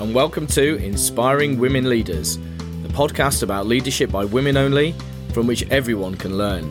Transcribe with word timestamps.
and 0.00 0.14
welcome 0.14 0.46
to 0.46 0.76
Inspiring 0.76 1.58
Women 1.58 1.86
Leaders, 1.90 2.38
the 2.38 2.88
podcast 2.88 3.42
about 3.42 3.66
leadership 3.66 4.10
by 4.10 4.24
women 4.24 4.56
only, 4.56 4.94
from 5.34 5.46
which 5.46 5.68
everyone 5.70 6.14
can 6.14 6.38
learn. 6.38 6.64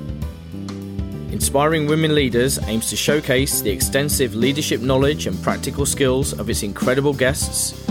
Inspiring 1.32 1.86
Women 1.86 2.16
Leaders 2.16 2.58
aims 2.68 2.90
to 2.90 2.96
showcase 2.96 3.62
the 3.62 3.70
extensive 3.70 4.34
leadership 4.34 4.82
knowledge 4.82 5.28
and 5.28 5.40
practical 5.44 5.86
skills 5.86 6.34
of 6.40 6.50
its 6.50 6.64
incredible 6.64 7.14
guests, 7.14 7.88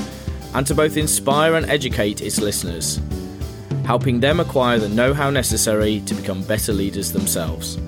and 0.55 0.67
to 0.67 0.75
both 0.75 0.97
inspire 0.97 1.55
and 1.55 1.71
educate 1.71 2.21
its 2.21 2.41
listeners, 2.41 3.01
helping 3.85 4.19
them 4.19 4.41
acquire 4.41 4.81
the 4.81 4.89
know 4.89 5.15
how 5.15 5.31
necessary 5.31 6.01
to 6.01 6.15
become 6.15 6.43
better 6.43 6.73
leaders 6.73 7.13
themselves. 7.13 7.79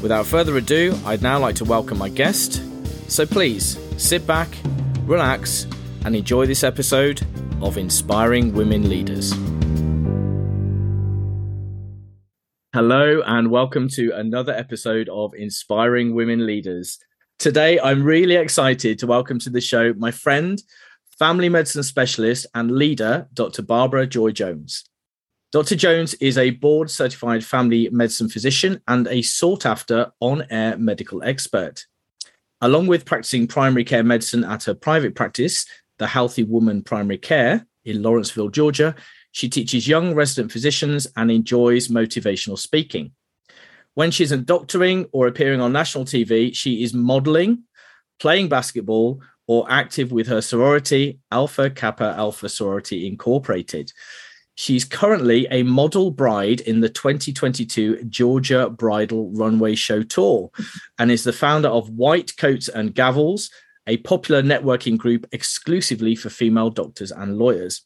Without 0.00 0.24
further 0.24 0.56
ado, 0.56 0.98
I'd 1.04 1.20
now 1.20 1.38
like 1.38 1.56
to 1.56 1.66
welcome 1.66 1.98
my 1.98 2.08
guest. 2.08 2.62
So 3.08 3.26
please 3.26 3.78
sit 3.98 4.26
back, 4.26 4.48
relax, 5.04 5.66
and 6.04 6.16
enjoy 6.16 6.46
this 6.46 6.64
episode 6.64 7.24
of 7.60 7.78
Inspiring 7.78 8.52
Women 8.52 8.88
Leaders. 8.88 9.32
Hello, 12.74 13.22
and 13.26 13.50
welcome 13.50 13.88
to 13.90 14.10
another 14.12 14.52
episode 14.52 15.08
of 15.08 15.32
Inspiring 15.34 16.14
Women 16.14 16.44
Leaders. 16.46 16.98
Today, 17.38 17.78
I'm 17.78 18.02
really 18.02 18.34
excited 18.34 18.98
to 18.98 19.06
welcome 19.06 19.38
to 19.40 19.50
the 19.50 19.60
show 19.60 19.92
my 19.94 20.10
friend, 20.10 20.60
family 21.18 21.48
medicine 21.48 21.82
specialist, 21.84 22.46
and 22.54 22.72
leader, 22.72 23.28
Dr. 23.32 23.62
Barbara 23.62 24.06
Joy 24.06 24.32
Jones. 24.32 24.84
Dr. 25.52 25.76
Jones 25.76 26.14
is 26.14 26.38
a 26.38 26.50
board 26.50 26.90
certified 26.90 27.44
family 27.44 27.88
medicine 27.92 28.28
physician 28.28 28.80
and 28.88 29.06
a 29.08 29.22
sought 29.22 29.66
after 29.66 30.10
on 30.18 30.46
air 30.50 30.76
medical 30.78 31.22
expert. 31.22 31.84
Along 32.62 32.86
with 32.86 33.04
practicing 33.04 33.46
primary 33.48 33.84
care 33.84 34.04
medicine 34.04 34.44
at 34.44 34.64
her 34.64 34.74
private 34.74 35.14
practice, 35.14 35.66
the 36.02 36.08
Healthy 36.08 36.42
Woman 36.42 36.82
Primary 36.82 37.16
Care 37.16 37.64
in 37.84 38.02
Lawrenceville, 38.02 38.48
Georgia, 38.48 38.94
she 39.30 39.48
teaches 39.48 39.86
young 39.86 40.14
resident 40.14 40.50
physicians 40.50 41.06
and 41.16 41.30
enjoys 41.30 41.88
motivational 41.88 42.58
speaking. 42.58 43.12
When 43.94 44.10
she 44.10 44.24
isn't 44.24 44.46
doctoring 44.46 45.06
or 45.12 45.28
appearing 45.28 45.60
on 45.60 45.72
national 45.72 46.04
TV, 46.04 46.54
she 46.54 46.82
is 46.82 46.92
modeling, 46.92 47.64
playing 48.18 48.48
basketball, 48.48 49.22
or 49.46 49.70
active 49.70 50.10
with 50.10 50.26
her 50.26 50.40
sorority, 50.40 51.20
Alpha 51.30 51.70
Kappa 51.70 52.14
Alpha 52.16 52.48
Sorority 52.48 53.06
Incorporated. 53.06 53.92
She's 54.56 54.84
currently 54.84 55.46
a 55.50 55.62
model 55.62 56.10
bride 56.10 56.60
in 56.62 56.80
the 56.80 56.88
2022 56.88 58.04
Georgia 58.04 58.68
Bridal 58.68 59.30
Runway 59.30 59.76
Show 59.76 60.02
Tour 60.02 60.50
and 60.98 61.10
is 61.10 61.22
the 61.24 61.32
founder 61.32 61.68
of 61.68 61.90
White 61.90 62.36
Coats 62.36 62.68
and 62.68 62.94
Gavels, 62.94 63.50
a 63.86 63.96
popular 63.98 64.42
networking 64.42 64.96
group 64.96 65.26
exclusively 65.32 66.14
for 66.14 66.30
female 66.30 66.70
doctors 66.70 67.12
and 67.12 67.38
lawyers. 67.38 67.82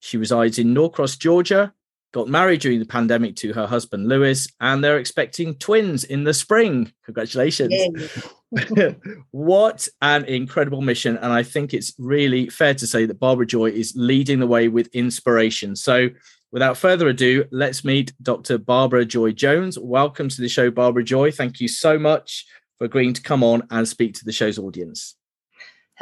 She 0.00 0.16
resides 0.16 0.58
in 0.58 0.74
Norcross, 0.74 1.16
Georgia, 1.16 1.72
got 2.12 2.28
married 2.28 2.60
during 2.60 2.78
the 2.78 2.86
pandemic 2.86 3.36
to 3.36 3.52
her 3.54 3.66
husband, 3.66 4.08
Lewis, 4.08 4.48
and 4.60 4.82
they're 4.84 4.98
expecting 4.98 5.54
twins 5.54 6.04
in 6.04 6.24
the 6.24 6.34
spring. 6.34 6.92
Congratulations. 7.04 7.74
what 9.30 9.88
an 10.02 10.24
incredible 10.26 10.82
mission. 10.82 11.16
And 11.16 11.32
I 11.32 11.42
think 11.42 11.72
it's 11.72 11.94
really 11.98 12.50
fair 12.50 12.74
to 12.74 12.86
say 12.86 13.06
that 13.06 13.18
Barbara 13.18 13.46
Joy 13.46 13.70
is 13.70 13.94
leading 13.96 14.40
the 14.40 14.46
way 14.46 14.68
with 14.68 14.88
inspiration. 14.88 15.74
So, 15.74 16.10
without 16.50 16.76
further 16.76 17.08
ado, 17.08 17.46
let's 17.50 17.82
meet 17.82 18.12
Dr. 18.20 18.58
Barbara 18.58 19.06
Joy 19.06 19.32
Jones. 19.32 19.78
Welcome 19.78 20.28
to 20.28 20.40
the 20.40 20.50
show, 20.50 20.70
Barbara 20.70 21.02
Joy. 21.02 21.30
Thank 21.30 21.60
you 21.60 21.68
so 21.68 21.98
much 21.98 22.46
for 22.76 22.84
agreeing 22.84 23.14
to 23.14 23.22
come 23.22 23.42
on 23.42 23.66
and 23.70 23.88
speak 23.88 24.14
to 24.16 24.24
the 24.24 24.32
show's 24.32 24.58
audience. 24.58 25.16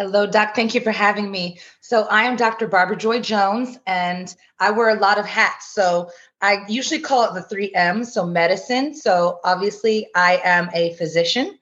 Hello, 0.01 0.27
Doc. 0.27 0.55
Thank 0.55 0.75
you 0.75 0.81
for 0.81 0.93
having 0.93 1.31
me. 1.31 1.59
So, 1.83 2.05
I 2.05 2.23
am 2.23 2.35
Dr. 2.35 2.67
Barbara 2.67 2.97
Joy 2.97 3.21
Jones, 3.21 3.79
and 3.87 4.35
I 4.59 4.71
wear 4.71 4.89
a 4.89 4.99
lot 4.99 5.19
of 5.19 5.27
hats. 5.27 5.75
So, 5.75 6.09
I 6.41 6.65
usually 6.71 7.01
call 7.01 7.25
it 7.25 7.35
the 7.35 7.43
three 7.43 7.71
M's. 7.75 8.15
So, 8.15 8.25
medicine. 8.25 8.95
So, 8.95 9.41
obviously, 9.45 10.07
I 10.15 10.41
am 10.43 10.71
a 10.73 10.95
physician 10.95 11.59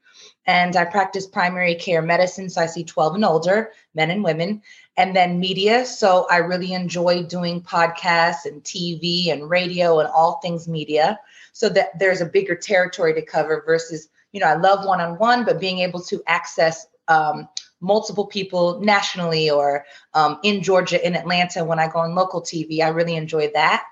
and 0.46 0.76
I 0.76 0.84
practice 0.84 1.26
primary 1.26 1.74
care 1.74 2.00
medicine. 2.00 2.48
So, 2.48 2.60
I 2.60 2.66
see 2.66 2.84
12 2.84 3.16
and 3.16 3.24
older 3.24 3.72
men 3.96 4.12
and 4.12 4.22
women, 4.22 4.62
and 4.96 5.16
then 5.16 5.40
media. 5.40 5.84
So, 5.84 6.28
I 6.30 6.36
really 6.36 6.74
enjoy 6.74 7.24
doing 7.24 7.60
podcasts 7.60 8.44
and 8.44 8.62
TV 8.62 9.32
and 9.32 9.50
radio 9.50 9.98
and 9.98 10.08
all 10.08 10.38
things 10.38 10.68
media 10.68 11.18
so 11.52 11.68
that 11.70 11.98
there's 11.98 12.20
a 12.20 12.26
bigger 12.26 12.54
territory 12.54 13.14
to 13.14 13.22
cover 13.22 13.64
versus, 13.66 14.10
you 14.30 14.38
know, 14.38 14.46
I 14.46 14.54
love 14.54 14.86
one 14.86 15.00
on 15.00 15.18
one, 15.18 15.44
but 15.44 15.58
being 15.58 15.80
able 15.80 16.02
to 16.02 16.22
access, 16.28 16.86
um, 17.08 17.48
multiple 17.80 18.26
people 18.26 18.80
nationally 18.80 19.50
or 19.50 19.84
um, 20.14 20.38
in 20.42 20.62
Georgia, 20.62 21.04
in 21.04 21.14
Atlanta, 21.14 21.64
when 21.64 21.78
I 21.78 21.88
go 21.88 22.00
on 22.00 22.14
local 22.14 22.42
TV. 22.42 22.80
I 22.80 22.88
really 22.88 23.16
enjoy 23.16 23.50
that. 23.54 23.84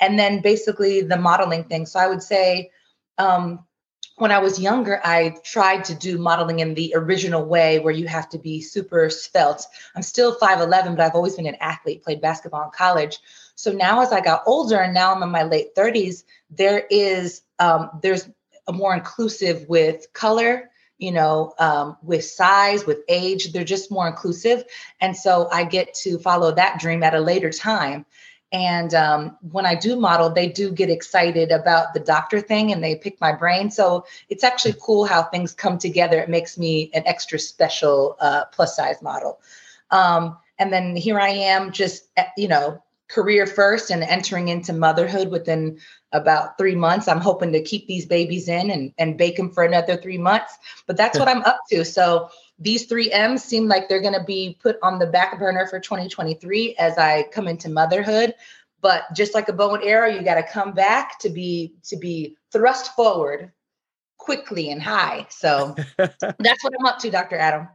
And 0.00 0.18
then 0.18 0.40
basically 0.40 1.02
the 1.02 1.16
modeling 1.16 1.64
thing. 1.64 1.86
So 1.86 2.00
I 2.00 2.08
would 2.08 2.22
say 2.22 2.70
um, 3.18 3.64
when 4.16 4.30
I 4.30 4.38
was 4.38 4.60
younger, 4.60 5.00
I 5.04 5.36
tried 5.44 5.84
to 5.86 5.94
do 5.94 6.18
modeling 6.18 6.60
in 6.60 6.74
the 6.74 6.92
original 6.96 7.44
way 7.44 7.78
where 7.80 7.92
you 7.92 8.06
have 8.06 8.28
to 8.30 8.38
be 8.38 8.60
super 8.60 9.10
svelte. 9.10 9.66
I'm 9.94 10.02
still 10.02 10.36
5'11, 10.36 10.96
but 10.96 11.00
I've 11.00 11.14
always 11.14 11.36
been 11.36 11.46
an 11.46 11.56
athlete, 11.60 12.02
played 12.02 12.20
basketball 12.20 12.64
in 12.64 12.70
college. 12.70 13.18
So 13.56 13.72
now 13.72 14.02
as 14.02 14.12
I 14.12 14.20
got 14.20 14.42
older 14.46 14.80
and 14.80 14.94
now 14.94 15.14
I'm 15.14 15.22
in 15.22 15.30
my 15.30 15.42
late 15.42 15.74
30s, 15.74 16.24
there 16.50 16.86
is 16.90 17.42
um, 17.58 17.90
there's 18.02 18.28
a 18.66 18.72
more 18.72 18.94
inclusive 18.94 19.68
with 19.68 20.12
color 20.12 20.70
you 20.98 21.12
know, 21.12 21.54
um, 21.58 21.96
with 22.02 22.24
size, 22.24 22.86
with 22.86 23.00
age, 23.08 23.52
they're 23.52 23.64
just 23.64 23.90
more 23.90 24.06
inclusive. 24.06 24.64
And 25.00 25.16
so 25.16 25.48
I 25.50 25.64
get 25.64 25.94
to 26.02 26.18
follow 26.18 26.52
that 26.52 26.78
dream 26.78 27.02
at 27.02 27.14
a 27.14 27.20
later 27.20 27.50
time. 27.50 28.06
And 28.52 28.94
um, 28.94 29.36
when 29.50 29.66
I 29.66 29.74
do 29.74 29.96
model, 29.96 30.30
they 30.30 30.48
do 30.48 30.70
get 30.70 30.88
excited 30.88 31.50
about 31.50 31.92
the 31.92 31.98
doctor 31.98 32.40
thing 32.40 32.70
and 32.70 32.84
they 32.84 32.94
pick 32.94 33.20
my 33.20 33.32
brain. 33.32 33.68
So 33.70 34.06
it's 34.28 34.44
actually 34.44 34.76
cool 34.80 35.04
how 35.04 35.24
things 35.24 35.52
come 35.52 35.76
together. 35.76 36.20
It 36.20 36.28
makes 36.28 36.56
me 36.56 36.90
an 36.94 37.02
extra 37.04 37.38
special 37.40 38.16
uh, 38.20 38.44
plus 38.52 38.76
size 38.76 39.02
model. 39.02 39.40
Um, 39.90 40.38
and 40.58 40.72
then 40.72 40.94
here 40.94 41.18
I 41.18 41.30
am, 41.30 41.72
just, 41.72 42.04
eh, 42.16 42.26
you 42.36 42.46
know, 42.46 42.80
career 43.14 43.46
first 43.46 43.90
and 43.90 44.02
entering 44.02 44.48
into 44.48 44.72
motherhood 44.72 45.30
within 45.30 45.78
about 46.12 46.58
three 46.58 46.74
months. 46.74 47.06
I'm 47.06 47.20
hoping 47.20 47.52
to 47.52 47.62
keep 47.62 47.86
these 47.86 48.06
babies 48.06 48.48
in 48.48 48.70
and, 48.70 48.92
and 48.98 49.16
bake 49.16 49.36
them 49.36 49.50
for 49.50 49.64
another 49.64 49.96
three 49.96 50.18
months. 50.18 50.56
But 50.86 50.96
that's 50.96 51.18
what 51.18 51.28
I'm 51.28 51.42
up 51.42 51.60
to. 51.70 51.84
So 51.84 52.28
these 52.58 52.86
three 52.86 53.10
M's 53.12 53.42
seem 53.42 53.68
like 53.68 53.88
they're 53.88 54.00
going 54.00 54.18
to 54.18 54.24
be 54.24 54.58
put 54.60 54.76
on 54.82 54.98
the 54.98 55.06
back 55.06 55.38
burner 55.38 55.66
for 55.66 55.80
2023 55.80 56.76
as 56.76 56.98
I 56.98 57.24
come 57.32 57.48
into 57.48 57.68
motherhood. 57.68 58.34
But 58.80 59.04
just 59.14 59.34
like 59.34 59.48
a 59.48 59.52
bow 59.52 59.74
and 59.74 59.84
arrow, 59.84 60.08
you 60.08 60.22
got 60.22 60.34
to 60.34 60.42
come 60.42 60.72
back 60.72 61.18
to 61.20 61.30
be 61.30 61.74
to 61.84 61.96
be 61.96 62.36
thrust 62.52 62.94
forward 62.94 63.50
quickly 64.18 64.70
and 64.70 64.82
high. 64.82 65.26
So 65.30 65.74
that's 65.96 66.64
what 66.64 66.72
I'm 66.78 66.86
up 66.86 66.98
to, 67.00 67.10
Dr. 67.10 67.36
Adam. 67.36 67.68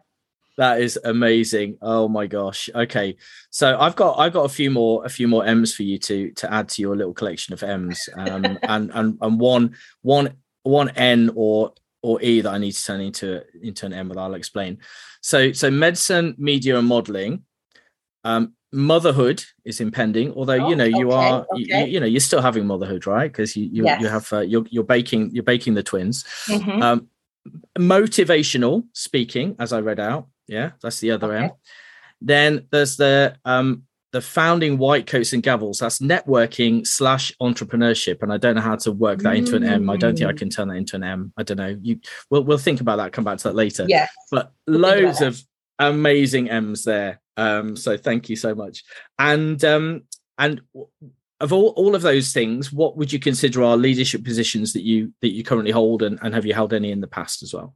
That 0.60 0.82
is 0.82 1.00
amazing. 1.06 1.78
Oh 1.82 2.10
my 2.10 2.28
gosh. 2.28 2.70
Okay. 2.76 3.16
So 3.50 3.80
I've 3.80 3.96
got 3.96 4.20
I've 4.20 4.34
got 4.34 4.44
a 4.44 4.50
few 4.50 4.70
more 4.70 5.06
a 5.06 5.10
few 5.10 5.26
more 5.26 5.46
M's 5.46 5.74
for 5.74 5.84
you 5.84 5.98
to 6.00 6.32
to 6.32 6.54
add 6.54 6.68
to 6.70 6.82
your 6.82 6.98
little 6.98 7.14
collection 7.14 7.54
of 7.54 7.64
M's. 7.64 8.10
Um 8.18 8.60
and 8.64 8.92
and 8.94 9.18
and 9.22 9.40
one 9.40 9.78
one 10.02 10.34
one 10.64 10.90
N 10.98 11.32
or 11.34 11.72
or 12.02 12.22
E 12.22 12.42
that 12.42 12.54
I 12.54 12.58
need 12.58 12.74
to 12.74 12.86
turn 12.86 13.00
into 13.00 13.42
into 13.64 13.86
an 13.86 13.94
M 13.94 14.10
that 14.10 14.18
I'll 14.18 14.34
explain. 14.34 14.80
So 15.22 15.54
so 15.54 15.72
medicine, 15.72 16.36
media, 16.38 16.78
and 16.78 16.90
modeling. 16.90 17.44
Um 18.26 18.54
motherhood 18.74 19.44
is 19.66 19.82
impending 19.82 20.32
although 20.34 20.66
oh, 20.66 20.70
you 20.70 20.76
know 20.76 20.84
you 20.84 21.08
okay, 21.08 21.16
are 21.16 21.48
okay. 21.54 21.86
you, 21.86 21.94
you, 21.94 22.00
know 22.00 22.06
you're 22.06 22.20
still 22.20 22.40
having 22.40 22.68
motherhood 22.68 23.08
right 23.08 23.32
because 23.32 23.56
you 23.58 23.64
you, 23.72 23.84
yes. 23.84 24.00
you 24.00 24.08
have 24.08 24.32
uh, 24.32 24.42
you're, 24.42 24.64
you're 24.70 24.84
baking 24.84 25.32
you're 25.34 25.42
baking 25.42 25.74
the 25.74 25.82
twins 25.82 26.24
mm-hmm. 26.46 26.80
um 26.84 27.08
motivational 27.80 28.84
speaking 28.94 29.56
as 29.58 29.74
i 29.74 29.80
read 29.80 30.00
out 30.00 30.28
yeah, 30.50 30.72
that's 30.82 31.00
the 31.00 31.12
other 31.12 31.34
okay. 31.34 31.44
end. 31.44 31.52
Then 32.22 32.68
there's 32.72 32.98
the 32.98 33.38
um 33.46 33.84
the 34.12 34.22
founding 34.22 34.78
white 34.78 35.06
coats 35.06 35.34
and 35.34 35.44
gavels. 35.44 35.80
That's 35.80 36.00
networking 36.00 36.86
slash 36.86 37.32
entrepreneurship, 37.42 38.24
and 38.24 38.34
I 38.34 38.38
don't 38.38 38.56
know 38.56 38.62
how 38.62 38.76
to 38.78 38.92
work 38.92 39.20
that 39.20 39.36
into 39.36 39.56
an 39.56 39.64
M. 39.64 39.90
I 39.90 39.98
don't 39.98 40.18
think 40.18 40.30
I 40.30 40.34
can 40.34 40.50
turn 40.50 40.70
that 40.70 40.76
into 40.76 40.96
an 40.96 41.04
M. 41.04 41.32
I 41.38 41.44
don't 41.44 41.58
know. 41.58 41.78
You 41.82 42.00
we'll 42.30 42.44
we'll 42.44 42.58
think 42.58 42.82
about 42.82 42.98
that. 42.98 43.14
Come 43.14 43.24
back 43.24 43.38
to 43.40 43.44
that 43.50 43.56
later. 43.56 43.86
Yeah, 43.88 44.08
but 44.32 44.52
loads 44.68 45.22
of 45.22 45.42
amazing 45.78 46.50
M's 46.50 46.84
there. 46.84 47.22
Um, 47.38 47.78
so 47.78 47.96
thank 47.96 48.30
you 48.30 48.36
so 48.36 48.54
much. 48.54 48.84
And 49.18 49.64
um, 49.64 50.04
and 50.38 50.62
of 51.40 51.54
all, 51.54 51.70
all 51.70 51.96
of 51.96 52.02
those 52.02 52.34
things, 52.34 52.72
what 52.74 52.98
would 52.98 53.14
you 53.14 53.20
consider 53.20 53.64
are 53.64 53.78
leadership 53.78 54.24
positions 54.24 54.74
that 54.74 54.84
you 54.84 55.14
that 55.22 55.30
you 55.30 55.44
currently 55.44 55.72
hold, 55.72 56.02
and, 56.02 56.20
and 56.22 56.34
have 56.34 56.46
you 56.46 56.54
held 56.54 56.74
any 56.74 56.92
in 56.92 57.02
the 57.02 57.08
past 57.08 57.44
as 57.44 57.54
well? 57.54 57.76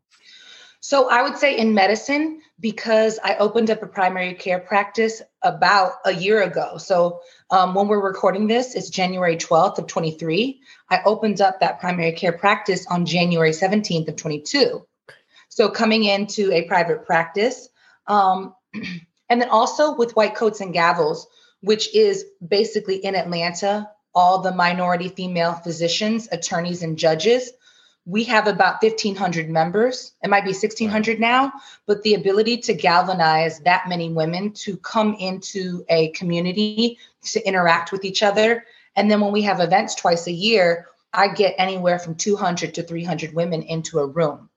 So 0.83 1.09
I 1.09 1.21
would 1.21 1.37
say 1.37 1.57
in 1.57 1.73
medicine, 1.73 2.41
because 2.59 3.17
I 3.23 3.37
opened 3.37 3.69
up 3.69 3.81
a 3.81 3.87
primary 3.87 4.33
care 4.33 4.59
practice 4.59 5.21
about 5.41 5.93
a 6.03 6.13
year 6.13 6.43
ago. 6.43 6.77
So 6.77 7.21
um, 7.49 7.73
when 7.73 7.87
we're 7.87 8.05
recording 8.05 8.47
this, 8.47 8.75
it's 8.75 8.89
January 8.89 9.37
12th 9.37 9.77
of 9.77 9.87
23. 9.87 10.59
I 10.89 10.99
opened 11.05 11.39
up 11.39 11.61
that 11.61 11.79
primary 11.79 12.11
care 12.11 12.33
practice 12.33 12.85
on 12.87 13.05
January 13.05 13.51
17th 13.51 14.09
of 14.09 14.17
22. 14.17 14.85
So 15.47 15.69
coming 15.69 16.03
into 16.03 16.51
a 16.51 16.67
private 16.67 17.05
practice, 17.05 17.69
um, 18.07 18.53
And 19.33 19.41
then 19.41 19.49
also 19.49 19.95
with 19.95 20.15
White 20.15 20.35
Coats 20.35 20.61
and 20.61 20.75
Gavels, 20.75 21.25
which 21.61 21.95
is 21.95 22.23
basically 22.45 22.97
in 22.97 23.15
Atlanta, 23.15 23.89
all 24.13 24.43
the 24.43 24.53
minority 24.53 25.09
female 25.09 25.53
physicians, 25.53 26.27
attorneys, 26.31 26.83
and 26.83 26.99
judges. 26.99 27.51
We 28.05 28.25
have 28.25 28.47
about 28.47 28.83
1,500 28.83 29.49
members. 29.49 30.13
It 30.21 30.29
might 30.29 30.43
be 30.43 30.51
1,600 30.51 31.19
now, 31.19 31.53
but 31.85 32.01
the 32.03 32.15
ability 32.15 32.57
to 32.57 32.73
galvanize 32.73 33.59
that 33.61 33.87
many 33.87 34.09
women 34.09 34.51
to 34.53 34.75
come 34.77 35.15
into 35.15 35.85
a 35.87 36.09
community 36.09 36.99
to 37.31 37.47
interact 37.47 37.91
with 37.91 38.03
each 38.03 38.21
other. 38.21 38.65
And 38.95 39.09
then 39.09 39.21
when 39.21 39.31
we 39.31 39.43
have 39.43 39.61
events 39.61 39.95
twice 39.95 40.27
a 40.27 40.31
year, 40.31 40.87
I 41.13 41.29
get 41.29 41.55
anywhere 41.57 41.99
from 41.99 42.15
200 42.15 42.73
to 42.75 42.83
300 42.83 43.33
women 43.33 43.61
into 43.61 43.99
a 43.99 44.07
room. 44.07 44.49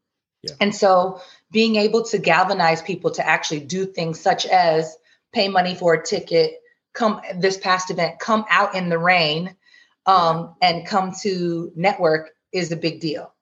Yeah. 0.43 0.55
And 0.61 0.75
so 0.75 1.21
being 1.51 1.77
able 1.77 2.05
to 2.05 2.19
galvanize 2.19 2.83
people 2.83 3.11
to 3.13 3.27
actually 3.27 3.61
do 3.61 3.87
things 3.87 4.21
such 4.21 4.47
as 4.47 4.97
pay 5.33 5.49
money 5.49 5.75
for 5.75 5.95
a 5.95 6.05
ticket, 6.05 6.61
come 6.93 7.21
this 7.39 7.59
past 7.59 7.91
event, 7.91 8.19
come 8.19 8.45
out 8.51 8.75
in 8.75 8.89
the 8.89 8.99
rain 8.99 9.55
um, 10.07 10.55
and 10.63 10.87
come 10.87 11.13
to 11.23 11.73
network 11.77 12.31
is 12.53 12.73
a 12.73 12.77
big 12.77 13.01
deal. 13.01 13.33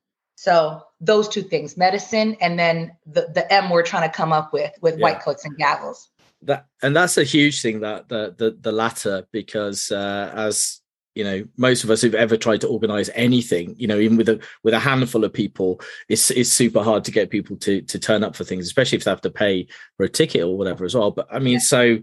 So 0.44 0.82
those 1.00 1.26
two 1.26 1.40
things, 1.40 1.78
medicine 1.78 2.36
and 2.38 2.58
then 2.58 2.94
the, 3.06 3.30
the 3.32 3.50
M 3.50 3.70
we're 3.70 3.82
trying 3.82 4.06
to 4.10 4.14
come 4.14 4.30
up 4.30 4.52
with 4.52 4.72
with 4.82 4.98
yeah. 4.98 5.02
white 5.02 5.20
coats 5.20 5.46
and 5.46 5.56
gavels. 5.58 6.08
That 6.42 6.66
and 6.82 6.94
that's 6.94 7.16
a 7.16 7.24
huge 7.24 7.62
thing 7.62 7.80
that 7.80 8.10
the 8.10 8.34
the, 8.36 8.54
the 8.60 8.70
latter 8.70 9.26
because 9.32 9.90
uh, 9.90 10.30
as 10.34 10.82
you 11.14 11.24
know 11.24 11.46
most 11.56 11.82
of 11.82 11.88
us 11.88 12.02
who've 12.02 12.14
ever 12.14 12.36
tried 12.36 12.60
to 12.60 12.68
organize 12.68 13.08
anything 13.14 13.74
you 13.78 13.86
know 13.86 13.98
even 13.98 14.18
with 14.18 14.28
a 14.28 14.38
with 14.64 14.74
a 14.74 14.78
handful 14.78 15.24
of 15.24 15.32
people 15.32 15.80
it's 16.08 16.30
it's 16.32 16.50
super 16.50 16.82
hard 16.82 17.04
to 17.04 17.12
get 17.12 17.30
people 17.30 17.56
to 17.56 17.80
to 17.82 18.00
turn 18.00 18.24
up 18.24 18.34
for 18.34 18.42
things 18.42 18.66
especially 18.66 18.98
if 18.98 19.04
they 19.04 19.12
have 19.12 19.20
to 19.20 19.30
pay 19.30 19.64
for 19.96 20.04
a 20.04 20.08
ticket 20.08 20.42
or 20.42 20.58
whatever 20.58 20.84
as 20.84 20.96
well 20.96 21.12
but 21.12 21.28
i 21.30 21.38
mean 21.38 21.54
yeah. 21.54 21.58
so 21.60 21.98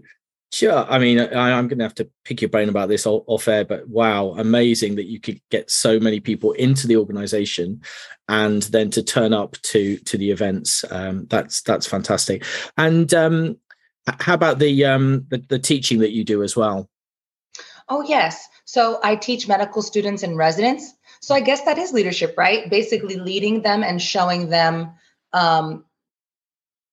Sure. 0.52 0.84
I 0.86 0.98
mean, 0.98 1.18
I, 1.18 1.50
am 1.58 1.66
going 1.66 1.78
to 1.78 1.84
have 1.84 1.94
to 1.94 2.10
pick 2.26 2.42
your 2.42 2.50
brain 2.50 2.68
about 2.68 2.90
this 2.90 3.06
off 3.06 3.48
air, 3.48 3.64
but 3.64 3.88
wow, 3.88 4.34
amazing 4.36 4.96
that 4.96 5.06
you 5.06 5.18
could 5.18 5.40
get 5.50 5.70
so 5.70 5.98
many 5.98 6.20
people 6.20 6.52
into 6.52 6.86
the 6.86 6.98
organization, 6.98 7.80
and 8.28 8.62
then 8.64 8.90
to 8.90 9.02
turn 9.02 9.32
up 9.32 9.56
to 9.62 9.96
to 9.96 10.18
the 10.18 10.30
events. 10.30 10.84
Um, 10.90 11.26
that's 11.30 11.62
that's 11.62 11.86
fantastic. 11.86 12.44
And 12.76 13.12
um, 13.14 13.56
how 14.20 14.34
about 14.34 14.58
the, 14.58 14.84
um, 14.84 15.26
the 15.30 15.38
the 15.38 15.58
teaching 15.58 16.00
that 16.00 16.12
you 16.12 16.22
do 16.22 16.42
as 16.42 16.54
well? 16.54 16.90
Oh 17.88 18.02
yes. 18.02 18.46
So 18.66 19.00
I 19.02 19.16
teach 19.16 19.48
medical 19.48 19.80
students 19.80 20.22
and 20.22 20.36
residents. 20.36 20.92
So 21.22 21.34
I 21.34 21.40
guess 21.40 21.62
that 21.62 21.78
is 21.78 21.94
leadership, 21.94 22.34
right? 22.36 22.68
Basically, 22.68 23.16
leading 23.16 23.62
them 23.62 23.82
and 23.82 24.02
showing 24.02 24.50
them 24.50 24.92
um, 25.32 25.86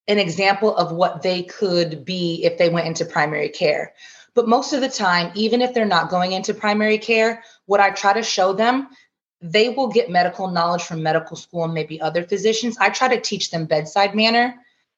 an 0.10 0.18
example 0.18 0.76
of 0.76 0.92
what 0.92 1.22
they 1.22 1.44
could 1.44 2.04
be 2.04 2.44
if 2.44 2.58
they 2.58 2.68
went 2.68 2.88
into 2.88 3.06
primary 3.06 3.48
care. 3.48 3.94
But 4.34 4.48
most 4.48 4.74
of 4.74 4.82
the 4.82 4.90
time, 4.90 5.32
even 5.36 5.62
if 5.62 5.74
they're 5.74 5.86
not 5.86 6.10
going 6.10 6.32
into 6.32 6.54
primary 6.54 6.98
care, 6.98 7.44
what 7.68 7.80
I 7.80 7.92
try 7.92 8.14
to 8.14 8.24
show 8.24 8.54
them, 8.54 8.90
they 9.40 9.70
will 9.70 9.88
get 9.88 10.10
medical 10.10 10.50
knowledge 10.50 10.84
from 10.84 11.04
medical 11.04 11.38
school 11.38 11.64
and 11.64 11.74
maybe 11.74 12.02
other 12.02 12.24
physicians. 12.24 12.78
I 12.80 12.90
try 12.90 13.08
to 13.08 13.22
teach 13.22 13.52
them 13.52 13.66
bedside 13.66 14.16
manner 14.16 14.56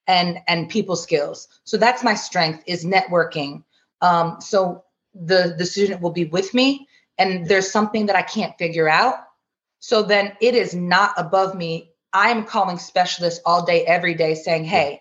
and 0.07 0.39
and 0.47 0.69
people 0.69 0.95
skills. 0.95 1.47
So 1.65 1.77
that's 1.77 2.03
my 2.03 2.15
strength 2.15 2.63
is 2.65 2.85
networking. 2.85 3.63
Um, 4.01 4.37
so 4.39 4.85
the 5.13 5.55
the 5.57 5.65
student 5.65 6.01
will 6.01 6.11
be 6.11 6.25
with 6.25 6.53
me, 6.53 6.87
and 7.17 7.45
there's 7.47 7.69
something 7.69 8.07
that 8.07 8.15
I 8.15 8.23
can't 8.23 8.57
figure 8.57 8.89
out. 8.89 9.15
So 9.79 10.01
then 10.01 10.33
it 10.41 10.55
is 10.55 10.73
not 10.73 11.13
above 11.17 11.53
me 11.53 11.91
I'm 12.13 12.45
calling 12.45 12.77
specialists 12.77 13.41
all 13.45 13.65
day, 13.65 13.85
every 13.85 14.13
day, 14.15 14.35
saying, 14.35 14.65
Hey, 14.65 15.00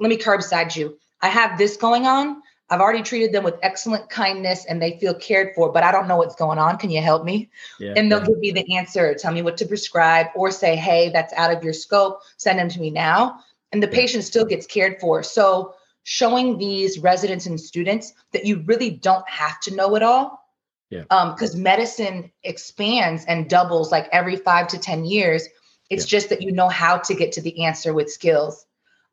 let 0.00 0.08
me 0.08 0.16
curbside 0.16 0.74
you. 0.76 0.98
I 1.20 1.28
have 1.28 1.58
this 1.58 1.76
going 1.76 2.06
on. 2.06 2.42
I've 2.70 2.80
already 2.80 3.02
treated 3.02 3.32
them 3.32 3.44
with 3.44 3.54
excellent 3.62 4.10
kindness 4.10 4.66
and 4.66 4.80
they 4.80 4.98
feel 4.98 5.14
cared 5.14 5.54
for, 5.54 5.72
but 5.72 5.82
I 5.82 5.90
don't 5.90 6.06
know 6.06 6.18
what's 6.18 6.34
going 6.34 6.58
on. 6.58 6.76
Can 6.76 6.90
you 6.90 7.00
help 7.00 7.24
me? 7.24 7.48
Yeah, 7.80 7.94
and 7.96 8.12
they'll 8.12 8.20
yeah. 8.20 8.26
give 8.26 8.38
me 8.38 8.50
the 8.50 8.76
answer, 8.76 9.14
tell 9.14 9.32
me 9.32 9.42
what 9.42 9.56
to 9.58 9.66
prescribe, 9.66 10.26
or 10.34 10.50
say, 10.50 10.76
Hey, 10.76 11.08
that's 11.08 11.32
out 11.32 11.54
of 11.54 11.64
your 11.64 11.72
scope. 11.72 12.20
Send 12.36 12.58
them 12.58 12.68
to 12.68 12.80
me 12.80 12.90
now. 12.90 13.40
And 13.72 13.82
the 13.82 13.88
patient 13.88 14.24
still 14.24 14.44
gets 14.44 14.66
cared 14.66 15.00
for. 15.00 15.22
So, 15.22 15.74
showing 16.04 16.56
these 16.56 16.98
residents 16.98 17.44
and 17.44 17.60
students 17.60 18.14
that 18.32 18.46
you 18.46 18.62
really 18.64 18.88
don't 18.88 19.28
have 19.28 19.60
to 19.60 19.74
know 19.74 19.94
it 19.94 20.02
all. 20.02 20.42
Yeah. 20.88 21.02
Because 21.02 21.54
um, 21.54 21.62
medicine 21.62 22.32
expands 22.44 23.26
and 23.26 23.48
doubles 23.48 23.92
like 23.92 24.08
every 24.10 24.36
five 24.36 24.68
to 24.68 24.78
10 24.78 25.04
years. 25.04 25.46
It's 25.90 26.04
yeah. 26.04 26.18
just 26.18 26.30
that 26.30 26.40
you 26.40 26.50
know 26.50 26.70
how 26.70 26.96
to 26.96 27.14
get 27.14 27.32
to 27.32 27.42
the 27.42 27.64
answer 27.64 27.92
with 27.92 28.10
skills. 28.10 28.64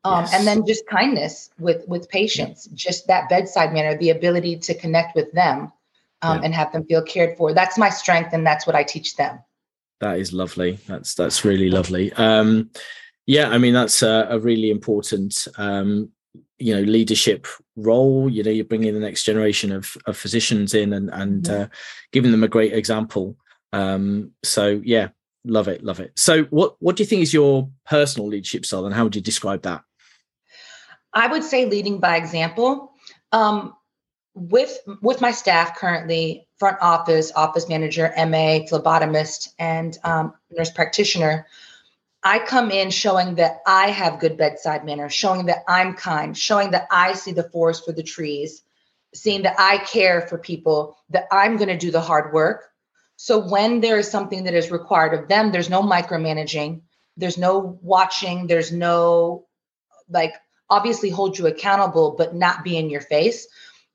Um, 0.06 0.24
yes. 0.24 0.34
and 0.36 0.46
then 0.46 0.66
just 0.68 0.86
kindness 0.88 1.50
with 1.57 1.84
with 1.88 2.07
patients 2.10 2.68
just 2.75 3.07
that 3.07 3.28
bedside 3.28 3.74
manner 3.74 3.98
the 3.98 4.12
ability 4.12 4.57
to 4.57 4.75
connect 4.75 5.16
with 5.16 5.31
them 5.31 5.74
um, 6.22 6.38
yeah. 6.38 6.46
and 6.46 6.54
have 6.54 6.72
them 6.72 6.86
feel 6.86 7.02
cared 7.02 7.36
for. 7.38 7.54
That's 7.54 7.78
my 7.78 7.90
strength 7.90 8.31
and 8.31 8.46
that's 8.46 8.68
what 8.68 8.75
i 8.75 8.84
teach 8.84 9.16
them. 9.16 9.40
That 10.02 10.19
is 10.19 10.31
lovely. 10.31 10.78
That's 10.88 11.16
that's 11.16 11.44
really 11.44 11.69
lovely. 11.69 12.13
Um, 12.13 12.69
yeah 13.28 13.50
i 13.50 13.57
mean 13.57 13.74
that's 13.74 14.04
a, 14.04 14.28
a 14.30 14.38
really 14.38 14.69
important 14.69 15.48
um, 15.57 16.12
you 16.60 16.75
know 16.75 16.81
leadership 16.81 17.48
role. 17.75 18.30
You 18.30 18.44
know 18.44 18.51
you're 18.51 18.66
bringing 18.66 18.94
the 18.94 19.00
next 19.00 19.24
generation 19.24 19.72
of, 19.72 19.98
of 20.06 20.18
physicians 20.18 20.74
in 20.74 20.94
and 20.94 21.10
and 21.10 21.44
mm-hmm. 21.44 21.63
uh, 21.63 21.68
giving 22.12 22.31
them 22.31 22.44
a 22.44 22.48
great 22.48 22.74
example. 22.74 23.38
Um, 23.74 24.31
so 24.44 24.81
yeah 24.84 25.10
love 25.46 25.68
it 25.68 25.84
love 25.84 26.00
it. 26.00 26.12
So 26.16 26.44
what 26.46 26.75
what 26.80 26.96
do 26.96 27.04
you 27.04 27.08
think 27.08 27.22
is 27.22 27.34
your 27.34 27.69
personal 27.86 28.28
leadership 28.28 28.66
style 28.66 28.86
and 28.86 28.96
how 28.96 29.04
would 29.04 29.16
you 29.16 29.22
describe 29.22 29.63
that 29.63 29.84
i 31.15 31.27
would 31.27 31.44
say 31.44 31.65
leading 31.65 32.00
by 32.00 32.17
example 32.17 32.91
um, 33.31 33.73
with 34.33 34.77
with 35.01 35.21
my 35.21 35.31
staff 35.31 35.77
currently 35.77 36.47
front 36.57 36.77
office 36.81 37.31
office 37.35 37.67
manager 37.67 38.13
ma 38.17 38.59
phlebotomist 38.67 39.50
and 39.57 39.97
um, 40.03 40.33
nurse 40.51 40.69
practitioner 40.69 41.47
i 42.23 42.38
come 42.39 42.69
in 42.69 42.89
showing 42.91 43.35
that 43.35 43.62
i 43.65 43.89
have 43.89 44.19
good 44.19 44.38
bedside 44.38 44.85
manner 44.85 45.09
showing 45.09 45.45
that 45.47 45.63
i'm 45.67 45.94
kind 45.94 46.38
showing 46.38 46.71
that 46.71 46.88
i 46.91 47.13
see 47.13 47.31
the 47.31 47.50
forest 47.50 47.85
for 47.85 47.94
the 47.94 48.03
trees 48.03 48.63
seeing 49.13 49.44
that 49.44 49.56
i 49.57 49.77
care 49.79 50.21
for 50.21 50.38
people 50.38 50.97
that 51.09 51.25
i'm 51.31 51.56
going 51.57 51.69
to 51.69 51.77
do 51.77 51.91
the 51.91 52.01
hard 52.01 52.33
work. 52.33 52.69
So 53.17 53.39
when 53.39 53.79
there 53.81 53.97
is 53.97 54.12
something 54.12 54.44
that 54.44 54.53
is 54.53 54.71
required 54.71 55.13
of 55.13 55.27
them, 55.27 55.51
there's 55.51 55.69
no 55.69 55.81
micromanaging, 55.81 56.81
there's 57.15 57.38
no 57.38 57.79
watching, 57.81 58.48
there's 58.48 58.72
no 58.72 59.48
like 60.10 60.34
obviously 60.69 61.10
hold 61.10 61.38
you 61.38 61.48
accountable, 61.48 62.15
but 62.17 62.36
not 62.36 62.63
be 62.63 62.77
in 62.77 62.89
your 62.89 63.01
face. 63.01 63.48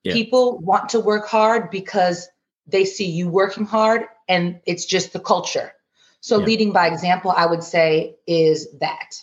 Yeah. 0.02 0.12
People 0.12 0.58
want 0.58 0.90
to 0.90 1.00
work 1.00 1.28
hard 1.28 1.70
because 1.70 2.28
they 2.66 2.84
see 2.84 3.06
you 3.10 3.28
working 3.28 3.66
hard 3.66 4.04
and 4.28 4.60
it's 4.66 4.86
just 4.86 5.12
the 5.12 5.20
culture. 5.20 5.72
So 6.20 6.38
yeah. 6.38 6.46
leading 6.46 6.72
by 6.72 6.86
example, 6.86 7.32
I 7.34 7.46
would 7.46 7.62
say 7.62 8.16
is 8.26 8.68
that. 8.80 9.16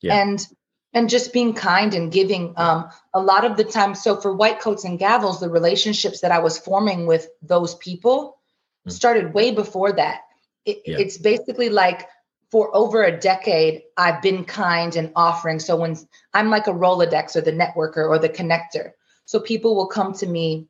Yeah. 0.00 0.20
And 0.20 0.46
and 0.92 1.08
just 1.08 1.32
being 1.32 1.54
kind 1.54 1.94
and 1.94 2.10
giving 2.10 2.52
um, 2.56 2.90
a 3.14 3.20
lot 3.20 3.44
of 3.44 3.56
the 3.56 3.62
time 3.62 3.94
so 3.94 4.16
for 4.16 4.34
white 4.34 4.60
coats 4.60 4.84
and 4.84 4.98
gavels 4.98 5.38
the 5.38 5.48
relationships 5.48 6.22
that 6.22 6.32
i 6.32 6.40
was 6.40 6.58
forming 6.58 7.06
with 7.06 7.28
those 7.42 7.76
people 7.76 8.40
Mm. 8.86 8.92
started 8.92 9.34
way 9.34 9.50
before 9.50 9.92
that. 9.92 10.22
It, 10.64 10.82
yeah. 10.86 10.98
It's 10.98 11.18
basically 11.18 11.68
like 11.68 12.08
for 12.50 12.74
over 12.74 13.04
a 13.04 13.16
decade, 13.16 13.82
I've 13.96 14.20
been 14.22 14.44
kind 14.44 14.96
and 14.96 15.12
offering. 15.14 15.60
So 15.60 15.76
when 15.76 15.96
I'm 16.34 16.50
like 16.50 16.66
a 16.66 16.72
Rolodex 16.72 17.36
or 17.36 17.40
the 17.40 17.52
networker 17.52 18.08
or 18.08 18.18
the 18.18 18.28
connector, 18.28 18.92
so 19.24 19.38
people 19.38 19.76
will 19.76 19.86
come 19.86 20.12
to 20.14 20.26
me 20.26 20.66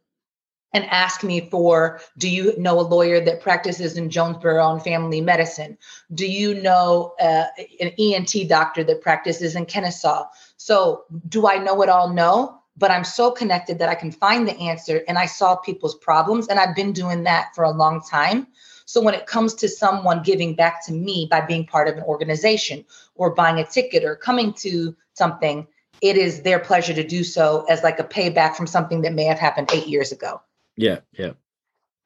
and 0.72 0.84
ask 0.84 1.25
me 1.25 1.49
for 1.50 2.00
do 2.16 2.28
you 2.28 2.54
know 2.56 2.78
a 2.78 2.82
lawyer 2.82 3.20
that 3.25 3.40
practices 3.40 3.96
in 3.96 4.08
Jonesboro 4.08 4.62
on 4.62 4.80
family 4.80 5.20
medicine? 5.20 5.76
Do 6.14 6.26
you 6.26 6.54
know 6.54 7.14
uh, 7.20 7.46
an 7.80 7.92
ENT 7.99 8.49
doctor 8.49 8.84
that 8.84 9.02
practices 9.02 9.56
in 9.56 9.66
Kennesaw? 9.66 10.26
So 10.58 11.04
do 11.28 11.49
I 11.49 11.56
know 11.56 11.82
it 11.82 11.88
all? 11.88 12.10
No 12.10 12.60
but 12.80 12.90
I'm 12.90 13.04
so 13.04 13.30
connected 13.30 13.78
that 13.78 13.90
I 13.90 13.94
can 13.94 14.10
find 14.10 14.49
the 14.49 14.58
answer 14.58 15.02
and 15.06 15.18
I 15.18 15.26
solve 15.26 15.62
people's 15.62 15.96
problems. 15.96 16.49
And 16.49 16.58
I've 16.58 16.75
been 16.75 16.92
doing 16.92 17.25
that 17.25 17.54
for 17.54 17.64
a 17.64 17.70
long 17.70 18.00
time. 18.00 18.46
So 18.90 19.00
when 19.00 19.14
it 19.14 19.28
comes 19.28 19.54
to 19.54 19.68
someone 19.68 20.20
giving 20.25 20.56
back 20.56 20.85
to 20.87 20.92
me 20.92 21.28
by 21.30 21.42
being 21.42 21.64
part 21.64 21.87
of 21.87 21.97
an 21.97 22.02
organization 22.02 22.85
or 23.14 23.32
buying 23.32 23.61
a 23.61 23.64
ticket 23.64 24.02
or 24.02 24.16
coming 24.16 24.52
to 24.54 24.97
something, 25.12 25.64
it 26.02 26.16
is 26.16 26.42
their 26.42 26.59
pleasure 26.59 26.92
to 26.94 27.06
do 27.06 27.23
so 27.23 27.64
as 27.68 27.85
like 27.85 28.00
a 28.00 28.04
payback 28.04 28.56
from 28.56 28.66
something 28.66 29.02
that 29.02 29.12
may 29.12 29.23
have 29.23 29.38
happened 29.38 29.70
eight 29.73 29.87
years 29.87 30.11
ago. 30.11 30.40
Yeah, 30.76 30.99
yeah. 31.16 31.35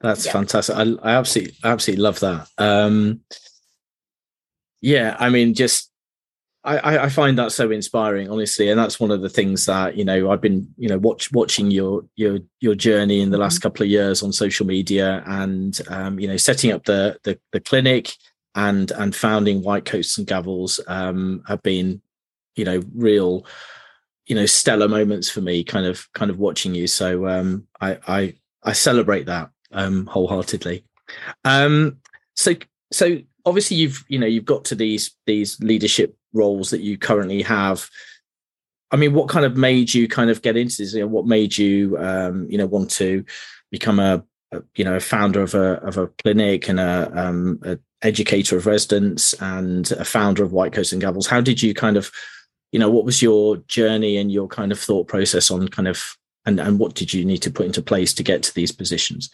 That's 0.03 0.27
yeah. 0.27 0.33
fantastic. 0.33 0.77
I, 0.77 0.83
I 1.03 1.13
absolutely 1.15 1.55
absolutely 1.65 2.03
love 2.03 2.21
that. 2.21 2.49
Um 2.59 3.21
yeah, 4.83 5.17
I 5.19 5.31
mean 5.31 5.55
just 5.55 5.91
I, 6.67 7.05
I 7.05 7.09
find 7.11 7.39
that 7.39 7.53
so 7.53 7.71
inspiring, 7.71 8.31
honestly, 8.31 8.71
and 8.71 8.79
that's 8.81 8.99
one 8.99 9.11
of 9.11 9.21
the 9.21 9.29
things 9.29 9.67
that 9.67 9.97
you 9.97 10.05
know 10.05 10.31
I've 10.31 10.41
been 10.41 10.67
you 10.79 10.89
know 10.89 10.99
watch 10.99 11.31
watching 11.33 11.71
your 11.71 12.05
your 12.17 12.39
your 12.61 12.75
journey 12.75 13.21
in 13.21 13.31
the 13.31 13.39
last 13.39 13.57
mm-hmm. 13.57 13.63
couple 13.63 13.83
of 13.83 13.91
years 13.91 14.23
on 14.23 14.33
social 14.33 14.67
media, 14.67 15.23
and 15.27 15.79
um, 15.89 16.19
you 16.19 16.27
know 16.27 16.39
setting 16.39 16.73
up 16.73 16.85
the, 16.85 17.19
the 17.25 17.39
the 17.53 17.61
clinic 17.61 18.13
and 18.55 18.91
and 18.93 19.15
founding 19.15 19.63
White 19.63 19.85
Coats 19.85 20.17
and 20.17 20.27
Gavels 20.27 20.81
um, 20.89 21.43
have 21.47 21.63
been 21.63 22.01
you 22.57 22.65
know 22.65 22.83
real 22.95 23.45
you 24.27 24.35
know 24.35 24.47
stellar 24.47 24.89
moments 24.89 25.31
for 25.31 25.41
me 25.41 25.63
kind 25.65 25.87
of 25.87 26.11
kind 26.13 26.31
of 26.31 26.39
watching 26.39 26.75
you 26.75 26.87
so 26.87 27.27
um 27.27 27.67
i 27.81 27.99
i 28.07 28.35
i 28.63 28.73
celebrate 28.73 29.27
that 29.27 29.51
um 29.73 30.07
wholeheartedly 30.07 30.85
um 31.45 31.99
so 32.35 32.55
so 32.91 33.19
obviously 33.45 33.77
you've 33.77 34.05
you 34.09 34.19
know 34.19 34.27
you've 34.27 34.45
got 34.45 34.65
to 34.67 34.75
these 34.75 35.15
these 35.27 35.61
leadership 35.61 36.17
roles 36.33 36.71
that 36.71 36.81
you 36.81 36.99
currently 36.99 37.43
have. 37.43 37.89
I 38.91 38.97
mean 38.97 39.13
what 39.15 39.29
kind 39.29 39.45
of 39.45 39.57
made 39.57 39.93
you 39.93 40.09
kind 40.09 40.31
of 40.31 40.43
get 40.43 40.57
into 40.57 40.77
this? 40.79 40.95
You 40.95 41.01
know 41.01 41.09
what 41.09 41.27
made 41.27 41.57
you 41.57 41.97
um 41.99 42.47
you 42.51 42.59
know 42.59 42.67
want 42.67 42.91
to 42.93 43.25
become 43.71 43.99
a, 43.99 44.23
a 44.53 44.63
you 44.77 44.85
know 44.85 44.95
a 44.95 45.01
founder 45.01 45.43
of 45.43 45.55
a 45.55 45.75
of 45.85 45.99
a 45.99 46.09
clinic 46.23 46.69
and 46.69 46.81
a 46.81 47.11
um 47.15 47.59
a 47.65 47.79
educator 48.03 48.57
of 48.57 48.67
residents 48.67 49.33
and 49.41 49.91
a 49.93 50.05
founder 50.05 50.45
of 50.45 50.53
white 50.53 50.73
coats 50.73 50.93
and 50.93 51.03
gavels 51.03 51.27
how 51.27 51.41
did 51.41 51.63
you 51.63 51.73
kind 51.73 51.97
of 51.97 52.13
you 52.71 52.79
know 52.79 52.91
what 52.91 53.05
was 53.05 53.23
your 53.23 53.57
journey 53.67 54.19
and 54.19 54.31
your 54.31 54.47
kind 54.47 54.73
of 54.73 54.79
thought 54.79 55.09
process 55.09 55.51
on 55.51 55.69
kind 55.69 55.89
of 55.89 56.17
and 56.45 56.61
and 56.61 56.79
what 56.79 56.95
did 56.95 57.15
you 57.15 57.25
need 57.25 57.39
to 57.39 57.51
put 57.51 57.65
into 57.65 57.81
place 57.81 58.13
to 58.13 58.23
get 58.23 58.43
to 58.43 58.55
these 58.55 58.73
positions 58.73 59.31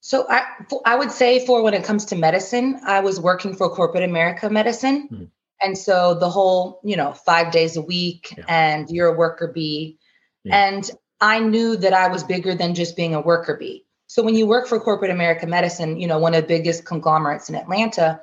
so 0.00 0.26
I, 0.28 0.42
I 0.84 0.96
would 0.96 1.10
say 1.10 1.44
for 1.44 1.62
when 1.62 1.74
it 1.74 1.84
comes 1.84 2.06
to 2.06 2.16
medicine, 2.16 2.80
I 2.86 3.00
was 3.00 3.20
working 3.20 3.54
for 3.54 3.68
corporate 3.68 4.04
America 4.04 4.48
medicine. 4.48 5.08
Mm-hmm. 5.10 5.24
And 5.60 5.76
so 5.76 6.14
the 6.14 6.30
whole, 6.30 6.80
you 6.84 6.96
know, 6.96 7.12
five 7.12 7.50
days 7.50 7.76
a 7.76 7.82
week 7.82 8.34
yeah. 8.36 8.44
and 8.48 8.88
you're 8.88 9.08
a 9.08 9.16
worker 9.16 9.48
bee. 9.48 9.98
Yeah. 10.44 10.68
And 10.68 10.90
I 11.20 11.40
knew 11.40 11.76
that 11.76 11.92
I 11.92 12.08
was 12.08 12.22
bigger 12.22 12.54
than 12.54 12.74
just 12.74 12.96
being 12.96 13.14
a 13.14 13.20
worker 13.20 13.56
bee. 13.56 13.84
So 14.06 14.22
when 14.22 14.36
you 14.36 14.46
work 14.46 14.68
for 14.68 14.78
corporate 14.78 15.10
America 15.10 15.46
medicine, 15.46 16.00
you 16.00 16.06
know, 16.06 16.18
one 16.18 16.34
of 16.34 16.42
the 16.42 16.48
biggest 16.48 16.84
conglomerates 16.84 17.48
in 17.48 17.56
Atlanta, 17.56 18.20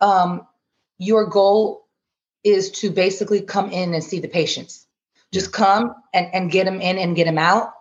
um, 0.00 0.46
your 0.98 1.26
goal 1.26 1.86
is 2.42 2.70
to 2.72 2.90
basically 2.90 3.40
come 3.40 3.70
in 3.70 3.94
and 3.94 4.02
see 4.02 4.18
the 4.18 4.28
patients. 4.28 4.86
Just 5.32 5.52
come 5.52 5.94
and, 6.12 6.28
and 6.34 6.50
get 6.50 6.64
them 6.64 6.80
in 6.80 6.98
and 6.98 7.16
get 7.16 7.24
them 7.24 7.38
out 7.38 7.72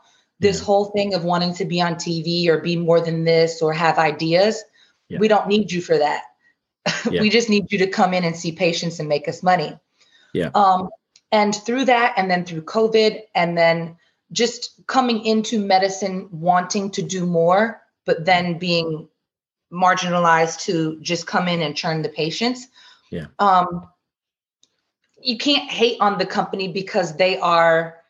this 0.41 0.57
yeah. 0.57 0.65
whole 0.65 0.86
thing 0.86 1.13
of 1.13 1.24
wanting 1.24 1.53
to 1.53 1.65
be 1.65 1.79
on 1.81 1.95
TV 1.95 2.48
or 2.48 2.57
be 2.57 2.75
more 2.75 3.00
than 3.00 3.24
this 3.24 3.62
or 3.62 3.71
have 3.74 4.00
ideas, 4.00 4.62
yeah. 5.07 5.19
we 5.19 5.27
don't 5.27 5.48
need 5.48 5.71
you 5.71 5.81
for 5.81 5.98
that. 5.98 6.24
Yeah. 7.12 7.21
we 7.21 7.29
just 7.29 7.50
need 7.50 7.71
you 7.71 7.77
to 7.79 7.88
come 7.88 8.13
in 8.13 8.24
and 8.24 8.36
see 8.36 8.51
patients 8.51 9.00
and 9.00 9.07
make 9.07 9.27
us 9.27 9.43
money. 9.43 9.77
Yeah. 10.33 10.50
Um, 10.55 10.89
and 11.31 11.53
through 11.55 11.86
that, 11.86 12.13
and 12.17 12.29
then 12.29 12.43
through 12.43 12.63
COVID, 12.63 13.21
and 13.36 13.55
then 13.57 13.98
just 14.31 14.81
coming 14.88 15.24
into 15.25 15.60
medicine 15.60 16.27
wanting 16.31 16.89
to 16.91 17.03
do 17.03 17.25
more, 17.25 17.81
but 18.05 18.25
then 18.25 18.57
being 18.57 19.07
marginalized 19.71 20.62
to 20.62 21.00
just 21.01 21.27
come 21.27 21.48
in 21.48 21.62
and 21.62 21.75
churn 21.75 22.01
the 22.01 22.10
patients. 22.10 22.67
Yeah. 23.12 23.27
Um, 23.39 23.88
you 25.21 25.38
can't 25.38 25.69
hate 25.69 25.98
on 26.01 26.17
the 26.17 26.25
company 26.25 26.67
because 26.67 27.15
they 27.15 27.38
are 27.39 28.00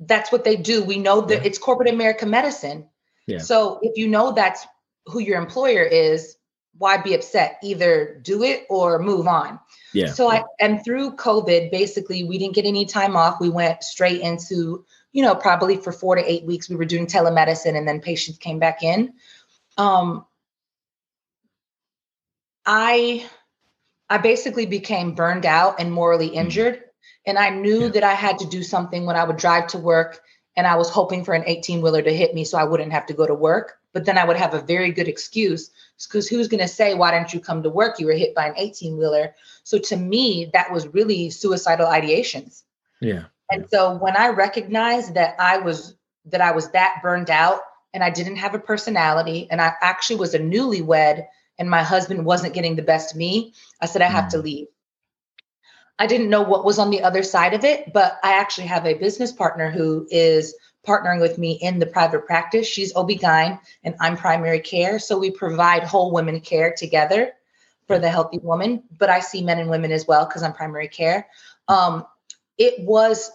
that's 0.00 0.30
what 0.30 0.44
they 0.44 0.56
do. 0.56 0.84
We 0.84 0.98
know 0.98 1.22
that 1.22 1.42
yeah. 1.42 1.46
it's 1.46 1.58
corporate 1.58 1.92
America 1.92 2.26
medicine. 2.26 2.88
Yeah. 3.26 3.38
So 3.38 3.80
if 3.82 3.96
you 3.96 4.08
know 4.08 4.32
that's 4.32 4.66
who 5.06 5.20
your 5.20 5.38
employer 5.38 5.82
is, 5.82 6.36
why 6.78 6.98
be 6.98 7.14
upset? 7.14 7.58
Either 7.62 8.20
do 8.22 8.42
it 8.42 8.66
or 8.68 8.98
move 8.98 9.26
on. 9.26 9.58
Yeah. 9.92 10.08
So. 10.08 10.30
I 10.30 10.44
and 10.60 10.84
through 10.84 11.16
COVID, 11.16 11.70
basically 11.70 12.24
we 12.24 12.38
didn't 12.38 12.54
get 12.54 12.66
any 12.66 12.84
time 12.84 13.16
off. 13.16 13.40
We 13.40 13.48
went 13.48 13.82
straight 13.82 14.20
into, 14.20 14.84
you 15.12 15.22
know, 15.22 15.34
probably 15.34 15.76
for 15.78 15.92
four 15.92 16.16
to 16.16 16.30
eight 16.30 16.44
weeks, 16.44 16.68
we 16.68 16.76
were 16.76 16.84
doing 16.84 17.06
telemedicine 17.06 17.76
and 17.76 17.88
then 17.88 18.00
patients 18.00 18.38
came 18.38 18.58
back 18.58 18.82
in. 18.82 19.14
Um 19.78 20.26
I 22.66 23.26
I 24.10 24.18
basically 24.18 24.66
became 24.66 25.14
burned 25.14 25.46
out 25.46 25.80
and 25.80 25.92
morally 25.92 26.30
mm. 26.30 26.34
injured. 26.34 26.82
And 27.26 27.38
I 27.38 27.50
knew 27.50 27.82
yeah. 27.82 27.88
that 27.88 28.04
I 28.04 28.14
had 28.14 28.38
to 28.38 28.46
do 28.46 28.62
something 28.62 29.04
when 29.04 29.16
I 29.16 29.24
would 29.24 29.36
drive 29.36 29.66
to 29.68 29.78
work 29.78 30.20
and 30.56 30.66
I 30.66 30.76
was 30.76 30.88
hoping 30.88 31.24
for 31.24 31.34
an 31.34 31.44
18 31.46 31.82
wheeler 31.82 32.02
to 32.02 32.16
hit 32.16 32.34
me 32.34 32.44
so 32.44 32.56
I 32.56 32.64
wouldn't 32.64 32.92
have 32.92 33.06
to 33.06 33.14
go 33.14 33.26
to 33.26 33.34
work. 33.34 33.78
But 33.92 34.04
then 34.04 34.16
I 34.16 34.24
would 34.24 34.36
have 34.36 34.54
a 34.54 34.60
very 34.60 34.90
good 34.90 35.08
excuse 35.08 35.70
because 36.02 36.28
who's 36.28 36.48
going 36.48 36.62
to 36.62 36.68
say, 36.68 36.94
why 36.94 37.10
didn't 37.10 37.34
you 37.34 37.40
come 37.40 37.62
to 37.62 37.70
work? 37.70 37.98
You 37.98 38.06
were 38.06 38.12
hit 38.12 38.34
by 38.34 38.48
an 38.48 38.54
18 38.56 38.96
wheeler. 38.96 39.34
So 39.64 39.78
to 39.78 39.96
me, 39.96 40.50
that 40.52 40.72
was 40.72 40.88
really 40.88 41.30
suicidal 41.30 41.86
ideations. 41.86 42.62
Yeah. 43.00 43.24
And 43.50 43.68
so 43.70 43.96
when 43.96 44.16
I 44.16 44.28
recognized 44.28 45.14
that 45.14 45.36
I 45.38 45.58
was 45.58 45.94
that 46.26 46.40
I 46.40 46.50
was 46.50 46.70
that 46.72 46.98
burned 47.02 47.30
out 47.30 47.60
and 47.94 48.02
I 48.02 48.10
didn't 48.10 48.36
have 48.36 48.54
a 48.54 48.58
personality 48.58 49.46
and 49.50 49.60
I 49.60 49.72
actually 49.80 50.16
was 50.16 50.34
a 50.34 50.40
newlywed 50.40 51.24
and 51.58 51.70
my 51.70 51.82
husband 51.82 52.24
wasn't 52.24 52.54
getting 52.54 52.76
the 52.76 52.82
best 52.82 53.14
me, 53.14 53.54
I 53.80 53.86
said 53.86 54.02
I 54.02 54.08
have 54.08 54.24
mm. 54.24 54.30
to 54.30 54.38
leave. 54.38 54.66
I 55.98 56.06
didn't 56.06 56.30
know 56.30 56.42
what 56.42 56.64
was 56.64 56.78
on 56.78 56.90
the 56.90 57.02
other 57.02 57.22
side 57.22 57.54
of 57.54 57.64
it, 57.64 57.92
but 57.92 58.18
I 58.22 58.34
actually 58.34 58.66
have 58.66 58.84
a 58.84 58.94
business 58.94 59.32
partner 59.32 59.70
who 59.70 60.06
is 60.10 60.54
partnering 60.86 61.20
with 61.20 61.38
me 61.38 61.52
in 61.60 61.78
the 61.78 61.86
private 61.86 62.26
practice. 62.26 62.66
She's 62.66 62.94
OB-GYN 62.94 63.58
and 63.82 63.94
I'm 64.00 64.16
primary 64.16 64.60
care. 64.60 64.98
So 64.98 65.18
we 65.18 65.30
provide 65.30 65.82
whole 65.82 66.12
women 66.12 66.40
care 66.40 66.74
together 66.76 67.32
for 67.86 67.98
the 67.98 68.10
healthy 68.10 68.38
woman, 68.38 68.82
but 68.98 69.10
I 69.10 69.20
see 69.20 69.42
men 69.42 69.58
and 69.58 69.70
women 69.70 69.92
as 69.92 70.06
well 70.06 70.26
because 70.26 70.42
I'm 70.42 70.52
primary 70.52 70.88
care. 70.88 71.28
Um, 71.68 72.04
it 72.58 72.74
was 72.80 73.30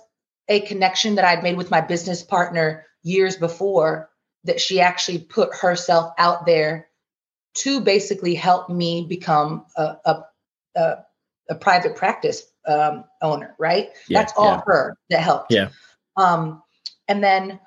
a 0.48 0.62
connection 0.62 1.16
that 1.16 1.26
I'd 1.26 1.44
made 1.44 1.58
with 1.58 1.72
my 1.72 1.82
business 1.82 2.24
partner 2.24 2.86
years 3.04 3.38
before 3.38 4.10
that 4.44 4.60
she 4.60 4.80
actually 4.80 5.20
put 5.20 5.54
herself 5.56 6.14
out 6.18 6.46
there 6.46 6.88
to 7.54 7.82
basically 7.82 8.36
help 8.36 8.70
me 8.70 9.06
become 9.08 9.66
a, 9.76 9.96
a, 10.06 10.24
a, 10.76 10.96
a 11.50 11.56
private 11.56 11.96
practice 11.96 12.51
um, 12.68 13.06
owner, 13.22 13.56
right? 13.60 13.90
Yeah, 14.08 14.20
That's 14.20 14.34
all 14.36 14.56
yeah. 14.56 14.62
her 14.66 14.98
that 15.10 15.22
helped. 15.22 15.52
Yeah. 15.52 15.70
Um, 16.18 16.62
and 17.08 17.24
then, 17.24 17.60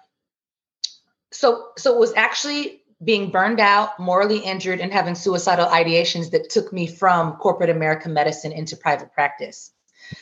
so 1.33 1.69
so 1.77 1.95
it 1.95 1.99
was 1.99 2.15
actually 2.15 2.83
being 3.03 3.31
burned 3.31 3.61
out, 3.61 3.99
morally 3.99 4.39
injured, 4.39 4.81
and 4.81 4.93
having 4.93 5.15
suicidal 5.15 5.67
ideations 5.67 6.31
that 6.31 6.49
took 6.51 6.73
me 6.73 6.87
from 6.87 7.33
corporate 7.37 7.71
American 7.71 8.13
medicine 8.13 8.53
into 8.53 8.77
private 8.77 9.13
practice. 9.13 9.73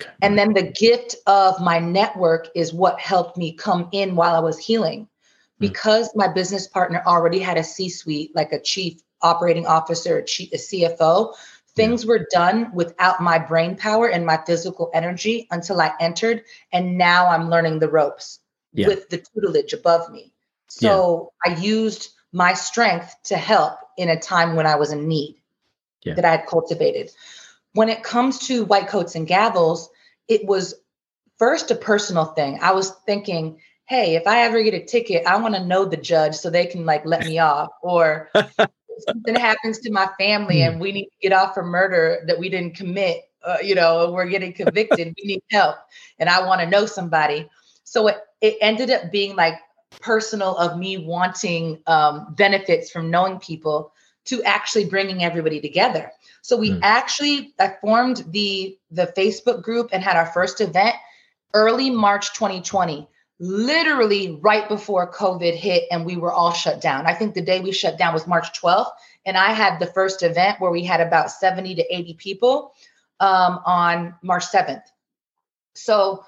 Okay. 0.00 0.10
And 0.22 0.38
then 0.38 0.52
the 0.52 0.62
gift 0.62 1.16
of 1.26 1.60
my 1.60 1.78
network 1.78 2.48
is 2.54 2.72
what 2.72 2.98
helped 3.00 3.36
me 3.36 3.52
come 3.52 3.88
in 3.92 4.14
while 4.14 4.34
I 4.34 4.40
was 4.40 4.58
healing. 4.58 5.08
Hmm. 5.58 5.66
Because 5.66 6.08
mm. 6.10 6.16
my 6.16 6.28
business 6.28 6.66
partner 6.66 7.02
already 7.06 7.38
had 7.38 7.58
a 7.58 7.64
C 7.64 7.88
suite, 7.88 8.30
like 8.34 8.52
a 8.52 8.60
chief 8.60 9.00
operating 9.20 9.66
officer, 9.66 10.18
a, 10.18 10.24
chief, 10.24 10.52
a 10.52 10.56
CFO, 10.56 11.34
Things 11.74 12.04
yeah. 12.04 12.08
were 12.08 12.26
done 12.30 12.70
without 12.74 13.22
my 13.22 13.38
brain 13.38 13.76
power 13.76 14.08
and 14.08 14.26
my 14.26 14.38
physical 14.46 14.90
energy 14.92 15.46
until 15.50 15.80
I 15.80 15.92
entered. 16.00 16.44
And 16.72 16.98
now 16.98 17.28
I'm 17.28 17.48
learning 17.48 17.78
the 17.78 17.88
ropes 17.88 18.40
yeah. 18.72 18.88
with 18.88 19.08
the 19.08 19.18
tutelage 19.18 19.72
above 19.72 20.10
me. 20.10 20.32
So 20.68 21.32
yeah. 21.46 21.54
I 21.54 21.58
used 21.58 22.10
my 22.32 22.54
strength 22.54 23.14
to 23.24 23.36
help 23.36 23.78
in 23.96 24.08
a 24.08 24.18
time 24.18 24.56
when 24.56 24.66
I 24.66 24.76
was 24.76 24.92
in 24.92 25.08
need 25.08 25.36
that 26.04 26.24
I 26.24 26.30
had 26.32 26.46
cultivated. 26.46 27.10
When 27.74 27.88
it 27.88 28.02
comes 28.02 28.38
to 28.46 28.64
white 28.64 28.88
coats 28.88 29.14
and 29.14 29.26
gavels, 29.26 29.88
it 30.28 30.44
was 30.46 30.74
first 31.38 31.70
a 31.70 31.74
personal 31.74 32.26
thing. 32.26 32.58
I 32.60 32.72
was 32.72 32.90
thinking, 33.06 33.60
hey, 33.86 34.14
if 34.16 34.26
I 34.26 34.42
ever 34.42 34.62
get 34.62 34.74
a 34.74 34.84
ticket, 34.84 35.26
I 35.26 35.36
want 35.36 35.54
to 35.54 35.64
know 35.64 35.84
the 35.84 35.96
judge 35.96 36.34
so 36.34 36.50
they 36.50 36.66
can 36.66 36.84
like 36.84 37.04
let 37.04 37.24
me 37.24 37.38
off. 37.50 37.70
Or 37.82 38.30
something 39.00 39.34
happens 39.34 39.78
to 39.80 39.90
my 39.90 40.08
family 40.18 40.56
mm. 40.56 40.68
and 40.68 40.80
we 40.80 40.92
need 40.92 41.04
to 41.06 41.28
get 41.28 41.32
off 41.32 41.54
for 41.54 41.62
murder 41.62 42.22
that 42.26 42.38
we 42.38 42.48
didn't 42.48 42.76
commit, 42.76 43.22
uh, 43.44 43.58
you 43.62 43.74
know, 43.74 44.10
we're 44.12 44.26
getting 44.26 44.52
convicted, 44.52 45.14
we 45.22 45.26
need 45.26 45.42
help, 45.50 45.76
and 46.18 46.28
I 46.28 46.46
want 46.46 46.60
to 46.60 46.66
know 46.66 46.86
somebody. 46.86 47.48
So 47.84 48.08
it, 48.08 48.18
it 48.40 48.56
ended 48.60 48.90
up 48.90 49.10
being 49.12 49.36
like 49.36 49.54
personal 50.00 50.56
of 50.56 50.78
me 50.78 50.98
wanting 50.98 51.82
um, 51.86 52.34
benefits 52.34 52.90
from 52.90 53.10
knowing 53.10 53.38
people 53.38 53.92
to 54.24 54.42
actually 54.44 54.84
bringing 54.84 55.24
everybody 55.24 55.60
together. 55.60 56.10
So 56.42 56.56
we 56.56 56.70
mm. 56.70 56.80
actually 56.82 57.54
I 57.58 57.74
formed 57.80 58.24
the 58.28 58.78
the 58.90 59.12
Facebook 59.16 59.62
group 59.62 59.90
and 59.92 60.02
had 60.02 60.16
our 60.16 60.26
first 60.26 60.60
event 60.60 60.94
early 61.54 61.90
March 61.90 62.32
2020 62.34 63.08
literally 63.42 64.38
right 64.40 64.68
before 64.68 65.12
COVID 65.12 65.56
hit 65.56 65.88
and 65.90 66.06
we 66.06 66.16
were 66.16 66.32
all 66.32 66.52
shut 66.52 66.80
down. 66.80 67.06
I 67.06 67.14
think 67.14 67.34
the 67.34 67.42
day 67.42 67.58
we 67.58 67.72
shut 67.72 67.98
down 67.98 68.14
was 68.14 68.24
March 68.24 68.58
12th. 68.60 68.92
And 69.26 69.36
I 69.36 69.50
had 69.50 69.80
the 69.80 69.86
first 69.86 70.22
event 70.22 70.60
where 70.60 70.70
we 70.70 70.84
had 70.84 71.00
about 71.00 71.28
70 71.28 71.74
to 71.74 71.94
80 71.94 72.14
people 72.14 72.72
um, 73.18 73.58
on 73.66 74.14
March 74.22 74.44
7th. 74.44 74.84
So 75.74 76.24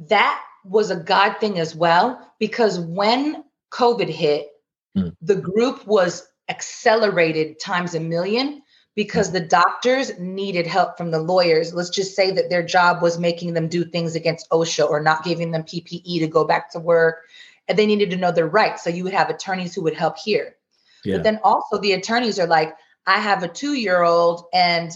that 0.00 0.42
was 0.64 0.90
a 0.90 0.96
God 0.96 1.34
thing 1.38 1.60
as 1.60 1.76
well, 1.76 2.28
because 2.40 2.80
when 2.80 3.44
COVID 3.70 4.08
hit, 4.08 4.48
mm. 4.96 5.14
the 5.22 5.36
group 5.36 5.86
was 5.86 6.26
accelerated 6.48 7.60
times 7.60 7.94
a 7.94 8.00
million 8.00 8.62
because 8.98 9.30
the 9.30 9.38
doctors 9.38 10.18
needed 10.18 10.66
help 10.66 10.98
from 10.98 11.12
the 11.12 11.20
lawyers. 11.20 11.72
Let's 11.72 11.88
just 11.88 12.16
say 12.16 12.32
that 12.32 12.50
their 12.50 12.64
job 12.64 13.00
was 13.00 13.16
making 13.16 13.52
them 13.52 13.68
do 13.68 13.84
things 13.84 14.16
against 14.16 14.50
OSHA 14.50 14.90
or 14.90 15.00
not 15.00 15.22
giving 15.22 15.52
them 15.52 15.62
PPE 15.62 16.18
to 16.18 16.26
go 16.26 16.44
back 16.44 16.72
to 16.72 16.80
work. 16.80 17.20
And 17.68 17.78
they 17.78 17.86
needed 17.86 18.10
to 18.10 18.16
know 18.16 18.32
their 18.32 18.48
rights. 18.48 18.82
So 18.82 18.90
you 18.90 19.04
would 19.04 19.12
have 19.12 19.30
attorneys 19.30 19.72
who 19.72 19.82
would 19.82 19.94
help 19.94 20.18
here. 20.18 20.56
Yeah. 21.04 21.18
But 21.18 21.22
then 21.22 21.38
also 21.44 21.78
the 21.78 21.92
attorneys 21.92 22.40
are 22.40 22.48
like, 22.48 22.74
I 23.06 23.20
have 23.20 23.44
a 23.44 23.48
two 23.48 23.74
year 23.74 24.02
old 24.02 24.46
and 24.52 24.90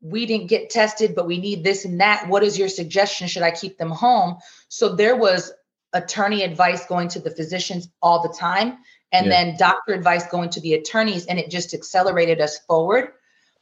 we 0.00 0.26
didn't 0.26 0.48
get 0.48 0.70
tested, 0.70 1.14
but 1.14 1.28
we 1.28 1.38
need 1.38 1.62
this 1.62 1.84
and 1.84 2.00
that. 2.00 2.26
What 2.28 2.42
is 2.42 2.58
your 2.58 2.68
suggestion? 2.68 3.28
Should 3.28 3.44
I 3.44 3.52
keep 3.52 3.78
them 3.78 3.92
home? 3.92 4.34
So 4.68 4.96
there 4.96 5.14
was 5.14 5.52
attorney 5.92 6.42
advice 6.42 6.86
going 6.86 7.06
to 7.10 7.20
the 7.20 7.30
physicians 7.30 7.88
all 8.02 8.20
the 8.20 8.34
time, 8.36 8.78
and 9.12 9.26
yeah. 9.26 9.30
then 9.30 9.56
doctor 9.56 9.94
advice 9.94 10.26
going 10.26 10.50
to 10.50 10.60
the 10.60 10.74
attorneys, 10.74 11.26
and 11.26 11.38
it 11.38 11.50
just 11.50 11.72
accelerated 11.72 12.40
us 12.40 12.58
forward. 12.66 13.12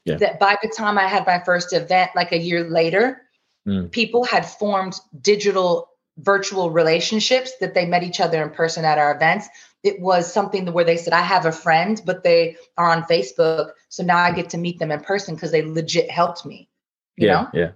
Yeah. 0.05 0.17
That 0.17 0.41
by 0.41 0.57
the 0.63 0.69
time 0.69 0.99
I 0.99 1.07
had 1.07 1.27
my 1.27 1.41
first 1.45 1.73
event, 1.73 2.11
like 2.17 2.33
a 2.33 2.39
year 2.39 2.69
later, 2.69 3.23
mm. 3.67 3.91
people 3.91 4.25
had 4.25 4.45
formed 4.45 4.99
digital 5.21 5.89
virtual 6.19 6.71
relationships 6.71 7.53
that 7.61 7.75
they 7.75 7.87
met 7.87 8.03
each 8.03 8.21
other 8.21 8.43
in 8.43 8.51
person 8.51 8.85
at 8.85 8.99
our 8.99 9.15
events 9.15 9.49
it 9.83 10.01
was 10.01 10.33
something 10.33 10.73
where 10.73 10.85
they 10.85 10.97
said, 10.97 11.13
I 11.13 11.23
have 11.23 11.47
a 11.47 11.53
friend, 11.53 12.01
but 12.05 12.23
they 12.23 12.57
are 12.79 12.91
on 12.91 13.03
Facebook. 13.05 13.73
So 13.89 14.03
now 14.03 14.19
I 14.19 14.33
get 14.33 14.51
to 14.51 14.59
meet 14.59 14.79
them 14.79 14.91
in 14.91 15.01
person 15.01 15.35
because 15.35 15.51
they 15.51 15.63
legit 15.63 16.11
helped 16.11 16.47
me. 16.47 16.69
yeah. 17.17 17.33
Know? 17.33 17.49
Yeah. 17.53 17.71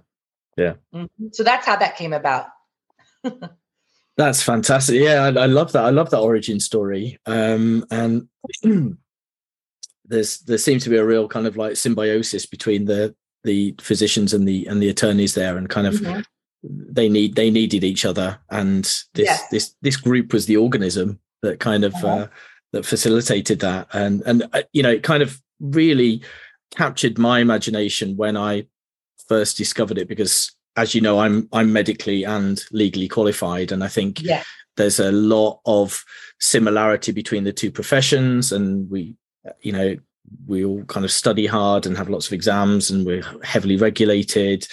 Yeah. 0.55 0.73
Mm-hmm. 0.93 1.27
So 1.33 1.43
that's 1.43 1.65
how 1.65 1.75
that 1.75 1.97
came 1.97 2.13
about. 2.13 2.47
that's 4.17 4.41
fantastic. 4.41 4.95
Yeah. 4.95 5.23
I, 5.23 5.27
I, 5.27 5.45
love 5.45 5.73
that. 5.73 5.83
I 5.83 5.89
love 5.89 6.09
that 6.11 6.19
origin 6.19 6.59
story. 6.59 7.19
Um, 7.25 7.85
and 7.91 8.27
there's, 10.07 10.39
there 10.39 10.57
seems 10.57 10.83
to 10.83 10.89
be 10.89 10.97
a 10.97 11.05
real 11.05 11.27
kind 11.27 11.47
of 11.47 11.57
like 11.57 11.75
symbiosis 11.75 12.45
between 12.45 12.85
the, 12.85 13.15
the 13.43 13.75
physicians 13.79 14.33
and 14.33 14.47
the, 14.47 14.65
and 14.67 14.81
the 14.81 14.89
attorneys 14.89 15.33
there 15.33 15.57
and 15.57 15.69
kind 15.69 15.87
of, 15.87 15.95
mm-hmm. 15.95 16.21
they 16.63 17.09
need, 17.09 17.35
they 17.35 17.49
needed 17.49 17.83
each 17.83 18.05
other. 18.05 18.39
And 18.49 18.83
this, 19.13 19.41
this, 19.51 19.75
this 19.81 19.95
group 19.95 20.33
was 20.33 20.45
the 20.45 20.57
organism 20.57 21.19
that 21.41 21.59
kind 21.59 21.83
of 21.83 21.93
uh-huh. 21.95 22.07
uh, 22.07 22.27
that 22.73 22.85
facilitated 22.85 23.59
that 23.59 23.87
and 23.93 24.21
and 24.25 24.43
uh, 24.53 24.63
you 24.73 24.83
know 24.83 24.91
it 24.91 25.03
kind 25.03 25.23
of 25.23 25.41
really 25.59 26.21
captured 26.75 27.17
my 27.17 27.39
imagination 27.39 28.17
when 28.17 28.35
i 28.35 28.65
first 29.27 29.57
discovered 29.57 29.97
it 29.97 30.07
because 30.07 30.53
as 30.75 30.93
you 30.93 31.01
know 31.01 31.19
i'm 31.19 31.47
i'm 31.53 31.71
medically 31.71 32.23
and 32.23 32.63
legally 32.71 33.07
qualified 33.07 33.71
and 33.71 33.83
i 33.83 33.87
think 33.87 34.21
yeah. 34.21 34.43
there's 34.75 34.99
a 34.99 35.11
lot 35.11 35.59
of 35.65 36.03
similarity 36.39 37.11
between 37.11 37.43
the 37.43 37.53
two 37.53 37.71
professions 37.71 38.51
and 38.51 38.89
we 38.89 39.15
you 39.61 39.71
know 39.71 39.95
we 40.45 40.65
all 40.65 40.83
kind 40.85 41.05
of 41.05 41.11
study 41.11 41.45
hard 41.45 41.85
and 41.85 41.97
have 41.97 42.09
lots 42.09 42.27
of 42.27 42.33
exams 42.33 42.91
and 42.91 43.05
we're 43.05 43.23
heavily 43.43 43.77
regulated. 43.77 44.67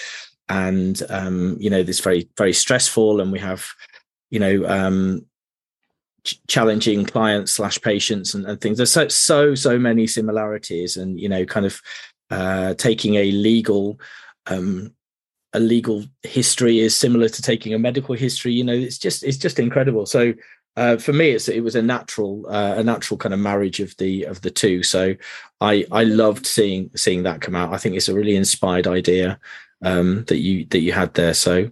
And 0.49 1.01
um 1.09 1.57
you 1.59 1.71
know 1.71 1.83
this 1.83 2.01
very 2.01 2.29
very 2.37 2.53
stressful 2.53 3.21
and 3.21 3.33
we 3.33 3.39
have 3.39 3.67
you 4.31 4.41
know 4.41 4.67
um 4.69 5.25
challenging 6.47 7.05
clients 7.05 7.53
slash 7.53 7.81
patients 7.81 8.35
and, 8.35 8.47
and, 8.47 8.61
things. 8.61 8.79
There's 8.79 8.93
so 8.93 9.09
so 9.09 9.55
so 9.55 9.79
many 9.79 10.07
similarities 10.07 10.97
and 10.97 11.19
you 11.19 11.29
know 11.29 11.45
kind 11.45 11.67
of 11.67 11.81
uh 12.31 12.75
taking 12.75 13.15
a 13.17 13.31
legal 13.31 13.99
um 14.47 14.93
a 15.53 15.61
legal 15.61 16.05
history 16.23 16.81
is 16.81 16.97
similar 16.97 17.29
to 17.29 17.41
taking 17.41 17.75
a 17.75 17.79
medical 17.79 18.15
history 18.15 18.53
you 18.53 18.65
know 18.65 18.73
it's 18.73 18.99
just 18.99 19.23
it's 19.23 19.39
just 19.39 19.59
incredible. 19.59 20.05
So 20.05 20.35
uh, 20.77 20.97
for 20.97 21.13
me 21.13 21.31
it's 21.31 21.49
it 21.49 21.63
was 21.63 21.77
a 21.77 21.83
natural 21.83 22.47
uh, 22.49 22.75
a 22.77 22.83
natural 22.83 23.17
kind 23.17 23.33
of 23.33 23.41
marriage 23.41 23.81
of 23.81 23.97
the 23.99 24.25
of 24.25 24.41
the 24.43 24.51
two. 24.51 24.83
So 24.83 25.15
i 25.61 25.85
i 25.93 26.05
loved 26.05 26.47
seeing 26.47 26.91
seeing 26.97 27.23
that 27.25 27.41
come 27.41 27.55
out. 27.55 27.73
I 27.73 27.79
think 27.79 27.97
it's 27.97 28.09
a 28.09 28.15
really 28.15 28.37
inspired 28.37 28.87
idea 28.87 29.39
um 29.83 30.25
that 30.25 30.39
you 30.39 30.67
that 30.67 30.81
you 30.81 30.93
had 30.93 31.15
there. 31.15 31.35
So 31.35 31.71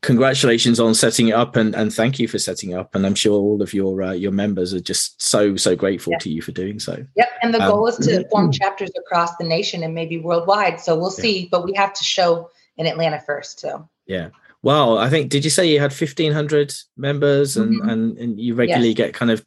congratulations 0.00 0.80
on 0.80 0.94
setting 0.94 1.28
it 1.28 1.34
up 1.34 1.54
and, 1.54 1.74
and 1.74 1.92
thank 1.92 2.18
you 2.18 2.26
for 2.26 2.38
setting 2.38 2.72
up. 2.72 2.94
And 2.94 3.04
i'm 3.04 3.14
sure 3.14 3.38
all 3.38 3.60
of 3.60 3.74
your 3.74 4.02
uh, 4.02 4.12
your 4.12 4.32
members 4.32 4.72
are 4.72 4.80
just 4.80 5.20
so 5.20 5.56
so 5.56 5.76
grateful 5.76 6.14
to 6.20 6.30
you 6.30 6.40
for 6.40 6.52
doing 6.52 6.78
so. 6.80 7.04
Yep 7.16 7.28
and 7.42 7.52
the 7.52 7.62
um, 7.62 7.70
goal 7.70 7.86
is 7.86 7.96
to 7.98 8.26
form 8.30 8.50
chapters 8.50 8.90
across 8.98 9.36
the 9.36 9.44
nation 9.44 9.82
and 9.82 9.94
maybe 9.94 10.18
worldwide. 10.18 10.80
So 10.80 10.98
we'll 10.98 11.10
see 11.10 11.40
yeah. 11.40 11.48
but 11.50 11.64
we 11.64 11.74
have 11.74 11.92
to 11.92 12.04
show 12.04 12.50
in 12.78 12.86
atlanta 12.86 13.20
first 13.20 13.60
so. 13.60 13.86
Yeah 14.06 14.30
well 14.66 14.98
i 14.98 15.08
think 15.08 15.30
did 15.30 15.44
you 15.44 15.50
say 15.50 15.66
you 15.66 15.80
had 15.80 15.92
1500 15.92 16.72
members 16.96 17.56
and 17.56 17.74
mm-hmm. 17.74 17.88
and, 17.88 18.18
and 18.18 18.40
you 18.40 18.54
regularly 18.54 18.88
yes. 18.88 18.96
get 18.96 19.14
kind 19.14 19.30
of 19.30 19.44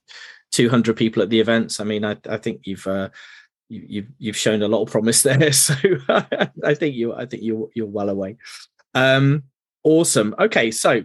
200 0.52 0.96
people 0.96 1.22
at 1.22 1.30
the 1.30 1.40
events 1.40 1.80
i 1.80 1.84
mean 1.84 2.04
i, 2.04 2.16
I 2.28 2.38
think 2.38 2.62
you've 2.64 2.88
uh, 2.88 3.10
you, 3.68 3.86
you've 3.88 4.08
you've 4.18 4.38
shown 4.38 4.64
a 4.64 4.68
lot 4.68 4.82
of 4.82 4.90
promise 4.90 5.22
there 5.28 5.52
so 5.52 5.76
i 6.64 6.74
think 6.74 6.96
you 6.96 7.14
i 7.14 7.26
think 7.26 7.44
you're 7.44 7.70
you're 7.76 7.86
well 7.86 8.10
away 8.10 8.38
um 8.96 9.44
Awesome. 9.84 10.36
Okay, 10.38 10.72
so 10.72 11.04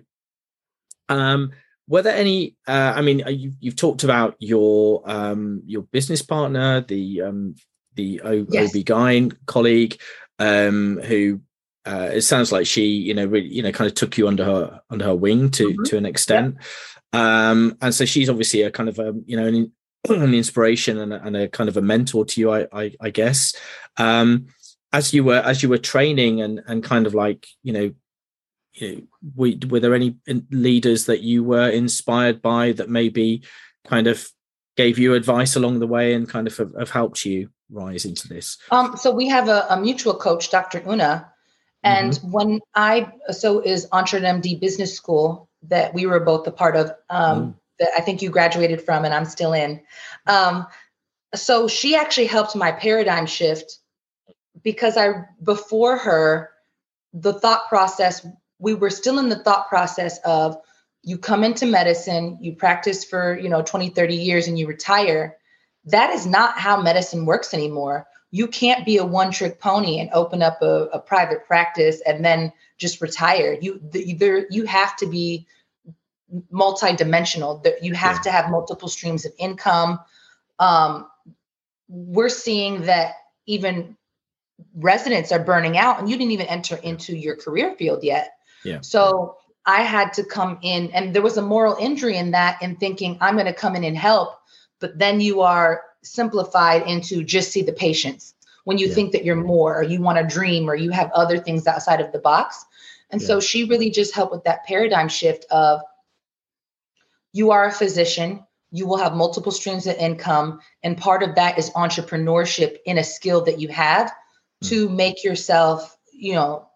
um, 1.09 1.53
were 1.89 2.03
there 2.03 2.17
any? 2.17 2.57
Uh, 2.67 2.93
I 2.97 3.03
mean, 3.03 3.25
uh, 3.25 3.31
you, 3.31 3.53
you've 3.61 3.77
talked 3.77 4.03
about 4.03 4.37
your 4.41 5.09
um, 5.09 5.63
your 5.65 5.83
business 5.83 6.23
partner, 6.23 6.81
the 6.81 7.23
um, 7.23 7.55
the 7.95 8.21
o- 8.23 8.47
yes. 8.51 8.75
OB-GYN 8.75 9.37
colleague, 9.47 10.01
um, 10.39 10.99
who 11.05 11.41
uh, 11.87 12.11
it 12.13 12.23
sounds 12.23 12.53
like 12.53 12.67
she, 12.67 12.87
you 12.87 13.15
know, 13.15 13.27
really, 13.27 13.49
you 13.49 13.63
know, 13.63 13.73
kind 13.73 13.89
of 13.89 13.95
took 13.95 14.17
you 14.17 14.27
under 14.27 14.45
her 14.45 14.81
under 14.91 15.05
her 15.05 15.15
wing 15.15 15.51
to 15.53 15.69
mm-hmm. 15.69 15.83
to 15.85 15.97
an 15.97 16.07
extent. 16.07 16.57
Yeah. 17.13 17.51
Um, 17.51 17.77
and 17.81 17.95
so 17.95 18.05
she's 18.05 18.29
obviously 18.29 18.63
a 18.63 18.71
kind 18.71 18.89
of 18.89 18.99
a, 18.99 19.15
you 19.27 19.37
know, 19.37 19.47
an, 19.47 19.73
an 20.09 20.35
inspiration 20.35 20.99
and 20.99 21.13
a, 21.13 21.23
and 21.23 21.37
a, 21.37 21.49
kind 21.49 21.69
of 21.69 21.77
a 21.77 21.83
mentor 21.83 22.25
to 22.25 22.41
you, 22.41 22.51
I, 22.51 22.67
I, 22.73 22.93
I 23.01 23.11
guess. 23.11 23.55
Um, 23.97 24.47
as 24.93 25.13
you 25.13 25.25
were 25.25 25.43
as 25.45 25.63
you 25.63 25.69
were 25.69 25.79
training 25.79 26.41
and 26.41 26.63
and 26.67 26.83
kind 26.83 27.07
of 27.07 27.15
like 27.15 27.49
you 27.65 27.73
know 27.73 27.93
you 28.75 28.97
know, 28.97 29.03
were, 29.37 29.53
were 29.69 29.81
there 29.81 29.95
any 29.95 30.17
leaders 30.51 31.07
that 31.07 31.21
you 31.21 31.45
were 31.45 31.69
inspired 31.69 32.43
by 32.43 32.73
that 32.73 32.89
maybe 32.89 33.43
kind 33.87 34.07
of 34.07 34.29
gave 34.77 34.99
you 34.99 35.15
advice 35.15 35.57
along 35.57 35.79
the 35.79 35.87
way 35.87 36.15
and 36.15 36.29
kind 36.29 36.47
of 36.47 36.57
have, 36.57 36.73
have 36.79 36.91
helped 36.91 37.25
you 37.25 37.51
rise 37.71 38.05
into 38.05 38.29
this? 38.29 38.59
Um, 38.71 38.97
so 38.97 39.13
we 39.13 39.29
have 39.29 39.49
a, 39.49 39.67
a 39.71 39.81
mutual 39.81 40.15
coach, 40.15 40.51
Dr. 40.51 40.83
Una, 40.89 41.33
and 41.85 42.13
mm-hmm. 42.13 42.31
when 42.31 42.61
I 42.75 43.13
so 43.31 43.61
is 43.61 43.87
EntreMD 43.93 44.61
Business 44.61 44.95
School 44.95 45.49
that 45.63 45.95
we 45.95 46.07
were 46.07 46.21
both 46.21 46.47
a 46.47 46.53
part 46.53 46.77
of. 46.77 46.93
Um, 47.11 47.43
mm. 47.43 47.55
That 47.81 47.91
I 47.97 48.03
think 48.03 48.23
you 48.23 48.31
graduated 48.31 48.83
from, 48.83 49.05
and 49.05 49.13
I'm 49.13 49.25
still 49.25 49.53
in. 49.53 49.81
Um, 50.29 50.69
so 51.35 51.67
she 51.67 51.97
actually 51.97 52.27
helped 52.27 52.55
my 52.55 52.71
paradigm 52.71 53.27
shift 53.27 53.79
because 54.63 54.97
I 54.97 55.25
before 55.43 55.97
her, 55.97 56.51
the 57.13 57.33
thought 57.33 57.69
process 57.69 58.25
we 58.59 58.75
were 58.75 58.91
still 58.91 59.19
in 59.19 59.29
the 59.29 59.39
thought 59.39 59.69
process 59.69 60.19
of 60.25 60.57
you 61.03 61.19
come 61.19 61.45
into 61.45 61.67
medicine, 61.67 62.39
you 62.41 62.55
practice 62.55 63.05
for, 63.05 63.39
you 63.39 63.49
know, 63.49 63.63
20, 63.63 63.91
30 63.91 64.15
years 64.17 64.49
and 64.49 64.59
you 64.59 64.67
retire. 64.67 65.37
That 65.85 66.11
is 66.11 66.27
not 66.27 66.59
how 66.59 66.81
medicine 66.81 67.27
works 67.27 67.53
anymore. 67.53 68.07
You 68.35 68.49
can't 68.49 68.85
be 68.85 68.97
a 68.97 69.05
one 69.05 69.31
trick 69.31 69.61
pony 69.61 70.01
and 70.01 70.11
open 70.13 70.43
up 70.43 70.61
a, 70.63 70.87
a 70.93 70.99
private 70.99 71.47
practice 71.47 72.01
and 72.07 72.25
then 72.25 72.53
just 72.79 73.01
retire. 73.01 73.57
You 73.61 73.81
there 73.83 74.47
you 74.51 74.65
have 74.65 74.97
to 74.97 75.07
be 75.07 75.47
multi-dimensional. 76.51 77.63
You 77.81 77.95
have 77.95 78.17
yeah. 78.17 78.23
to 78.23 78.31
have 78.31 78.51
multiple 78.51 78.89
streams 78.89 79.25
of 79.25 79.33
income. 79.39 80.01
Um, 80.59 81.07
we're 81.89 82.29
seeing 82.29 82.83
that 82.83 83.15
even 83.47 83.97
residents 84.75 85.31
are 85.31 85.43
burning 85.43 85.77
out 85.77 86.01
and 86.01 86.09
you 86.09 86.17
didn't 86.17 86.33
even 86.33 86.47
enter 86.47 86.77
into 86.77 87.17
your 87.17 87.37
career 87.37 87.75
field 87.77 88.03
yet 88.03 88.35
yeah. 88.65 88.81
So 88.81 89.37
I 89.67 89.83
had 89.83 90.13
to 90.15 90.25
come 90.25 90.59
in, 90.63 90.91
and 90.91 91.15
there 91.15 91.23
was 91.23 91.37
a 91.37 91.43
moral 91.43 91.77
injury 91.79 92.17
in 92.17 92.33
that, 92.33 92.61
in 92.63 92.77
thinking 92.77 93.17
I'm 93.21 93.35
going 93.35 93.47
to 93.47 93.53
come 93.53 93.77
in 93.77 93.85
and 93.85 93.97
help, 93.97 94.35
but 94.81 94.99
then 94.99 95.21
you 95.21 95.43
are 95.43 95.83
simplified 96.05 96.87
into 96.87 97.25
just 97.25 97.51
see 97.51 97.63
the 97.63 97.73
patients 97.73 98.35
when 98.65 98.79
you 98.79 98.89
yeah. 98.89 98.95
think 98.95 99.13
that 99.13 99.25
you're 99.25 99.37
more, 99.37 99.77
or 99.77 99.83
you 99.83 100.01
want 100.01 100.19
to 100.19 100.35
dream, 100.35 100.69
or 100.69 100.75
you 100.75 100.91
have 100.91 101.11
other 101.13 101.39
things 101.39 101.67
outside 101.67 102.01
of 102.01 102.13
the 102.13 102.19
box. 102.19 102.65
And 103.11 103.21
yeah. 103.21 103.27
so 103.27 103.41
she 103.41 103.65
really 103.65 103.91
just 103.91 104.15
helped 104.15 104.33
with 104.33 104.45
that 104.45 104.65
paradigm 104.65 105.09
shift 105.09 105.45
of 105.51 105.81
you 107.33 107.51
are 107.51 107.67
a 107.67 107.73
physician, 107.73 108.45
you 108.71 108.87
will 108.87 108.97
have 108.97 109.15
multiple 109.15 109.53
streams 109.53 109.87
of 109.87 109.97
income, 109.97 110.61
and 110.83 110.97
part 110.97 111.23
of 111.23 111.35
that 111.35 111.59
is 111.59 111.71
entrepreneurship 111.71 112.79
in 112.87 112.99
a 112.99 113.05
skill 113.05 113.45
that 113.45 113.61
you 113.61 113.69
have 113.69 114.11
mm. 114.63 114.69
to 114.69 114.89
make 114.89 115.23
yourself, 115.23 115.97
you 116.13 116.33
know, 116.33 116.69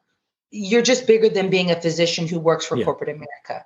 you're 0.51 0.83
just 0.83 1.07
bigger 1.07 1.29
than 1.29 1.51
being 1.51 1.71
a 1.71 1.81
physician 1.81 2.27
who 2.27 2.39
works 2.39 2.67
for 2.67 2.77
yeah. 2.77 2.85
corporate 2.85 3.11
America. 3.11 3.65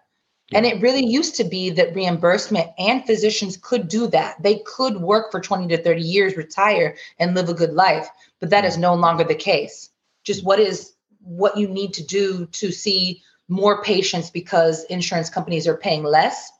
And 0.54 0.66
it 0.66 0.80
really 0.80 1.04
used 1.04 1.36
to 1.36 1.44
be 1.44 1.70
that 1.70 1.94
reimbursement 1.94 2.70
and 2.78 3.04
physicians 3.04 3.56
could 3.56 3.88
do 3.88 4.06
that. 4.08 4.42
They 4.42 4.62
could 4.66 4.96
work 4.96 5.30
for 5.30 5.40
20 5.40 5.68
to 5.68 5.82
30 5.82 6.02
years, 6.02 6.36
retire, 6.36 6.96
and 7.18 7.34
live 7.34 7.48
a 7.48 7.54
good 7.54 7.72
life. 7.72 8.08
But 8.40 8.50
that 8.50 8.64
is 8.64 8.76
no 8.76 8.94
longer 8.94 9.24
the 9.24 9.34
case. 9.34 9.90
Just 10.24 10.44
what 10.44 10.58
is 10.58 10.94
what 11.20 11.56
you 11.56 11.68
need 11.68 11.94
to 11.94 12.04
do 12.04 12.46
to 12.46 12.72
see 12.72 13.22
more 13.48 13.82
patients 13.82 14.30
because 14.30 14.84
insurance 14.84 15.30
companies 15.30 15.66
are 15.66 15.76
paying 15.76 16.02
less. 16.02 16.50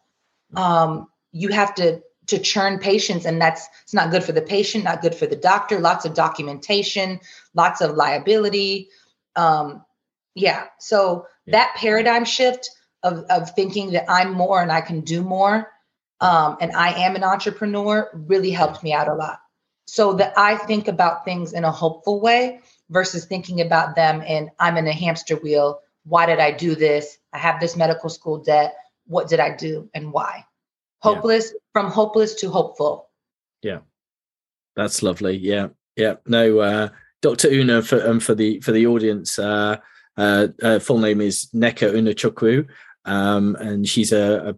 Um, 0.54 1.08
you 1.32 1.48
have 1.48 1.74
to 1.76 2.02
to 2.28 2.38
churn 2.38 2.78
patients, 2.78 3.24
and 3.24 3.40
that's 3.40 3.66
it's 3.82 3.94
not 3.94 4.10
good 4.10 4.22
for 4.22 4.32
the 4.32 4.42
patient, 4.42 4.84
not 4.84 5.02
good 5.02 5.14
for 5.14 5.26
the 5.26 5.36
doctor. 5.36 5.80
Lots 5.80 6.04
of 6.04 6.14
documentation, 6.14 7.20
lots 7.54 7.80
of 7.80 7.96
liability. 7.96 8.88
Um, 9.34 9.84
yeah. 10.34 10.66
So 10.78 11.26
yeah. 11.46 11.52
that 11.52 11.76
paradigm 11.76 12.24
shift 12.24 12.70
of, 13.02 13.24
of 13.30 13.50
thinking 13.50 13.92
that 13.92 14.10
I'm 14.10 14.32
more 14.32 14.62
and 14.62 14.72
I 14.72 14.80
can 14.80 15.00
do 15.00 15.22
more 15.22 15.70
um, 16.20 16.56
and 16.60 16.72
I 16.72 16.92
am 16.92 17.16
an 17.16 17.24
entrepreneur 17.24 18.08
really 18.14 18.50
helped 18.50 18.82
me 18.82 18.92
out 18.92 19.08
a 19.08 19.14
lot. 19.14 19.40
so 19.86 20.14
that 20.14 20.32
I 20.38 20.56
think 20.56 20.88
about 20.88 21.24
things 21.24 21.52
in 21.52 21.64
a 21.64 21.70
hopeful 21.70 22.20
way 22.20 22.60
versus 22.90 23.24
thinking 23.24 23.60
about 23.60 23.96
them 23.96 24.22
in 24.22 24.50
I'm 24.58 24.76
in 24.76 24.86
a 24.86 24.92
hamster 24.92 25.36
wheel. 25.36 25.80
Why 26.04 26.26
did 26.26 26.38
I 26.38 26.52
do 26.52 26.74
this? 26.74 27.18
I 27.32 27.38
have 27.38 27.60
this 27.60 27.76
medical 27.76 28.08
school 28.08 28.38
debt. 28.38 28.74
What 29.06 29.28
did 29.28 29.40
I 29.40 29.56
do 29.56 29.90
and 29.94 30.12
why? 30.12 30.46
Hopeless 31.00 31.52
yeah. 31.52 31.58
from 31.72 31.90
hopeless 31.90 32.34
to 32.36 32.50
hopeful. 32.50 33.10
Yeah. 33.62 33.80
That's 34.76 35.02
lovely. 35.02 35.36
Yeah. 35.36 35.68
Yeah. 35.96 36.14
No, 36.26 36.60
uh, 36.60 36.88
Dr. 37.20 37.48
Una 37.48 37.82
for 37.82 38.06
um, 38.08 38.20
for 38.20 38.34
the 38.34 38.60
for 38.60 38.72
the 38.72 38.86
audience, 38.86 39.38
uh, 39.38 39.76
uh, 40.16 40.48
uh 40.62 40.78
full 40.78 40.98
name 40.98 41.20
is 41.20 41.48
Nneka 41.54 41.92
Unachukwu, 41.92 42.66
um, 43.04 43.56
and 43.56 43.88
she's 43.88 44.12
a, 44.12 44.50
a, 44.50 44.54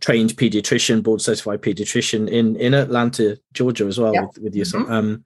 trained 0.00 0.30
pediatrician, 0.30 1.02
board 1.02 1.20
certified 1.20 1.62
pediatrician 1.62 2.28
in 2.28 2.56
in 2.56 2.74
Atlanta, 2.74 3.38
Georgia, 3.52 3.86
as 3.86 3.98
well 3.98 4.12
with, 4.12 4.38
with 4.38 4.54
yourself. 4.54 4.84
Mm-hmm. 4.84 4.92
Um, 4.92 5.24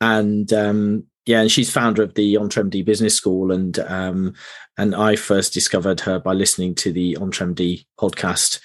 and 0.00 0.52
um, 0.52 1.04
yeah, 1.24 1.40
and 1.40 1.50
she's 1.50 1.70
founder 1.70 2.02
of 2.02 2.14
the 2.14 2.34
EntreMD 2.34 2.84
Business 2.84 3.14
School, 3.14 3.52
and 3.52 3.78
um, 3.78 4.34
and 4.76 4.94
I 4.94 5.16
first 5.16 5.54
discovered 5.54 6.00
her 6.00 6.18
by 6.18 6.32
listening 6.32 6.74
to 6.76 6.92
the 6.92 7.16
EntreMD 7.20 7.84
podcast 7.98 8.60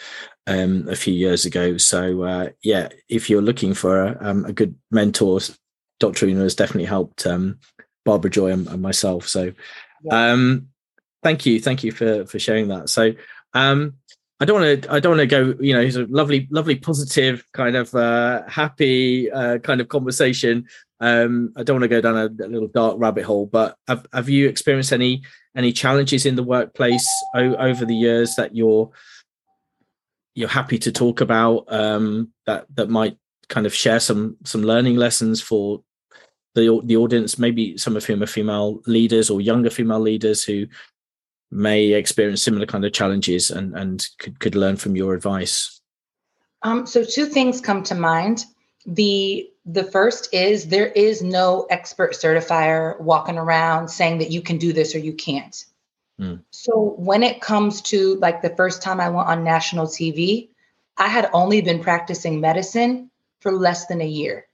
um, 0.48 0.88
a 0.90 0.96
few 0.96 1.14
years 1.14 1.46
ago. 1.46 1.78
So 1.78 2.24
uh, 2.24 2.50
yeah, 2.64 2.90
if 3.10 3.30
you're 3.30 3.42
looking 3.42 3.74
for 3.74 4.04
a, 4.04 4.18
um, 4.22 4.46
a 4.46 4.54
good 4.54 4.76
mentor, 4.90 5.40
Dr. 6.00 6.26
Una 6.26 6.42
has 6.42 6.56
definitely 6.56 6.86
helped 6.86 7.28
um, 7.28 7.60
Barbara 8.06 8.32
Joy 8.32 8.52
and, 8.52 8.68
and 8.68 8.82
myself. 8.82 9.28
So 9.28 9.52
um, 10.10 10.70
thank 11.24 11.46
you, 11.46 11.60
thank 11.60 11.84
you 11.84 11.92
for 11.92 12.26
for 12.26 12.40
sharing 12.40 12.68
that. 12.70 12.90
So 12.90 13.14
um, 13.54 13.94
I 14.40 14.46
don't 14.46 14.62
want 14.62 14.84
to. 14.84 14.92
I 14.92 15.00
don't 15.00 15.18
want 15.18 15.30
to 15.30 15.54
go. 15.54 15.56
You 15.60 15.74
know, 15.74 15.82
it's 15.82 15.96
a 15.96 16.06
lovely, 16.06 16.48
lovely, 16.52 16.76
positive 16.76 17.44
kind 17.54 17.76
of 17.76 17.94
uh, 17.96 18.44
happy 18.48 19.32
uh, 19.32 19.58
kind 19.60 19.82
of 19.82 19.88
conversation. 19.88 20.68
Um, 21.00 21.54
I 21.56 21.64
don't 21.64 21.76
want 21.76 21.84
to 21.84 21.88
go 21.88 22.02
down 22.02 22.18
a, 22.18 22.26
a, 22.26 22.50
little 22.50 22.68
dark 22.68 22.96
rabbit 22.98 23.24
hole, 23.24 23.46
but 23.46 23.78
have, 23.88 24.06
have 24.14 24.30
you 24.30 24.48
experienced 24.48 24.94
any 24.94 25.24
any 25.56 25.72
challenges 25.72 26.26
in 26.26 26.36
the 26.36 26.44
workplace 26.44 27.08
o- 27.36 27.56
over 27.56 27.86
the 27.86 27.96
years 27.96 28.36
that 28.36 28.56
you're 28.56 28.92
you're 30.36 30.48
happy 30.48 30.78
to 30.80 30.92
talk 30.92 31.22
about 31.22 31.66
um, 31.70 32.32
that 32.46 32.66
that 32.76 32.90
might 32.90 33.18
kind 33.50 33.66
of 33.66 33.74
share 33.74 34.00
some 34.00 34.38
some 34.44 34.62
learning 34.62 34.98
lessons 34.98 35.42
for 35.42 35.82
the 36.54 36.80
the 36.84 36.98
audience, 36.98 37.40
maybe 37.40 37.76
some 37.78 37.96
of 37.96 38.06
whom 38.06 38.22
are 38.22 38.28
female 38.28 38.82
leaders 38.86 39.32
or 39.32 39.42
younger 39.42 39.72
female 39.72 40.00
leaders 40.00 40.44
who 40.44 40.68
may 41.52 41.94
experience 41.94 42.42
similar 42.42 42.66
kind 42.66 42.86
of 42.86 42.94
challenges 42.94 43.50
and 43.52 43.76
and 43.76 44.08
could 44.20 44.40
could 44.40 44.56
learn 44.56 44.76
from 44.76 44.96
your 44.96 45.14
advice. 45.14 45.82
Um, 46.64 46.86
so 46.88 47.04
two 47.04 47.26
things 47.26 47.62
come 47.62 47.84
to 47.84 47.96
mind. 47.96 48.46
The 48.86 49.50
the 49.66 49.84
first 49.84 50.34
is 50.34 50.68
there 50.68 50.88
is 50.88 51.22
no 51.22 51.68
expert 51.70 52.14
certifier 52.14 53.00
walking 53.02 53.38
around 53.38 53.90
saying 53.90 54.20
that 54.20 54.32
you 54.32 54.42
can 54.42 54.58
do 54.58 54.74
this 54.74 54.96
or 54.96 55.00
you 55.00 55.14
can't. 55.14 55.66
Mm. 56.20 56.42
So 56.52 56.96
when 56.98 57.22
it 57.22 57.42
comes 57.42 57.82
to 57.84 58.16
like 58.16 58.42
the 58.42 58.56
first 58.56 58.82
time 58.82 59.00
I 59.00 59.10
went 59.10 59.28
on 59.28 59.44
national 59.44 59.88
TV, 59.88 60.50
I 60.98 61.08
had 61.08 61.30
only 61.34 61.62
been 61.62 61.82
practicing 61.82 62.42
medicine 62.42 63.12
for 63.40 63.52
less 63.52 63.86
than 63.86 64.02
a 64.02 64.08
year. 64.08 64.47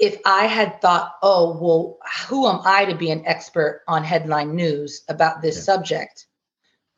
If 0.00 0.18
I 0.24 0.46
had 0.46 0.80
thought, 0.80 1.16
oh, 1.22 1.58
well, 1.60 1.98
who 2.28 2.48
am 2.48 2.60
I 2.64 2.86
to 2.86 2.94
be 2.94 3.10
an 3.10 3.26
expert 3.26 3.82
on 3.86 4.02
headline 4.02 4.56
news 4.56 5.02
about 5.08 5.42
this 5.42 5.56
yeah. 5.56 5.62
subject? 5.62 6.26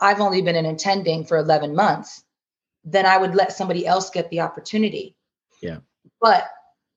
I've 0.00 0.20
only 0.20 0.42
been 0.42 0.56
in 0.56 0.66
attending 0.66 1.24
for 1.24 1.36
11 1.36 1.74
months. 1.74 2.22
Then 2.84 3.06
I 3.06 3.16
would 3.16 3.34
let 3.34 3.52
somebody 3.52 3.86
else 3.86 4.10
get 4.10 4.30
the 4.30 4.40
opportunity. 4.40 5.16
Yeah. 5.60 5.78
But 6.20 6.48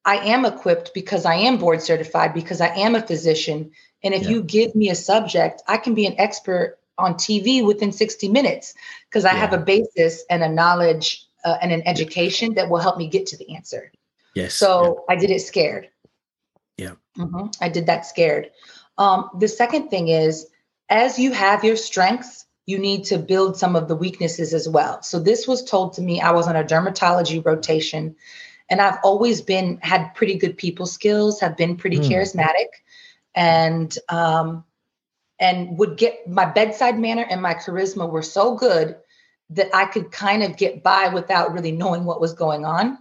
I 0.06 0.18
am 0.18 0.46
equipped 0.46 0.94
because 0.94 1.26
I 1.26 1.36
am 1.36 1.58
board 1.58 1.82
certified, 1.82 2.34
because 2.34 2.62
I 2.62 2.68
am 2.70 2.96
a 2.96 3.02
physician. 3.02 3.72
And 4.04 4.14
if 4.14 4.24
yeah. 4.24 4.30
you 4.30 4.44
give 4.44 4.76
me 4.76 4.90
a 4.90 4.96
subject, 4.96 5.64
I 5.68 5.78
can 5.78 5.96
be 5.96 6.06
an 6.06 6.16
expert 6.20 6.80
on 6.98 7.16
TV 7.16 7.66
within 7.66 7.92
60 7.92 8.30
minutes 8.30 8.74
because 9.10 9.26
I 9.26 9.34
yeah. 9.34 9.40
have 9.40 9.54
a 9.54 9.58
basis 9.58 10.24
and 10.30 10.44
a 10.44 10.50
knowledge 10.50 11.26
uh, 11.44 11.58
and 11.62 11.72
an 11.72 11.84
education 11.86 12.54
that 12.56 12.70
will 12.70 12.80
help 12.80 12.98
me 12.98 13.08
get 13.08 13.28
to 13.28 13.38
the 13.38 13.56
answer. 13.56 13.92
Yes. 14.36 14.54
So 14.54 15.04
yeah. 15.10 15.16
I 15.16 15.20
did 15.20 15.32
it 15.32 15.42
scared. 15.42 15.90
Mm-hmm. 17.18 17.48
I 17.62 17.70
did 17.70 17.88
that 17.88 18.06
scared. 18.06 18.52
Um, 18.98 19.30
the 19.38 19.48
second 19.48 19.90
thing 19.90 20.08
is, 20.08 20.48
as 20.90 21.18
you 21.18 21.32
have 21.32 21.64
your 21.64 21.76
strengths, 21.76 22.46
you 22.66 22.80
need 22.80 23.06
to 23.06 23.18
build 23.18 23.58
some 23.58 23.76
of 23.76 23.88
the 23.88 23.96
weaknesses 23.96 24.54
as 24.54 24.68
well. 24.68 25.02
So 25.04 25.20
this 25.20 25.48
was 25.48 25.64
told 25.64 25.94
to 25.94 26.02
me. 26.02 26.22
I 26.22 26.32
was 26.32 26.48
on 26.48 26.56
a 26.56 26.64
dermatology 26.64 27.44
rotation 27.46 28.16
and 28.70 28.82
I've 28.82 29.00
always 29.04 29.42
been 29.42 29.80
had 29.82 30.16
pretty 30.16 30.36
good 30.36 30.58
people 30.58 30.86
skills, 30.86 31.40
have 31.42 31.58
been 31.58 31.78
pretty 31.78 32.00
mm. 32.00 32.10
charismatic, 32.10 32.68
and 33.36 33.96
um, 34.10 34.64
and 35.40 35.78
would 35.78 35.98
get 35.98 36.28
my 36.28 36.46
bedside 36.46 36.98
manner 36.98 37.26
and 37.30 37.42
my 37.42 37.54
charisma 37.54 38.10
were 38.10 38.24
so 38.24 38.56
good 38.56 38.96
that 39.52 39.70
I 39.76 39.86
could 39.86 40.12
kind 40.12 40.42
of 40.42 40.58
get 40.58 40.82
by 40.82 41.10
without 41.10 41.54
really 41.54 41.72
knowing 41.72 42.06
what 42.06 42.22
was 42.22 42.34
going 42.34 42.66
on. 42.66 42.98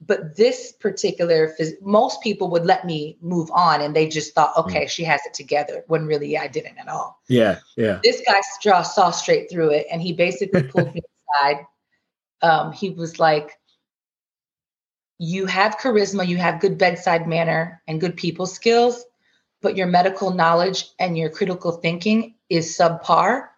But 0.00 0.36
this 0.36 0.72
particular, 0.72 1.54
most 1.80 2.20
people 2.20 2.50
would 2.50 2.66
let 2.66 2.84
me 2.84 3.16
move 3.20 3.50
on 3.52 3.80
and 3.80 3.94
they 3.94 4.08
just 4.08 4.34
thought, 4.34 4.52
hmm. 4.54 4.60
okay, 4.60 4.84
mm. 4.84 4.88
she 4.88 5.04
has 5.04 5.20
it 5.24 5.34
together. 5.34 5.84
When 5.86 6.06
really 6.06 6.36
I 6.36 6.48
didn't 6.48 6.78
at 6.78 6.88
all. 6.88 7.20
Yeah, 7.28 7.58
yeah. 7.76 8.00
This 8.02 8.22
guy 8.26 8.40
saw, 8.60 8.82
saw 8.82 9.10
straight 9.10 9.50
through 9.50 9.70
it 9.70 9.86
and 9.90 10.02
he 10.02 10.12
basically 10.12 10.62
pulled 10.70 10.94
me 10.94 11.00
aside. 11.40 11.66
Um, 12.42 12.72
he 12.72 12.90
was 12.90 13.18
like, 13.18 13.58
you 15.18 15.46
have 15.46 15.78
charisma, 15.78 16.26
you 16.26 16.36
have 16.36 16.60
good 16.60 16.76
bedside 16.76 17.26
manner 17.26 17.82
and 17.86 18.00
good 18.00 18.16
people 18.16 18.46
skills, 18.46 19.04
but 19.62 19.76
your 19.76 19.86
medical 19.86 20.30
knowledge 20.30 20.86
and 20.98 21.16
your 21.16 21.30
critical 21.30 21.72
thinking 21.72 22.34
is 22.50 22.76
subpar. 22.76 23.48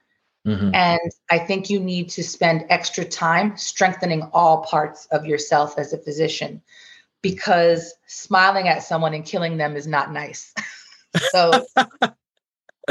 Mm-hmm. 0.46 0.74
And 0.74 1.00
I 1.30 1.38
think 1.38 1.68
you 1.68 1.80
need 1.80 2.08
to 2.10 2.22
spend 2.22 2.66
extra 2.68 3.04
time 3.04 3.56
strengthening 3.56 4.22
all 4.32 4.62
parts 4.62 5.06
of 5.10 5.26
yourself 5.26 5.76
as 5.76 5.92
a 5.92 5.98
physician 5.98 6.62
because 7.20 7.94
smiling 8.06 8.68
at 8.68 8.84
someone 8.84 9.12
and 9.12 9.24
killing 9.24 9.56
them 9.56 9.74
is 9.74 9.88
not 9.88 10.12
nice. 10.12 10.54
so, 11.30 11.66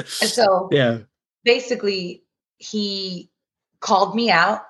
so 0.04 0.70
yeah, 0.72 1.00
basically, 1.46 2.24
he 2.58 3.30
called 3.80 4.15
me 4.15 4.32
out 4.32 4.63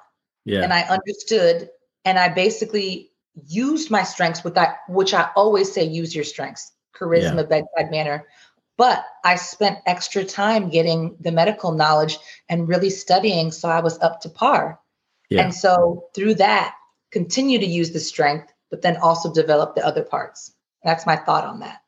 yeah. 0.44 0.62
and 0.62 0.72
I 0.72 0.82
understood. 0.82 1.70
And 2.06 2.20
I 2.20 2.30
basically 2.30 3.12
used 3.48 3.90
my 3.90 4.04
strengths 4.04 4.44
with 4.44 4.54
that, 4.56 4.80
which 4.88 5.14
I 5.14 5.30
always 5.36 5.72
say 5.72 5.84
use 5.84 6.14
your 6.14 6.24
strengths, 6.24 6.72
charisma, 6.96 7.38
yeah. 7.38 7.44
bedside 7.44 7.92
manner. 7.92 8.28
But 8.78 9.06
I 9.24 9.36
spent 9.36 9.80
extra 9.86 10.26
time 10.26 10.70
getting 10.70 11.16
the 11.20 11.32
medical 11.32 11.72
knowledge 11.72 12.18
and 12.50 12.68
really 12.68 12.90
studying 12.90 13.52
so 13.52 13.70
I 13.70 13.80
was 13.80 14.00
up 14.00 14.22
to 14.22 14.30
par. 14.30 14.80
Yeah. 15.30 15.44
And 15.44 15.54
so 15.54 16.06
through 16.14 16.36
that, 16.36 16.76
continue 17.12 17.58
to 17.58 17.66
use 17.66 17.92
the 17.92 18.00
strength, 18.00 18.52
but 18.70 18.82
then 18.82 18.98
also 18.98 19.34
develop 19.34 19.76
the 19.76 19.86
other 19.86 20.04
parts. 20.04 20.54
That's 20.84 21.06
my 21.06 21.16
thought 21.16 21.46
on 21.46 21.60
that. 21.60 21.82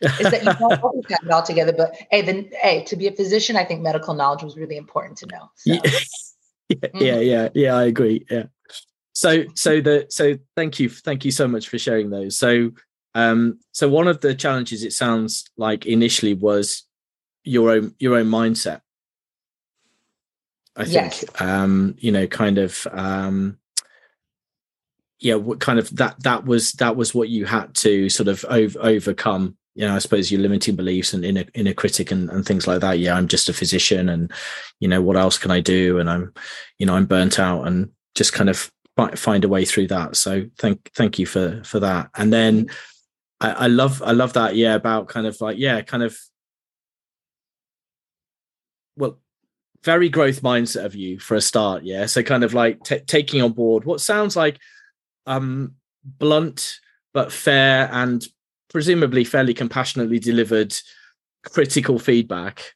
is 0.00 0.30
that 0.30 0.42
you 0.44 0.52
don't 0.58 0.82
always 0.82 1.04
have 1.10 1.20
it 1.24 1.30
all 1.30 1.42
together, 1.42 1.72
but 1.72 1.94
hey, 2.10 2.22
then 2.22 2.50
hey, 2.60 2.82
to 2.84 2.96
be 2.96 3.06
a 3.06 3.12
physician, 3.12 3.56
I 3.56 3.64
think 3.64 3.80
medical 3.80 4.14
knowledge 4.14 4.42
was 4.42 4.56
really 4.56 4.76
important 4.76 5.18
to 5.18 5.26
know. 5.26 5.50
So. 5.56 5.74
Yeah. 5.74 5.80
yeah, 6.68 6.76
mm-hmm. 6.76 6.98
yeah, 6.98 7.18
yeah, 7.18 7.48
yeah, 7.54 7.76
I 7.76 7.84
agree. 7.84 8.26
Yeah 8.28 8.44
so 9.12 9.44
so 9.54 9.80
the 9.88 10.06
so 10.08 10.34
thank 10.56 10.80
you 10.80 10.88
thank 10.88 11.24
you 11.24 11.30
so 11.30 11.46
much 11.46 11.68
for 11.68 11.78
sharing 11.78 12.10
those 12.10 12.36
so 12.36 12.70
um 13.14 13.58
so 13.72 13.88
one 13.88 14.08
of 14.08 14.20
the 14.20 14.34
challenges 14.34 14.82
it 14.82 14.92
sounds 14.92 15.44
like 15.56 15.86
initially 15.86 16.34
was 16.34 16.84
your 17.44 17.70
own 17.70 17.94
your 17.98 18.16
own 18.16 18.26
mindset 18.26 18.80
i 20.76 20.84
think 20.84 20.94
yes. 20.94 21.24
um 21.40 21.94
you 21.98 22.12
know 22.12 22.26
kind 22.26 22.58
of 22.58 22.86
um 22.92 23.58
yeah 25.20 25.34
what 25.34 25.60
kind 25.60 25.78
of 25.78 25.94
that 25.96 26.20
that 26.22 26.44
was 26.44 26.72
that 26.72 26.96
was 26.96 27.14
what 27.14 27.28
you 27.28 27.44
had 27.44 27.74
to 27.74 28.08
sort 28.08 28.28
of 28.28 28.44
over, 28.48 28.78
overcome 28.80 29.56
you 29.74 29.86
know 29.86 29.94
i 29.94 29.98
suppose 29.98 30.30
your 30.30 30.40
limiting 30.40 30.76
beliefs 30.76 31.12
and 31.12 31.24
inner 31.24 31.44
inner 31.54 31.74
critic 31.74 32.10
and, 32.10 32.30
and 32.30 32.46
things 32.46 32.66
like 32.66 32.80
that 32.80 32.98
yeah 32.98 33.14
i'm 33.14 33.28
just 33.28 33.48
a 33.48 33.52
physician 33.52 34.08
and 34.08 34.32
you 34.80 34.88
know 34.88 35.02
what 35.02 35.16
else 35.16 35.36
can 35.38 35.50
i 35.50 35.60
do 35.60 35.98
and 35.98 36.08
i'm 36.08 36.32
you 36.78 36.86
know 36.86 36.94
i'm 36.94 37.06
burnt 37.06 37.38
out 37.38 37.66
and 37.66 37.90
just 38.14 38.32
kind 38.32 38.50
of 38.50 38.70
find 39.14 39.44
a 39.44 39.48
way 39.48 39.64
through 39.64 39.88
that. 39.88 40.16
So 40.16 40.44
thank 40.58 40.92
thank 40.94 41.18
you 41.18 41.26
for 41.26 41.62
for 41.64 41.80
that. 41.80 42.10
And 42.16 42.32
then 42.32 42.68
I, 43.42 43.50
I 43.50 43.66
love 43.66 44.02
I 44.02 44.12
love 44.12 44.34
that 44.34 44.56
yeah 44.56 44.74
about 44.74 45.08
kind 45.08 45.26
of 45.26 45.40
like 45.40 45.58
yeah 45.58 45.80
kind 45.82 46.02
of 46.02 46.16
well 48.96 49.18
very 49.84 50.08
growth 50.08 50.42
mindset 50.42 50.84
of 50.84 50.94
you 50.94 51.18
for 51.18 51.34
a 51.34 51.40
start 51.40 51.82
yeah. 51.82 52.06
So 52.06 52.22
kind 52.22 52.44
of 52.44 52.54
like 52.54 52.82
t- 52.84 53.00
taking 53.00 53.42
on 53.42 53.52
board 53.52 53.84
what 53.84 54.00
sounds 54.00 54.36
like 54.36 54.58
um 55.26 55.74
blunt 56.04 56.78
but 57.12 57.32
fair 57.32 57.90
and 57.92 58.24
presumably 58.70 59.24
fairly 59.24 59.54
compassionately 59.54 60.18
delivered 60.18 60.74
critical 61.44 61.98
feedback. 61.98 62.74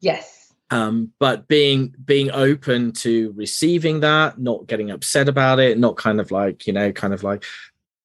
Yes. 0.00 0.52
Um, 0.70 1.12
but 1.20 1.46
being 1.46 1.94
being 2.04 2.30
open 2.32 2.92
to 2.92 3.32
receiving 3.36 4.00
that 4.00 4.38
not 4.40 4.66
getting 4.66 4.90
upset 4.90 5.28
about 5.28 5.60
it 5.60 5.78
not 5.78 5.96
kind 5.96 6.20
of 6.20 6.30
like 6.30 6.66
you 6.66 6.72
know 6.72 6.90
kind 6.90 7.14
of 7.14 7.22
like 7.22 7.44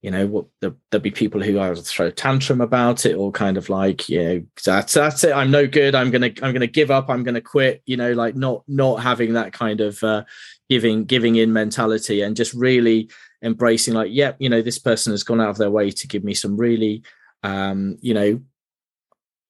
you 0.02 0.10
know 0.10 0.26
what 0.28 0.46
there, 0.62 0.74
will 0.92 1.00
be 1.00 1.12
people 1.12 1.42
who 1.42 1.60
either 1.60 1.76
throw 1.76 2.08
a 2.08 2.12
tantrum 2.12 2.62
about 2.62 3.06
it 3.06 3.16
or 3.16 3.32
kind 3.32 3.58
of 3.58 3.70
like 3.70 4.08
you 4.08 4.24
know 4.24 4.44
that's 4.64 4.94
that's 4.94 5.24
it 5.24 5.34
i'm 5.34 5.52
no 5.52 5.68
good 5.68 5.94
i'm 5.94 6.10
gonna 6.10 6.32
i'm 6.42 6.54
gonna 6.54 6.68
give 6.68 6.90
up 6.90 7.10
i'm 7.10 7.24
gonna 7.24 7.42
quit 7.42 7.82
you 7.86 7.98
know 7.98 8.14
like 8.14 8.36
not 8.36 8.64
not 8.68 8.98
having 8.98 9.34
that 9.34 9.52
kind 9.52 9.82
of 9.82 10.02
uh 10.04 10.24
giving 10.70 11.04
giving 11.04 11.36
in 11.36 11.52
mentality 11.52 12.22
and 12.22 12.36
just 12.36 12.54
really 12.54 13.10
embracing 13.44 13.94
like 13.94 14.10
yep 14.12 14.36
yeah, 14.40 14.44
you 14.44 14.50
know 14.50 14.62
this 14.62 14.80
person 14.80 15.12
has 15.12 15.24
gone 15.24 15.42
out 15.42 15.50
of 15.50 15.58
their 15.58 15.72
way 15.72 15.92
to 15.92 16.08
give 16.08 16.24
me 16.24 16.34
some 16.34 16.56
really 16.56 17.04
um 17.44 17.98
you 18.02 18.14
know 18.14 18.40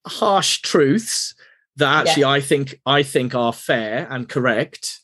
harsh 0.08 0.62
truths 0.62 1.36
that 1.76 2.08
actually 2.08 2.26
i 2.26 2.40
think 2.40 2.80
i 2.86 3.04
think 3.04 3.36
are 3.36 3.54
fair 3.54 4.08
and 4.10 4.30
correct 4.30 5.00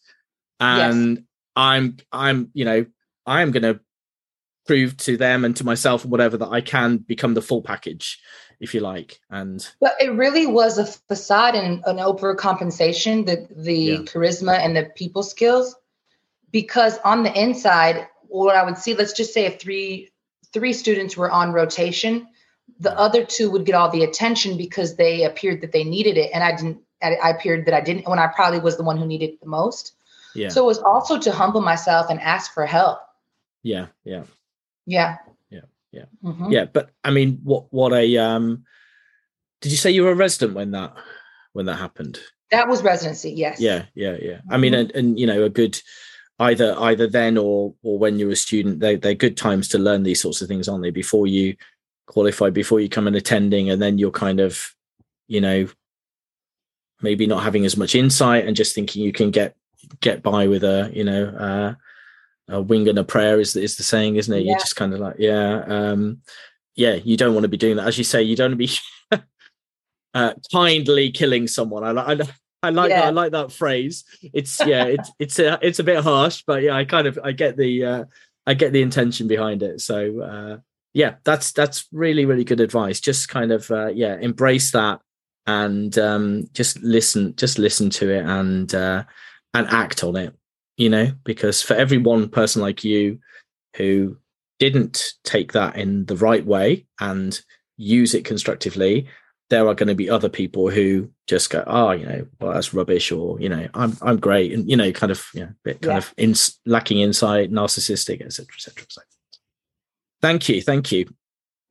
and 0.60 1.17
yes. 1.17 1.25
i'm 1.55 1.97
i'm 2.12 2.49
you 2.53 2.65
know 2.65 2.86
i'm 3.25 3.51
gonna 3.51 3.79
prove 4.65 4.97
to 4.97 5.17
them 5.17 5.45
and 5.45 5.56
to 5.58 5.63
myself 5.63 6.04
and 6.04 6.12
whatever 6.12 6.38
that 6.38 6.49
I 6.49 6.62
can 6.62 6.97
become 6.97 7.34
the 7.34 7.41
full 7.41 7.62
package, 7.62 8.19
if 8.60 8.73
you 8.73 8.82
like. 8.82 9.19
And 9.30 9.67
but 9.80 9.95
it 9.99 10.12
really 10.12 10.45
was 10.45 10.78
a 10.78 10.86
facade 10.86 11.56
and 11.56 11.84
an 11.86 11.97
overcompensation, 11.97 13.25
the 13.25 13.47
the 13.56 13.75
yeah. 13.75 13.97
charisma 13.99 14.58
and 14.58 14.75
the 14.75 14.86
people 14.95 15.23
skills, 15.23 15.75
because 16.51 16.97
on 16.99 17.23
the 17.23 17.39
inside, 17.39 18.08
what 18.28 18.56
I 18.56 18.63
would 18.63 18.78
see, 18.78 18.95
let's 18.95 19.13
just 19.13 19.34
say 19.34 19.45
if 19.45 19.60
three 19.60 20.12
three 20.54 20.73
students 20.73 21.17
were 21.17 21.30
on 21.30 21.54
rotation, 21.54 22.28
the 22.80 22.97
other 22.97 23.25
two 23.25 23.51
would 23.51 23.65
get 23.65 23.75
all 23.75 23.91
the 23.91 24.04
attention 24.04 24.58
because 24.58 24.95
they 24.95 25.23
appeared 25.23 25.62
that 25.62 25.71
they 25.71 25.84
needed 25.84 26.17
it, 26.17 26.32
and 26.34 26.43
I 26.43 26.56
didn't. 26.56 26.80
I 27.04 27.30
appeared 27.30 27.65
that 27.65 27.73
I 27.75 27.82
didn't 27.82 28.08
when 28.08 28.19
I 28.19 28.28
probably 28.28 28.60
was 28.60 28.78
the 28.78 28.84
one 28.84 28.97
who 28.97 29.06
needed 29.06 29.32
it 29.32 29.41
the 29.41 29.47
most. 29.47 29.95
Yeah. 30.34 30.49
So 30.49 30.63
it 30.63 30.65
was 30.65 30.80
also 30.80 31.19
to 31.19 31.32
humble 31.32 31.62
myself 31.62 32.10
and 32.10 32.19
ask 32.19 32.54
for 32.54 32.65
help. 32.65 32.99
Yeah, 33.63 33.88
yeah. 34.04 34.23
Yeah. 34.85 35.17
Yeah. 35.49 35.61
Yeah. 35.91 36.05
Mm-hmm. 36.23 36.51
Yeah. 36.51 36.65
But 36.65 36.91
I 37.03 37.11
mean, 37.11 37.39
what 37.43 37.65
what 37.71 37.93
a 37.93 38.17
um 38.17 38.65
did 39.61 39.71
you 39.71 39.77
say 39.77 39.91
you 39.91 40.03
were 40.03 40.11
a 40.11 40.15
resident 40.15 40.53
when 40.53 40.71
that 40.71 40.93
when 41.53 41.65
that 41.65 41.77
happened? 41.77 42.19
That 42.51 42.67
was 42.67 42.83
residency, 42.83 43.31
yes. 43.31 43.59
Yeah, 43.59 43.85
yeah, 43.95 44.17
yeah. 44.21 44.41
I 44.49 44.57
mean, 44.57 44.73
mm-hmm. 44.73 44.81
and, 44.81 44.91
and 44.91 45.19
you 45.19 45.25
know, 45.25 45.43
a 45.43 45.49
good 45.49 45.81
either 46.39 46.75
either 46.77 47.07
then 47.07 47.37
or 47.37 47.73
or 47.81 47.97
when 47.97 48.19
you're 48.19 48.31
a 48.31 48.35
student, 48.35 48.79
they 48.79 48.95
they're 48.95 49.15
good 49.15 49.37
times 49.37 49.67
to 49.69 49.79
learn 49.79 50.03
these 50.03 50.21
sorts 50.21 50.41
of 50.41 50.47
things, 50.47 50.67
aren't 50.67 50.83
they? 50.83 50.91
Before 50.91 51.27
you 51.27 51.55
qualify, 52.07 52.49
before 52.49 52.79
you 52.79 52.89
come 52.89 53.07
and 53.07 53.15
attending, 53.15 53.69
and 53.69 53.81
then 53.81 53.97
you're 53.97 54.11
kind 54.11 54.39
of, 54.39 54.75
you 55.27 55.41
know, 55.41 55.67
maybe 57.01 57.25
not 57.25 57.43
having 57.43 57.65
as 57.65 57.77
much 57.77 57.95
insight 57.95 58.45
and 58.45 58.55
just 58.55 58.75
thinking 58.75 59.03
you 59.03 59.11
can 59.11 59.31
get 59.31 59.55
get 60.01 60.21
by 60.21 60.47
with 60.47 60.63
a, 60.63 60.91
you 60.93 61.03
know, 61.03 61.25
uh 61.27 61.73
a 62.47 62.62
wing 62.62 62.88
and 62.88 62.99
a 62.99 63.03
prayer 63.03 63.39
is 63.39 63.55
is 63.55 63.77
the 63.77 63.84
saying, 63.84 64.15
isn't 64.17 64.34
it? 64.34 64.43
Yeah. 64.43 64.51
You're 64.51 64.60
just 64.60 64.75
kind 64.75 64.93
of 64.93 64.99
like, 64.99 65.15
yeah, 65.17 65.63
um, 65.67 66.21
yeah. 66.75 66.95
You 66.95 67.17
don't 67.17 67.34
want 67.34 67.43
to 67.43 67.49
be 67.49 67.58
doing 67.58 67.77
that, 67.77 67.88
as 67.88 67.97
you 67.97 68.03
say. 68.03 68.21
You 68.21 68.36
don't 68.36 68.51
want 68.51 68.62
to 68.62 68.67
be 69.12 69.21
uh, 70.13 70.34
kindly 70.51 71.12
killing 71.12 71.47
someone. 71.47 71.84
I 71.84 71.91
like. 71.91 72.21
I, 72.21 72.27
I 72.63 72.69
like 72.69 72.89
yeah. 72.89 73.01
that. 73.01 73.08
I 73.08 73.12
like 73.12 73.31
that 73.34 73.51
phrase. 73.51 74.05
It's 74.21 74.60
yeah. 74.65 74.86
It's 74.86 75.12
it's 75.19 75.39
a 75.39 75.60
it's 75.62 75.79
a 75.79 75.84
bit 75.84 76.03
harsh, 76.03 76.43
but 76.45 76.63
yeah. 76.63 76.75
I 76.75 76.86
kind 76.86 77.08
of 77.08 77.19
I 77.23 77.31
get 77.31 77.58
the 77.58 77.86
uh, 77.86 78.05
I 78.45 78.53
get 78.53 78.73
the 78.73 78.81
intention 78.81 79.27
behind 79.27 79.63
it. 79.63 79.81
So 79.81 80.21
uh, 80.21 80.58
yeah, 80.93 81.15
that's 81.23 81.51
that's 81.51 81.88
really 81.91 82.25
really 82.25 82.43
good 82.43 82.62
advice. 82.62 82.99
Just 82.99 83.29
kind 83.29 83.51
of 83.51 83.69
uh, 83.71 83.88
yeah, 83.88 84.17
embrace 84.17 84.71
that 84.71 85.01
and 85.47 85.97
um, 85.99 86.49
just 86.53 86.81
listen, 86.81 87.36
just 87.36 87.60
listen 87.60 87.89
to 87.91 88.10
it 88.10 88.25
and 88.25 88.73
uh, 88.73 89.03
and 89.53 89.67
act 89.67 90.03
on 90.03 90.15
it 90.15 90.34
you 90.77 90.89
know, 90.89 91.11
because 91.23 91.61
for 91.61 91.73
every 91.73 91.97
one 91.97 92.29
person 92.29 92.61
like 92.61 92.83
you 92.83 93.19
who 93.75 94.17
didn't 94.59 95.13
take 95.23 95.51
that 95.53 95.75
in 95.75 96.05
the 96.05 96.15
right 96.15 96.45
way 96.45 96.85
and 96.99 97.41
use 97.77 98.13
it 98.13 98.25
constructively, 98.25 99.07
there 99.49 99.67
are 99.67 99.75
going 99.75 99.88
to 99.88 99.95
be 99.95 100.09
other 100.09 100.29
people 100.29 100.69
who 100.69 101.09
just 101.27 101.49
go, 101.49 101.63
oh, 101.67 101.91
you 101.91 102.05
know, 102.05 102.25
well, 102.39 102.53
that's 102.53 102.73
rubbish, 102.73 103.11
or 103.11 103.39
you 103.39 103.49
know, 103.49 103.67
I'm 103.73 103.95
I'm 104.01 104.17
great, 104.17 104.53
and 104.53 104.69
you 104.69 104.75
know, 104.75 104.91
kind 104.91 105.11
of, 105.11 105.25
yeah, 105.33 105.49
bit 105.63 105.81
kind 105.81 105.93
yeah. 105.93 105.97
of 105.97 106.13
in, 106.17 106.33
lacking 106.65 106.99
insight, 106.99 107.51
narcissistic, 107.51 108.21
etc., 108.21 108.47
etc. 108.55 108.83
Et 108.88 109.03
thank 110.21 110.49
you, 110.49 110.61
thank 110.61 110.91
you. 110.91 111.05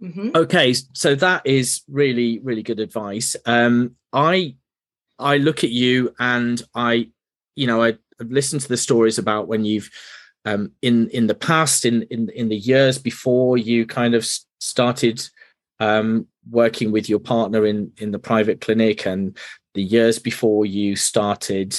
Mm-hmm. 0.03 0.31
Okay, 0.35 0.75
so 0.93 1.15
that 1.17 1.43
is 1.45 1.83
really 1.89 2.39
really 2.41 2.63
good 2.63 2.81
advice. 2.81 3.37
Um, 3.47 3.97
I 4.13 4.57
I 5.19 5.39
look 5.39 5.65
at 5.65 5.71
you 5.71 6.15
and 6.19 6.63
I, 6.75 7.11
you 7.57 7.67
know, 7.67 7.83
I 7.83 7.99
listened 8.21 8.63
to 8.63 8.69
the 8.69 8.77
stories 8.77 9.19
about 9.19 9.49
when 9.49 9.65
you've 9.65 9.91
um, 10.45 10.73
in 10.83 11.09
in 11.09 11.27
the 11.27 11.35
past, 11.35 11.85
in 11.85 12.03
in 12.05 12.29
in 12.31 12.49
the 12.49 12.57
years 12.57 12.99
before 12.99 13.57
you 13.57 13.87
kind 13.87 14.15
of 14.15 14.27
started 14.59 15.27
um, 15.81 16.27
working 16.51 16.93
with 16.93 17.09
your 17.09 17.19
partner 17.19 17.65
in 17.67 17.93
in 17.99 18.11
the 18.11 18.19
private 18.19 18.61
clinic, 18.61 19.07
and 19.07 19.37
the 19.75 19.83
years 19.83 20.19
before 20.19 20.67
you 20.67 20.97
started, 20.97 21.77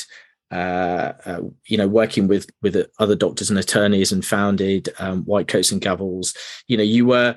uh, 0.51 1.13
uh, 1.25 1.41
you 1.67 1.77
know, 1.77 1.87
working 1.87 2.27
with 2.27 2.49
with 2.61 2.75
other 2.99 3.15
doctors 3.15 3.49
and 3.49 3.59
attorneys, 3.59 4.11
and 4.11 4.25
founded 4.25 4.89
um, 4.99 5.23
White 5.25 5.47
Coats 5.47 5.71
and 5.71 5.81
Gavels. 5.81 6.35
You 6.67 6.77
know, 6.77 6.83
you 6.83 7.05
were 7.05 7.35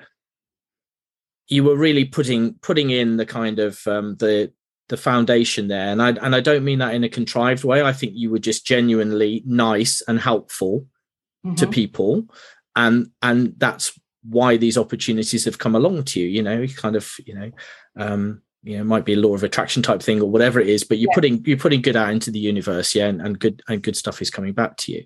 you 1.49 1.65
were 1.65 1.77
really 1.77 2.05
putting 2.05 2.55
putting 2.55 2.91
in 2.91 3.19
the 3.19 3.27
kind 3.27 3.59
of 3.59 3.87
um, 3.87 4.17
the 4.17 4.53
the 4.89 4.97
foundation 4.97 5.69
there. 5.69 5.89
And 5.89 6.03
i 6.03 6.11
and 6.11 6.35
i 6.35 6.41
don't 6.41 6.65
mean 6.65 6.79
that 6.81 6.95
in 6.95 7.05
a 7.05 7.09
contrived 7.09 7.65
way. 7.65 7.83
I 7.83 7.93
think 7.93 8.13
you 8.15 8.31
were 8.31 8.39
just 8.39 8.67
genuinely 8.67 9.43
nice 9.47 10.03
and 10.09 10.21
helpful 10.21 10.87
mm-hmm. 11.45 11.55
to 11.57 11.67
people. 11.67 12.27
And 12.75 13.11
and 13.23 13.55
that's 13.59 13.99
why 14.23 14.57
these 14.57 14.77
opportunities 14.77 15.45
have 15.45 15.59
come 15.59 15.75
along 15.75 16.05
to 16.05 16.21
you 16.21 16.27
you 16.27 16.43
know 16.43 16.67
kind 16.77 16.97
of 16.97 17.15
you 17.25 17.35
know 17.35 17.51
um 17.97 18.43
you 18.63 18.77
know 18.77 18.85
might 18.85 19.05
be 19.05 19.15
a 19.15 19.19
law 19.19 19.35
of 19.35 19.45
attraction 19.45 19.83
type 19.83 20.03
thing 20.03 20.21
or 20.21 20.31
whatever 20.31 20.61
it 20.61 20.69
is 20.69 20.85
but 20.85 20.99
you're 20.99 21.11
yeah. 21.11 21.15
putting 21.15 21.45
you're 21.45 21.57
putting 21.57 21.81
good 21.81 21.97
out 21.97 22.11
into 22.11 22.31
the 22.31 22.39
universe 22.39 22.95
yeah 22.95 23.07
and, 23.07 23.23
and 23.23 23.39
good 23.39 23.63
and 23.69 23.83
good 23.83 23.97
stuff 23.97 24.21
is 24.21 24.31
coming 24.31 24.53
back 24.53 24.77
to 24.77 24.93
you. 24.93 25.05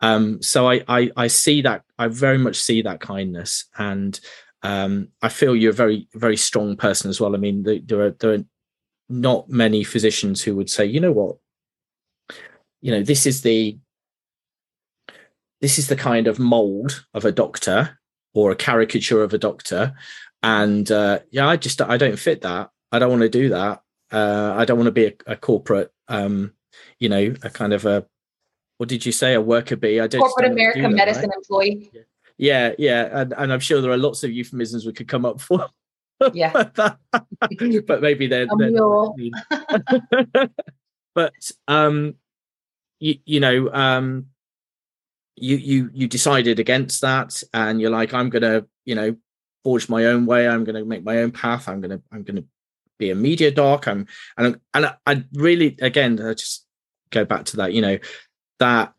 Um 0.00 0.40
so 0.42 0.68
I, 0.68 0.82
I 0.88 1.10
i 1.16 1.26
see 1.26 1.62
that 1.62 1.82
i 1.98 2.08
very 2.08 2.38
much 2.38 2.56
see 2.56 2.82
that 2.82 3.00
kindness. 3.00 3.66
And 3.76 4.18
um 4.62 5.08
i 5.22 5.28
feel 5.28 5.56
you're 5.56 5.70
a 5.70 5.74
very 5.74 6.08
very 6.14 6.36
strong 6.36 6.76
person 6.76 7.10
as 7.10 7.20
well. 7.20 7.34
I 7.34 7.38
mean 7.38 7.62
there 7.62 8.02
are 8.02 8.10
there 8.10 8.34
are 8.34 8.44
not 9.10 9.48
many 9.48 9.84
physicians 9.84 10.42
who 10.42 10.54
would 10.56 10.70
say, 10.70 10.84
you 10.84 11.00
know 11.00 11.12
what, 11.12 11.36
you 12.80 12.90
know, 12.90 13.02
this 13.02 13.26
is 13.26 13.42
the 13.42 13.78
this 15.60 15.78
is 15.78 15.88
the 15.88 15.96
kind 15.96 16.26
of 16.26 16.38
mold 16.38 17.04
of 17.12 17.26
a 17.26 17.32
doctor 17.32 17.98
or 18.32 18.50
a 18.50 18.56
caricature 18.56 19.22
of 19.22 19.34
a 19.34 19.38
doctor, 19.38 19.94
and 20.42 20.90
uh, 20.90 21.18
yeah, 21.30 21.46
I 21.46 21.56
just 21.56 21.82
I 21.82 21.96
don't 21.96 22.18
fit 22.18 22.42
that. 22.42 22.70
I 22.92 22.98
don't 22.98 23.10
want 23.10 23.22
to 23.22 23.28
do 23.28 23.50
that. 23.50 23.82
Uh, 24.10 24.54
I 24.56 24.64
don't 24.64 24.78
want 24.78 24.86
to 24.86 24.92
be 24.92 25.06
a, 25.06 25.12
a 25.26 25.36
corporate, 25.36 25.92
um, 26.08 26.54
you 26.98 27.08
know, 27.08 27.34
a 27.42 27.50
kind 27.50 27.72
of 27.72 27.84
a 27.84 28.06
what 28.78 28.88
did 28.88 29.04
you 29.04 29.12
say, 29.12 29.34
a 29.34 29.40
worker 29.40 29.76
bee? 29.76 30.00
I 30.00 30.06
don't 30.06 30.22
corporate 30.22 30.50
American 30.50 30.94
medicine 30.94 31.28
right? 31.28 31.36
employee. 31.36 31.90
Yeah, 32.38 32.72
yeah, 32.78 33.20
and, 33.20 33.34
and 33.36 33.52
I'm 33.52 33.60
sure 33.60 33.82
there 33.82 33.90
are 33.90 33.98
lots 33.98 34.24
of 34.24 34.30
euphemisms 34.30 34.86
we 34.86 34.94
could 34.94 35.08
come 35.08 35.26
up 35.26 35.40
for 35.40 35.68
yeah. 36.32 36.52
but 36.74 38.00
maybe 38.00 38.26
they're, 38.26 38.46
they're 38.58 38.70
but 41.14 41.32
um 41.68 42.14
you 42.98 43.16
you 43.24 43.40
know 43.40 43.70
um 43.72 44.26
you 45.36 45.56
you 45.56 45.90
you 45.92 46.06
decided 46.06 46.58
against 46.58 47.00
that 47.00 47.42
and 47.54 47.80
you're 47.80 47.90
like 47.90 48.12
i'm 48.12 48.28
gonna 48.28 48.64
you 48.84 48.94
know 48.94 49.16
forge 49.64 49.88
my 49.88 50.06
own 50.06 50.26
way. 50.26 50.48
I'm 50.48 50.64
gonna 50.64 50.84
make 50.84 51.04
my 51.04 51.18
own 51.18 51.32
path. 51.32 51.68
I'm 51.68 51.80
gonna 51.80 52.00
i'm 52.12 52.22
gonna 52.22 52.44
be 52.98 53.10
a 53.10 53.14
media 53.14 53.50
doc. 53.50 53.86
I'm 53.86 54.06
and 54.36 54.60
and 54.74 54.86
I, 54.86 54.94
I 55.06 55.24
really 55.34 55.76
again 55.80 56.20
I 56.20 56.34
just 56.34 56.66
go 57.10 57.24
back 57.24 57.44
to 57.46 57.56
that 57.58 57.72
you 57.72 57.82
know 57.82 57.98
that 58.58 58.92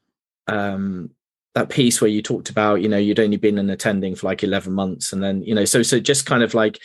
um 0.48 1.12
that 1.54 1.70
piece 1.70 2.00
where 2.02 2.10
you 2.10 2.22
talked 2.22 2.50
about 2.50 2.82
you 2.82 2.90
know 2.90 2.98
you'd 2.98 3.20
only 3.20 3.38
been 3.38 3.58
an 3.58 3.70
attending 3.70 4.16
for 4.16 4.28
like 4.28 4.44
11 4.44 4.72
months 4.72 5.12
and 5.12 5.22
then 5.22 5.44
you 5.44 5.54
know 5.54 5.66
so 5.66 5.84
so 5.84 6.00
just 6.00 6.26
kind 6.26 6.44
of 6.44 6.54
like 6.54 6.80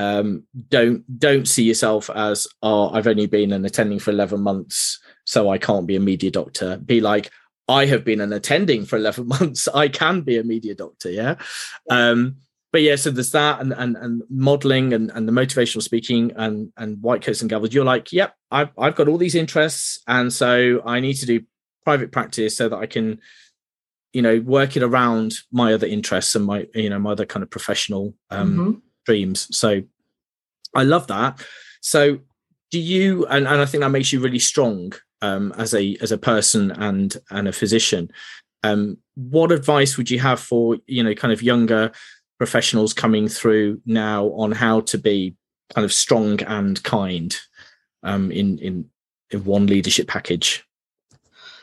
um, 0.00 0.44
don't 0.68 1.18
don't 1.18 1.46
see 1.46 1.64
yourself 1.64 2.08
as 2.14 2.46
oh 2.62 2.88
i've 2.90 3.06
only 3.06 3.26
been 3.26 3.52
an 3.52 3.66
attending 3.66 3.98
for 3.98 4.10
11 4.10 4.40
months 4.40 4.98
so 5.24 5.50
i 5.50 5.58
can't 5.58 5.86
be 5.86 5.96
a 5.96 6.00
media 6.00 6.30
doctor. 6.30 6.78
Be 6.78 7.00
like 7.00 7.30
i 7.68 7.84
have 7.84 8.04
been 8.04 8.22
an 8.22 8.32
attending 8.32 8.86
for 8.86 8.96
11 8.96 9.26
months 9.40 9.68
i 9.68 9.88
can 9.88 10.22
be 10.22 10.38
a 10.38 10.44
media 10.44 10.74
doctor 10.74 11.10
yeah? 11.10 11.34
Um, 11.90 12.36
but 12.72 12.80
yeah 12.82 12.96
so 12.96 13.10
there's 13.10 13.32
that 13.32 13.60
and 13.60 13.74
and, 13.74 13.96
and 13.96 14.22
modeling 14.30 14.94
and, 14.94 15.10
and 15.10 15.28
the 15.28 15.32
motivational 15.32 15.82
speaking 15.82 16.32
and 16.36 16.72
and 16.78 17.02
white 17.02 17.22
coats 17.22 17.42
and 17.42 17.50
gavels 17.50 17.74
you're 17.74 17.84
like 17.84 18.10
yep 18.10 18.34
I've, 18.50 18.70
I've 18.78 18.96
got 18.96 19.08
all 19.08 19.18
these 19.18 19.34
interests 19.34 20.02
and 20.06 20.32
so 20.32 20.80
i 20.86 21.00
need 21.00 21.14
to 21.14 21.26
do 21.26 21.42
private 21.84 22.10
practice 22.10 22.56
so 22.56 22.70
that 22.70 22.76
i 22.76 22.86
can 22.86 23.20
you 24.12 24.22
know 24.22 24.40
work 24.40 24.76
it 24.76 24.82
around 24.82 25.34
my 25.52 25.74
other 25.74 25.86
interests 25.86 26.34
and 26.34 26.46
my 26.46 26.66
you 26.74 26.88
know 26.88 26.98
my 26.98 27.10
other 27.10 27.26
kind 27.26 27.42
of 27.42 27.50
professional 27.50 28.14
um, 28.30 28.50
mm-hmm 28.50 28.78
streams. 29.02 29.54
So 29.56 29.82
I 30.74 30.84
love 30.84 31.06
that. 31.08 31.44
So 31.80 32.18
do 32.70 32.78
you 32.78 33.26
and, 33.26 33.46
and 33.46 33.60
I 33.60 33.66
think 33.66 33.82
that 33.82 33.90
makes 33.90 34.12
you 34.12 34.20
really 34.20 34.38
strong 34.38 34.92
um, 35.22 35.52
as 35.56 35.74
a 35.74 35.96
as 36.00 36.12
a 36.12 36.18
person 36.18 36.70
and 36.72 37.16
and 37.30 37.48
a 37.48 37.52
physician. 37.52 38.10
Um, 38.62 38.98
what 39.14 39.52
advice 39.52 39.96
would 39.96 40.10
you 40.10 40.18
have 40.20 40.40
for 40.40 40.78
you 40.86 41.02
know 41.02 41.14
kind 41.14 41.32
of 41.32 41.42
younger 41.42 41.92
professionals 42.38 42.92
coming 42.92 43.28
through 43.28 43.80
now 43.84 44.26
on 44.28 44.52
how 44.52 44.80
to 44.80 44.98
be 44.98 45.34
kind 45.74 45.84
of 45.84 45.92
strong 45.92 46.40
and 46.42 46.82
kind 46.82 47.36
um, 48.02 48.30
in 48.30 48.58
in 48.58 48.90
in 49.30 49.44
one 49.44 49.66
leadership 49.66 50.08
package? 50.08 50.64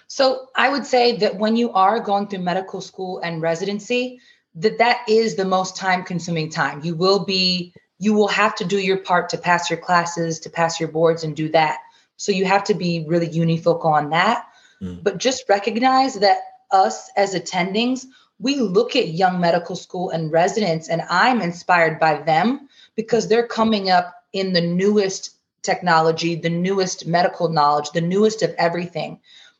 So 0.07 0.47
I 0.55 0.69
would 0.69 0.85
say 0.85 1.17
that 1.17 1.37
when 1.37 1.55
you 1.57 1.71
are 1.73 1.99
going 1.99 2.27
through 2.27 2.39
medical 2.39 2.79
school 2.79 3.19
and 3.19 3.41
residency, 3.41 4.19
that 4.57 4.79
that 4.79 5.01
is 5.07 5.35
the 5.35 5.45
most 5.45 5.75
time 5.75 6.03
consuming 6.03 6.49
time. 6.49 6.81
You 6.83 6.95
will 6.95 7.23
be 7.23 7.73
you 7.99 8.13
will 8.13 8.27
have 8.27 8.55
to 8.55 8.65
do 8.65 8.77
your 8.77 8.97
part 8.97 9.29
to 9.29 9.37
pass 9.37 9.69
your 9.69 9.79
classes, 9.79 10.39
to 10.41 10.49
pass 10.49 10.79
your 10.79 10.89
boards 10.89 11.23
and 11.23 11.35
do 11.35 11.49
that. 11.49 11.79
So 12.17 12.31
you 12.31 12.45
have 12.45 12.63
to 12.65 12.75
be 12.75 13.05
really 13.07 13.27
unifocal 13.27 13.85
on 13.85 14.11
that. 14.11 14.45
Mm. 14.81 15.03
But 15.03 15.17
just 15.17 15.49
recognize 15.49 16.15
that 16.15 16.37
us 16.71 17.09
as 17.15 17.33
attendings, 17.33 18.05
we 18.39 18.55
look 18.57 18.95
at 18.95 19.09
young 19.09 19.39
medical 19.39 19.75
school 19.75 20.11
and 20.11 20.31
residents 20.31 20.89
and 20.89 21.01
I'm 21.09 21.41
inspired 21.41 21.99
by 21.99 22.21
them 22.21 22.69
because 22.95 23.27
they're 23.27 23.47
coming 23.47 23.89
up 23.89 24.13
in 24.33 24.53
the 24.53 24.61
newest 24.61 25.35
technology, 25.63 26.35
the 26.35 26.49
newest 26.49 27.07
medical 27.07 27.49
knowledge, 27.49 27.91
the 27.91 28.01
newest 28.01 28.43
of 28.43 28.53
everything. 28.57 29.19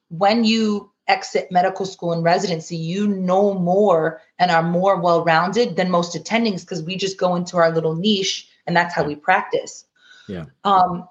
When 0.10 0.44
you 0.44 0.92
exit 1.08 1.52
medical 1.52 1.86
school 1.86 2.14
and 2.14 2.24
residency, 2.24 2.76
you 2.76 3.08
know 3.08 3.54
more 3.54 4.22
and 4.40 4.52
are 4.52 4.64
more 4.64 5.00
well 5.00 5.24
rounded 5.24 5.76
than 5.76 5.90
most 5.90 6.16
attendings 6.16 6.62
because 6.62 6.84
we 6.84 6.96
just 6.96 7.18
go 7.18 7.36
into 7.36 7.58
our 7.58 7.72
little 7.72 7.96
niche 7.96 8.50
and 8.66 8.76
that's 8.76 8.94
how 8.94 9.04
we 9.04 9.16
practice. 9.16 9.86
Yeah. 10.28 10.46
Um, 10.64 11.08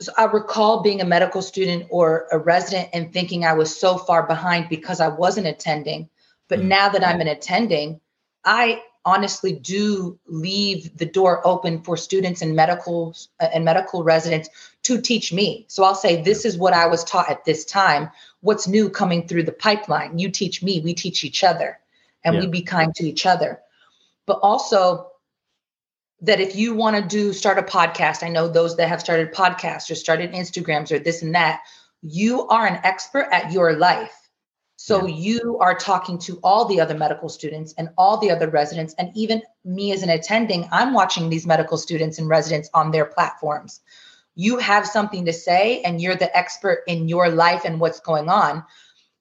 so 0.00 0.12
I 0.16 0.24
recall 0.24 0.82
being 0.82 1.00
a 1.00 1.04
medical 1.04 1.42
student 1.42 1.86
or 1.90 2.26
a 2.32 2.38
resident 2.38 2.88
and 2.92 3.12
thinking 3.12 3.44
I 3.44 3.52
was 3.52 3.78
so 3.78 3.98
far 3.98 4.26
behind 4.26 4.68
because 4.68 5.00
I 5.00 5.08
wasn't 5.08 5.46
attending. 5.46 6.08
But 6.48 6.60
mm. 6.60 6.64
now 6.64 6.88
that 6.88 7.06
I'm 7.06 7.20
an 7.20 7.28
attending, 7.28 8.00
I 8.44 8.82
honestly 9.04 9.52
do 9.52 10.18
leave 10.26 10.96
the 10.96 11.06
door 11.06 11.46
open 11.46 11.82
for 11.82 11.96
students 11.96 12.42
and 12.42 12.54
medical 12.54 13.14
uh, 13.40 13.48
and 13.52 13.64
medical 13.64 14.04
residents 14.04 14.48
to 14.82 15.00
teach 15.00 15.32
me. 15.32 15.64
So 15.68 15.84
I'll 15.84 15.94
say 15.94 16.22
this 16.22 16.44
is 16.44 16.58
what 16.58 16.74
I 16.74 16.86
was 16.86 17.04
taught 17.04 17.30
at 17.30 17.44
this 17.44 17.64
time. 17.64 18.10
What's 18.40 18.66
new 18.66 18.88
coming 18.90 19.26
through 19.26 19.44
the 19.44 19.52
pipeline? 19.52 20.18
You 20.18 20.30
teach 20.30 20.62
me, 20.62 20.80
we 20.80 20.94
teach 20.94 21.24
each 21.24 21.44
other, 21.44 21.78
and 22.24 22.34
yeah. 22.34 22.40
we 22.40 22.46
be 22.46 22.62
kind 22.62 22.94
to 22.94 23.06
each 23.06 23.26
other. 23.26 23.60
But 24.26 24.40
also 24.42 25.08
that 26.22 26.40
if 26.40 26.54
you 26.54 26.74
want 26.74 26.96
to 26.96 27.02
do 27.02 27.32
start 27.32 27.58
a 27.58 27.62
podcast, 27.62 28.22
I 28.22 28.28
know 28.28 28.48
those 28.48 28.76
that 28.76 28.88
have 28.88 29.00
started 29.00 29.32
podcasts 29.32 29.90
or 29.90 29.94
started 29.94 30.32
Instagrams 30.32 30.92
or 30.92 30.98
this 30.98 31.22
and 31.22 31.34
that, 31.34 31.60
you 32.02 32.46
are 32.48 32.66
an 32.66 32.80
expert 32.84 33.28
at 33.32 33.52
your 33.52 33.74
life 33.74 34.20
so 34.82 35.04
yeah. 35.04 35.14
you 35.14 35.58
are 35.58 35.74
talking 35.74 36.16
to 36.20 36.40
all 36.42 36.64
the 36.64 36.80
other 36.80 36.96
medical 36.96 37.28
students 37.28 37.74
and 37.76 37.90
all 37.98 38.16
the 38.16 38.30
other 38.30 38.48
residents, 38.48 38.94
and 38.96 39.14
even 39.14 39.42
me 39.62 39.92
as 39.92 40.02
an 40.02 40.08
attending, 40.08 40.66
I'm 40.72 40.94
watching 40.94 41.28
these 41.28 41.46
medical 41.46 41.76
students 41.76 42.18
and 42.18 42.30
residents 42.30 42.70
on 42.72 42.90
their 42.90 43.04
platforms. 43.04 43.82
You 44.34 44.58
have 44.58 44.86
something 44.86 45.26
to 45.26 45.32
say, 45.32 45.82
and 45.82 46.00
you're 46.00 46.16
the 46.16 46.34
expert 46.36 46.84
in 46.86 47.08
your 47.08 47.28
life 47.28 47.64
and 47.64 47.80
what's 47.80 48.00
going 48.00 48.28
on. 48.28 48.64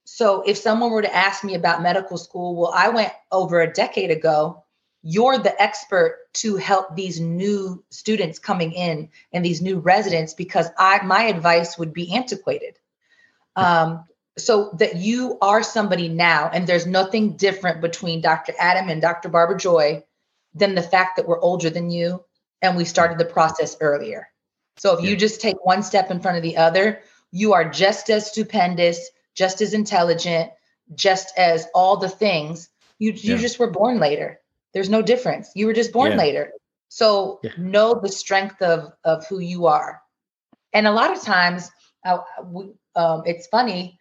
So 0.06 0.42
if 0.42 0.58
someone 0.58 0.92
were 0.92 1.02
to 1.02 1.16
ask 1.16 1.44
me 1.44 1.56
about 1.56 1.84
medical 1.84 2.18
school, 2.18 2.56
well, 2.56 2.72
I 2.74 2.90
went 2.90 3.12
over 3.32 3.62
a 3.62 3.72
decade 3.72 4.12
ago. 4.12 4.64
You're 5.02 5.38
the 5.38 5.62
expert 5.62 6.20
to 6.36 6.58
help 6.58 6.96
these 6.96 7.20
new 7.20 7.84
students 7.90 8.40
coming 8.40 8.74
in 8.74 9.10
and 9.32 9.46
these 9.46 9.62
new 9.62 9.80
residents 9.80 10.34
because 10.34 10.68
I 10.78 11.04
my 11.04 11.24
advice 11.24 11.78
would 11.78 11.94
be 11.94 12.14
antiquated. 12.14 12.78
Um, 13.56 14.06
so 14.40 14.72
that 14.80 14.96
you 14.96 15.38
are 15.42 15.64
somebody 15.64 16.08
now 16.08 16.50
and 16.52 16.66
there's 16.66 16.88
nothing 16.88 17.36
different 17.36 17.82
between 17.82 18.22
dr 18.22 18.54
adam 18.58 18.90
and 18.90 19.02
dr 19.02 19.28
barbara 19.30 19.58
joy 19.58 20.04
than 20.54 20.76
the 20.76 20.82
fact 20.82 21.18
that 21.18 21.28
we're 21.28 21.42
older 21.42 21.70
than 21.70 21.90
you 21.90 22.24
and 22.62 22.76
we 22.76 22.86
started 22.86 23.18
the 23.18 23.26
process 23.26 23.78
earlier 23.82 24.28
so 24.80 24.98
if 24.98 25.04
yeah. 25.04 25.10
you 25.10 25.16
just 25.16 25.42
take 25.42 25.66
one 25.66 25.84
step 25.84 26.12
in 26.12 26.20
front 26.20 26.38
of 26.38 26.44
the 26.44 26.58
other 26.58 27.02
you 27.32 27.54
are 27.54 27.70
just 27.70 28.10
as 28.10 28.28
stupendous 28.28 29.10
just 29.36 29.62
as 29.62 29.74
intelligent 29.74 30.52
just 30.96 31.38
as 31.38 31.68
all 31.74 31.98
the 31.98 32.10
things 32.10 32.70
you 32.98 33.12
you 33.12 33.36
yeah. 33.36 33.42
just 33.42 33.60
were 33.60 33.72
born 33.72 34.00
later 34.00 34.40
there's 34.74 34.90
no 34.90 35.02
difference 35.02 35.52
you 35.56 35.66
were 35.66 35.74
just 35.74 35.92
born 35.92 36.12
yeah. 36.12 36.18
later 36.18 36.52
so 36.88 37.40
know 37.58 38.00
the 38.00 38.10
strength 38.10 38.62
of 38.62 38.92
of 39.04 39.26
who 39.28 39.40
you 39.40 39.68
are 39.68 40.02
and 40.74 40.88
a 40.88 40.92
lot 40.92 41.16
of 41.16 41.22
times 41.22 41.72
uh, 42.06 42.20
we, 42.46 42.70
um, 42.96 43.24
it's 43.26 43.48
funny 43.48 44.00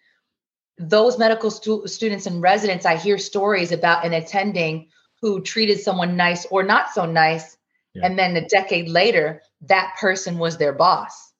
those 0.78 1.18
medical 1.18 1.50
stu- 1.50 1.86
students 1.86 2.26
and 2.26 2.40
residents, 2.40 2.86
I 2.86 2.96
hear 2.96 3.18
stories 3.18 3.72
about 3.72 4.04
an 4.04 4.12
attending 4.12 4.88
who 5.20 5.42
treated 5.42 5.80
someone 5.80 6.16
nice 6.16 6.46
or 6.46 6.62
not 6.62 6.90
so 6.90 7.04
nice. 7.04 7.56
And 8.00 8.16
then 8.16 8.36
a 8.36 8.46
decade 8.46 8.88
later, 8.88 9.42
that 9.62 9.96
person 10.00 10.38
was 10.38 10.56
their 10.56 10.72
boss. 10.72 11.32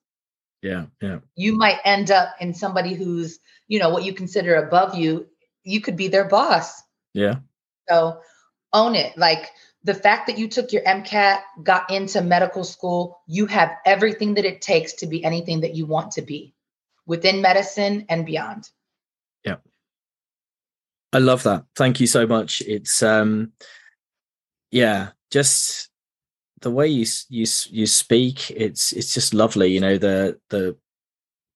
Yeah. 0.61 0.85
Yeah. 1.01 1.19
You 1.35 1.57
might 1.57 1.79
end 1.85 2.11
up 2.11 2.35
in 2.39 2.53
somebody 2.53 2.93
who's, 2.93 3.39
you 3.67 3.79
know, 3.79 3.89
what 3.89 4.03
you 4.03 4.13
consider 4.13 4.55
above 4.55 4.95
you. 4.95 5.27
You 5.63 5.81
could 5.81 5.95
be 5.95 6.07
their 6.07 6.25
boss. 6.25 6.81
Yeah. 7.13 7.35
So 7.87 8.21
own 8.73 8.95
it. 8.95 9.17
Like 9.17 9.51
the 9.83 9.93
fact 9.93 10.27
that 10.27 10.37
you 10.37 10.47
took 10.47 10.73
your 10.73 10.83
MCAT, 10.83 11.41
got 11.63 11.89
into 11.89 12.21
medical 12.21 12.63
school, 12.63 13.21
you 13.27 13.45
have 13.45 13.71
everything 13.85 14.33
that 14.35 14.45
it 14.45 14.61
takes 14.61 14.93
to 14.93 15.07
be 15.07 15.23
anything 15.23 15.61
that 15.61 15.75
you 15.75 15.85
want 15.85 16.11
to 16.11 16.21
be 16.21 16.53
within 17.05 17.41
medicine 17.41 18.05
and 18.09 18.25
beyond. 18.25 18.69
Yeah. 19.45 19.57
I 21.13 21.19
love 21.19 21.43
that. 21.43 21.65
Thank 21.75 21.99
you 21.99 22.07
so 22.07 22.27
much. 22.27 22.61
It's 22.61 23.01
um 23.01 23.53
yeah, 24.71 25.09
just 25.31 25.88
the 26.61 26.71
way 26.71 26.87
you 26.87 27.05
you 27.29 27.45
you 27.69 27.85
speak 27.85 28.51
it's 28.51 28.91
it's 28.93 29.13
just 29.13 29.33
lovely, 29.33 29.67
you 29.67 29.79
know, 29.79 29.97
the 29.97 30.39
the 30.49 30.75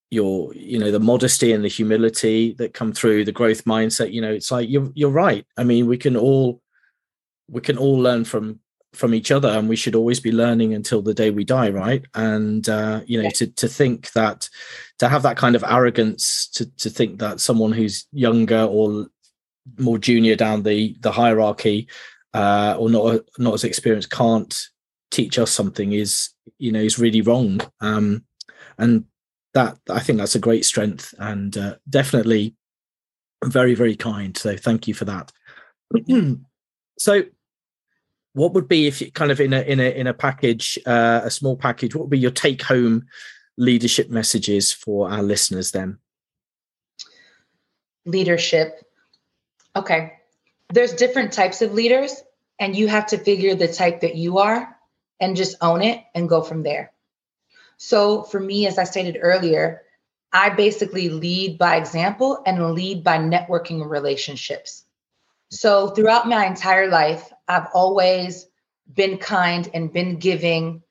your 0.09 0.53
you 0.53 0.77
know 0.77 0.91
the 0.91 0.99
modesty 0.99 1.51
and 1.53 1.63
the 1.63 1.69
humility 1.69 2.53
that 2.53 2.73
come 2.73 2.93
through 2.93 3.25
the 3.25 3.31
growth 3.31 3.65
mindset 3.65 4.13
you 4.13 4.21
know 4.21 4.31
it's 4.31 4.51
like 4.51 4.69
you're 4.69 4.91
you're 4.93 5.09
right. 5.09 5.45
I 5.57 5.63
mean 5.63 5.87
we 5.87 5.97
can 5.97 6.15
all 6.15 6.61
we 7.49 7.61
can 7.61 7.77
all 7.77 7.97
learn 7.97 8.23
from 8.23 8.59
from 8.93 9.15
each 9.15 9.31
other 9.31 9.49
and 9.49 9.67
we 9.67 9.75
should 9.75 9.95
always 9.95 10.19
be 10.19 10.31
learning 10.31 10.75
until 10.75 11.01
the 11.01 11.15
day 11.15 11.31
we 11.31 11.43
die 11.43 11.71
right? 11.71 12.05
And 12.13 12.67
uh, 12.69 13.01
you 13.05 13.21
know 13.21 13.29
to 13.31 13.47
to 13.47 13.67
think 13.67 14.11
that 14.11 14.49
to 14.99 15.09
have 15.09 15.23
that 15.23 15.37
kind 15.37 15.55
of 15.55 15.63
arrogance 15.63 16.47
to 16.53 16.65
to 16.77 16.89
think 16.89 17.19
that 17.19 17.39
someone 17.39 17.71
who's 17.71 18.05
younger 18.11 18.63
or 18.63 19.07
more 19.79 19.97
junior 19.97 20.35
down 20.35 20.63
the 20.63 20.95
the 20.99 21.11
hierarchy 21.11 21.87
uh, 22.33 22.75
or 22.77 22.89
not 22.89 23.21
not 23.39 23.53
as 23.55 23.63
experienced 23.63 24.11
can't 24.11 24.69
teach 25.13 25.37
us 25.39 25.51
something 25.51 25.93
is 25.93 26.29
you 26.57 26.71
know 26.71 26.79
is 26.79 26.99
really 26.99 27.21
wrong. 27.21 27.61
Um, 27.79 28.25
and 28.77 29.05
that 29.53 29.77
i 29.89 29.99
think 29.99 30.17
that's 30.17 30.33
a 30.33 30.39
great 30.39 30.65
strength 30.65 31.13
and 31.19 31.55
uh, 31.57 31.75
definitely 31.89 32.55
very 33.45 33.75
very 33.75 33.95
kind. 33.95 34.35
So 34.35 34.57
thank 34.57 34.87
you 34.87 34.93
for 34.93 35.05
that. 35.05 35.31
So 36.99 37.23
what 38.33 38.53
would 38.53 38.67
be 38.67 38.85
if 38.85 39.01
you 39.01 39.11
kind 39.11 39.31
of 39.31 39.41
in 39.41 39.51
a 39.51 39.61
in 39.61 39.79
a 39.79 39.99
in 39.99 40.05
a 40.05 40.13
package 40.13 40.77
uh, 40.85 41.21
a 41.23 41.31
small 41.31 41.57
package 41.57 41.95
what 41.95 42.03
would 42.03 42.11
be 42.11 42.19
your 42.19 42.31
take 42.31 42.61
home 42.61 43.07
leadership 43.57 44.11
messages 44.11 44.71
for 44.71 45.09
our 45.09 45.23
listeners 45.23 45.71
then? 45.71 45.97
Leadership. 48.05 48.79
Okay. 49.75 50.13
There's 50.69 50.93
different 50.93 51.33
types 51.33 51.63
of 51.63 51.73
leaders 51.73 52.21
and 52.59 52.75
you 52.75 52.87
have 52.87 53.07
to 53.07 53.17
figure 53.17 53.55
the 53.55 53.67
type 53.67 54.01
that 54.01 54.15
you 54.15 54.37
are 54.37 54.75
and 55.19 55.35
just 55.35 55.57
own 55.61 55.81
it 55.81 56.03
and 56.15 56.29
go 56.29 56.41
from 56.41 56.63
there. 56.63 56.91
So 57.77 58.23
for 58.23 58.39
me 58.39 58.67
as 58.67 58.77
i 58.77 58.83
stated 58.83 59.17
earlier 59.21 59.81
i 60.31 60.49
basically 60.49 61.09
lead 61.09 61.57
by 61.57 61.75
example 61.75 62.41
and 62.45 62.73
lead 62.73 63.03
by 63.03 63.17
networking 63.17 63.87
relationships. 63.87 64.85
So 65.49 65.89
throughout 65.89 66.27
my 66.27 66.45
entire 66.45 66.89
life 66.89 67.31
I've 67.47 67.67
always 67.73 68.47
been 68.93 69.17
kind 69.17 69.69
and 69.73 69.93
been 69.93 70.17
giving 70.17 70.81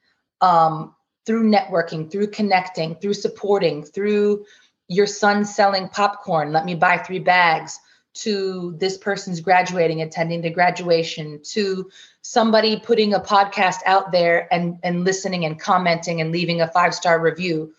um, 0.40 0.94
through 1.24 1.50
networking, 1.50 2.10
through 2.10 2.28
connecting, 2.28 2.96
through 2.96 3.14
supporting, 3.14 3.84
through 3.84 4.44
your 4.88 5.06
son 5.06 5.44
selling 5.44 5.88
popcorn, 5.88 6.52
let 6.52 6.64
me 6.64 6.74
buy 6.74 6.98
three 6.98 7.18
bags, 7.18 7.78
to 8.14 8.74
this 8.78 8.98
person's 8.98 9.40
graduating, 9.40 10.02
attending 10.02 10.42
the 10.42 10.50
graduation, 10.50 11.40
to 11.42 11.90
somebody 12.22 12.78
putting 12.78 13.14
a 13.14 13.20
podcast 13.20 13.78
out 13.86 14.12
there 14.12 14.52
and, 14.52 14.78
and 14.82 15.04
listening 15.04 15.44
and 15.44 15.58
commenting 15.58 16.20
and 16.20 16.32
leaving 16.32 16.60
a 16.60 16.68
five 16.68 16.94
star 16.94 17.20
review. 17.20 17.74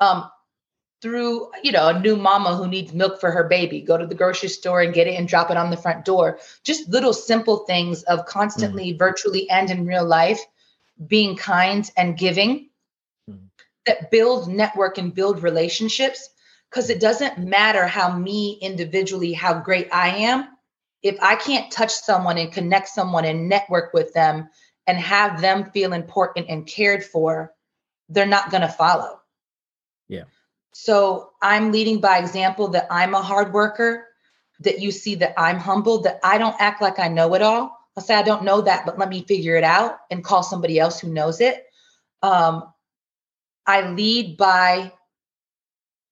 Um, 0.00 0.28
through 1.04 1.50
you 1.62 1.70
know 1.70 1.88
a 1.88 2.00
new 2.00 2.16
mama 2.16 2.56
who 2.56 2.66
needs 2.66 2.94
milk 2.94 3.20
for 3.20 3.30
her 3.30 3.44
baby 3.44 3.82
go 3.82 3.98
to 3.98 4.06
the 4.06 4.14
grocery 4.14 4.48
store 4.48 4.80
and 4.80 4.94
get 4.94 5.06
it 5.06 5.18
and 5.18 5.28
drop 5.28 5.50
it 5.50 5.56
on 5.58 5.68
the 5.68 5.76
front 5.76 6.02
door 6.02 6.38
just 6.62 6.88
little 6.88 7.12
simple 7.12 7.58
things 7.66 8.02
of 8.04 8.24
constantly 8.24 8.88
mm-hmm. 8.88 8.96
virtually 8.96 9.50
and 9.50 9.70
in 9.70 9.84
real 9.84 10.06
life 10.06 10.40
being 11.06 11.36
kind 11.36 11.90
and 11.98 12.16
giving 12.16 12.70
mm-hmm. 13.30 13.44
that 13.84 14.10
build 14.10 14.48
network 14.48 14.96
and 14.96 15.14
build 15.14 15.42
relationships 15.42 16.30
because 16.74 16.90
it 16.90 17.00
doesn't 17.00 17.38
matter 17.38 17.86
how 17.86 18.16
me 18.16 18.58
individually 18.60 19.32
how 19.32 19.54
great 19.54 19.88
i 19.92 20.08
am 20.08 20.48
if 21.04 21.18
I 21.20 21.36
can't 21.36 21.70
touch 21.70 21.92
someone 21.92 22.38
and 22.38 22.50
connect 22.50 22.88
someone 22.88 23.26
and 23.26 23.46
network 23.46 23.92
with 23.92 24.12
them 24.14 24.48
and 24.86 24.98
have 24.98 25.40
them 25.40 25.70
feel 25.70 25.92
important 25.92 26.46
and 26.48 26.66
cared 26.66 27.04
for, 27.04 27.52
they're 28.08 28.26
not 28.26 28.50
going 28.50 28.62
to 28.62 28.68
follow. 28.68 29.20
Yeah. 30.08 30.24
So 30.72 31.32
I'm 31.42 31.72
leading 31.72 32.00
by 32.00 32.18
example 32.18 32.68
that 32.68 32.86
I'm 32.90 33.14
a 33.14 33.22
hard 33.22 33.52
worker, 33.52 34.06
that 34.60 34.80
you 34.80 34.90
see 34.90 35.14
that 35.16 35.34
I'm 35.38 35.58
humble, 35.58 36.00
that 36.02 36.20
I 36.24 36.38
don't 36.38 36.56
act 36.58 36.80
like 36.80 36.98
I 36.98 37.08
know 37.08 37.34
it 37.34 37.42
all. 37.42 37.78
I'll 37.96 38.02
say, 38.02 38.14
I 38.14 38.22
don't 38.22 38.42
know 38.42 38.62
that, 38.62 38.86
but 38.86 38.98
let 38.98 39.10
me 39.10 39.24
figure 39.28 39.56
it 39.56 39.62
out 39.62 39.98
and 40.10 40.24
call 40.24 40.42
somebody 40.42 40.80
else 40.80 40.98
who 40.98 41.12
knows 41.12 41.40
it. 41.40 41.66
Um, 42.22 42.72
I 43.66 43.90
lead 43.90 44.38
by 44.38 44.90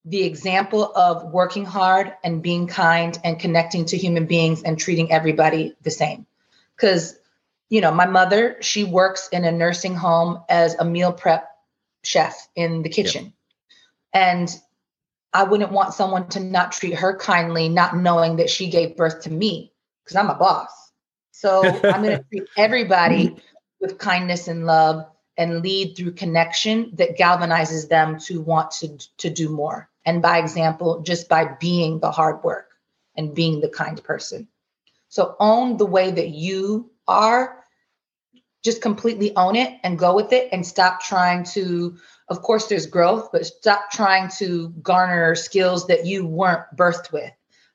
the 0.05 0.25
example 0.25 0.93
of 0.97 1.33
working 1.33 1.65
hard 1.65 2.13
and 2.25 2.43
being 2.43 2.67
kind 2.67 3.19
and 3.23 3.39
connecting 3.39 3.85
to 3.87 3.97
human 3.97 4.27
beings 4.27 4.63
and 4.63 4.79
treating 4.79 5.13
everybody 5.13 5.77
the 5.83 5.91
same. 5.91 6.27
Because, 6.75 7.17
you 7.69 7.81
know, 7.81 7.93
my 7.93 8.07
mother, 8.07 8.57
she 8.61 8.83
works 8.85 9.29
in 9.29 9.45
a 9.45 9.53
nursing 9.53 9.95
home 9.95 10.43
as 10.49 10.75
a 10.75 10.85
meal 10.85 11.13
prep 11.13 11.49
chef 12.03 12.49
in 12.57 12.83
the 12.83 12.89
kitchen. 12.89 13.25
Yep. 13.25 13.33
And 14.15 14.61
I 15.33 15.45
wouldn't 15.45 15.73
want 15.73 15.95
someone 15.95 16.29
to 16.31 16.41
not 16.41 16.73
treat 16.73 16.95
her 16.95 17.17
kindly, 17.17 17.69
not 17.69 17.97
knowing 17.97 18.37
that 18.37 18.51
she 18.51 18.69
gave 18.69 18.97
birth 18.97 19.23
to 19.23 19.31
me, 19.31 19.73
because 20.03 20.17
I'm 20.17 20.29
a 20.29 20.35
boss. 20.35 20.93
So 21.31 21.65
I'm 21.65 22.03
going 22.03 22.19
to 22.19 22.25
treat 22.29 22.49
everybody 22.57 23.37
with 23.81 23.99
kindness 23.99 24.49
and 24.49 24.67
love 24.67 25.07
and 25.39 25.63
lead 25.63 25.97
through 25.97 26.13
connection 26.13 26.91
that 26.97 27.17
galvanizes 27.17 27.89
them 27.89 28.19
to 28.19 28.41
want 28.41 28.73
to, 28.73 28.99
to 29.19 29.31
do 29.31 29.49
more 29.49 29.89
and 30.05 30.23
by 30.23 30.39
example, 30.39 31.01
just 31.03 31.29
by 31.29 31.57
being 31.61 32.01
the 32.01 32.11
hard 32.11 32.43
work 32.43 32.77
and 33.17 33.35
being 33.35 33.61
the 33.61 33.69
kind 33.69 34.03
person. 34.03 34.49
So 35.09 35.37
own 35.39 35.77
the 35.77 35.87
way 35.87 36.11
that 36.11 36.31
you 36.31 36.91
are, 37.07 37.65
just 38.65 38.81
completely 38.81 39.35
own 39.37 39.57
it 39.57 39.79
and 39.83 39.99
go 39.99 40.15
with 40.15 40.33
it 40.33 40.49
and 40.53 40.65
stop 40.65 41.03
trying 41.03 41.45
to, 41.45 41.97
of 42.29 42.43
course, 42.43 42.69
there's 42.69 42.87
growth, 42.87 43.31
but 43.33 43.45
stop 43.45 43.91
trying 43.91 44.31
to 44.39 44.69
garner 44.83 45.35
skills 45.35 45.87
that 45.89 46.07
you 46.07 46.25
weren't 46.27 46.65
birthed 46.77 47.13
with. 47.13 47.33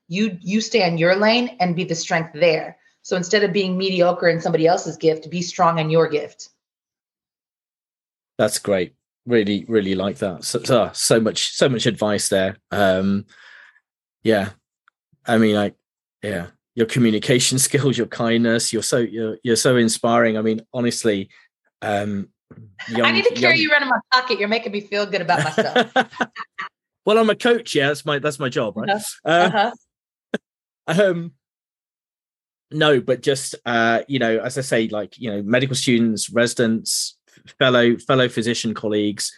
You 0.08 0.38
you 0.42 0.62
stay 0.62 0.88
in 0.88 0.98
your 0.98 1.16
lane 1.18 1.58
and 1.60 1.76
be 1.76 1.84
the 1.84 1.96
strength 1.96 2.32
there. 2.34 2.78
So 3.02 3.18
instead 3.18 3.44
of 3.44 3.52
being 3.54 3.78
mediocre 3.78 4.30
in 4.30 4.42
somebody 4.42 4.66
else's 4.66 4.96
gift, 4.96 5.30
be 5.30 5.42
strong 5.42 5.80
in 5.80 5.90
your 5.90 6.08
gift. 6.08 6.50
That's 8.38 8.60
great 8.60 8.96
really 9.28 9.66
really 9.68 9.94
like 9.94 10.18
that. 10.20 10.44
So, 10.44 10.64
so, 10.64 10.90
so 10.94 11.20
much 11.20 11.52
so 11.54 11.70
much 11.70 11.86
advice 11.86 12.30
there. 12.30 12.58
Um 12.72 13.26
yeah. 14.24 14.50
I 15.26 15.38
mean 15.38 15.56
like 15.56 15.76
yeah 16.24 16.48
your 16.76 16.88
communication 16.88 17.60
skills 17.68 17.98
your 17.98 18.08
kindness 18.08 18.74
you're 18.74 18.84
so 18.84 18.98
you're 18.98 19.38
you're 19.44 19.56
so 19.56 19.76
inspiring. 19.76 20.38
I 20.38 20.42
mean 20.42 20.62
honestly 20.74 21.30
um 21.82 22.30
young, 22.88 23.06
i 23.06 23.12
need 23.12 23.26
to 23.26 23.36
carry 23.36 23.56
young... 23.56 23.62
you 23.62 23.72
around 23.72 23.84
in 23.84 23.90
my 23.90 24.00
pocket. 24.12 24.40
You're 24.40 24.48
making 24.48 24.72
me 24.72 24.82
feel 24.82 25.06
good 25.06 25.22
about 25.22 25.44
myself. 25.44 25.92
Well 27.06 27.20
i'm 27.20 27.30
a 27.30 27.36
coach. 27.36 27.74
Yeah 27.74 27.88
that's 27.88 28.06
my 28.06 28.20
that's 28.20 28.40
my 28.40 28.50
job 28.50 28.76
right? 28.76 28.90
Uh-huh. 28.90 29.72
Uh, 30.34 30.42
um 30.88 31.32
no 32.72 33.00
but 33.00 33.22
just 33.22 33.56
uh 33.66 34.02
you 34.10 34.20
know 34.20 34.40
as 34.40 34.58
i 34.58 34.62
say 34.62 34.90
like 34.90 35.18
you 35.18 35.32
know 35.32 35.42
medical 35.42 35.74
students 35.74 36.30
residents 36.30 37.17
fellow 37.60 37.98
fellow 37.98 38.30
physician 38.30 38.74
colleagues, 38.74 39.32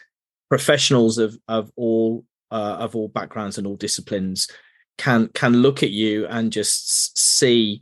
professionals 0.49 1.17
of 1.17 1.37
of 1.47 1.71
all 1.75 2.25
uh, 2.51 2.77
of 2.79 2.95
all 2.95 3.07
backgrounds 3.07 3.57
and 3.57 3.67
all 3.67 3.75
disciplines 3.75 4.49
can 4.97 5.29
can 5.29 5.53
look 5.53 5.81
at 5.81 5.91
you 5.91 6.27
and 6.27 6.51
just 6.51 7.17
see 7.17 7.81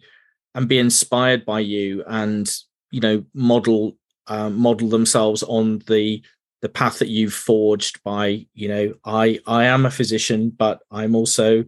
and 0.55 0.68
be 0.68 0.78
inspired 0.78 1.45
by 1.45 1.59
you 1.59 2.03
and 2.07 2.57
you 2.91 3.01
know 3.01 3.24
model 3.34 3.97
uh, 4.28 4.49
model 4.49 4.89
themselves 4.89 5.43
on 5.43 5.80
the 5.88 6.22
the 6.61 6.70
path 6.70 6.99
that 6.99 7.09
you've 7.09 7.34
forged 7.34 8.01
by 8.03 8.45
you 8.53 8.68
know 8.68 8.93
i 9.05 9.39
i 9.47 9.65
am 9.65 9.86
a 9.86 9.91
physician 9.91 10.49
but 10.49 10.82
i'm 10.91 11.15
also 11.15 11.63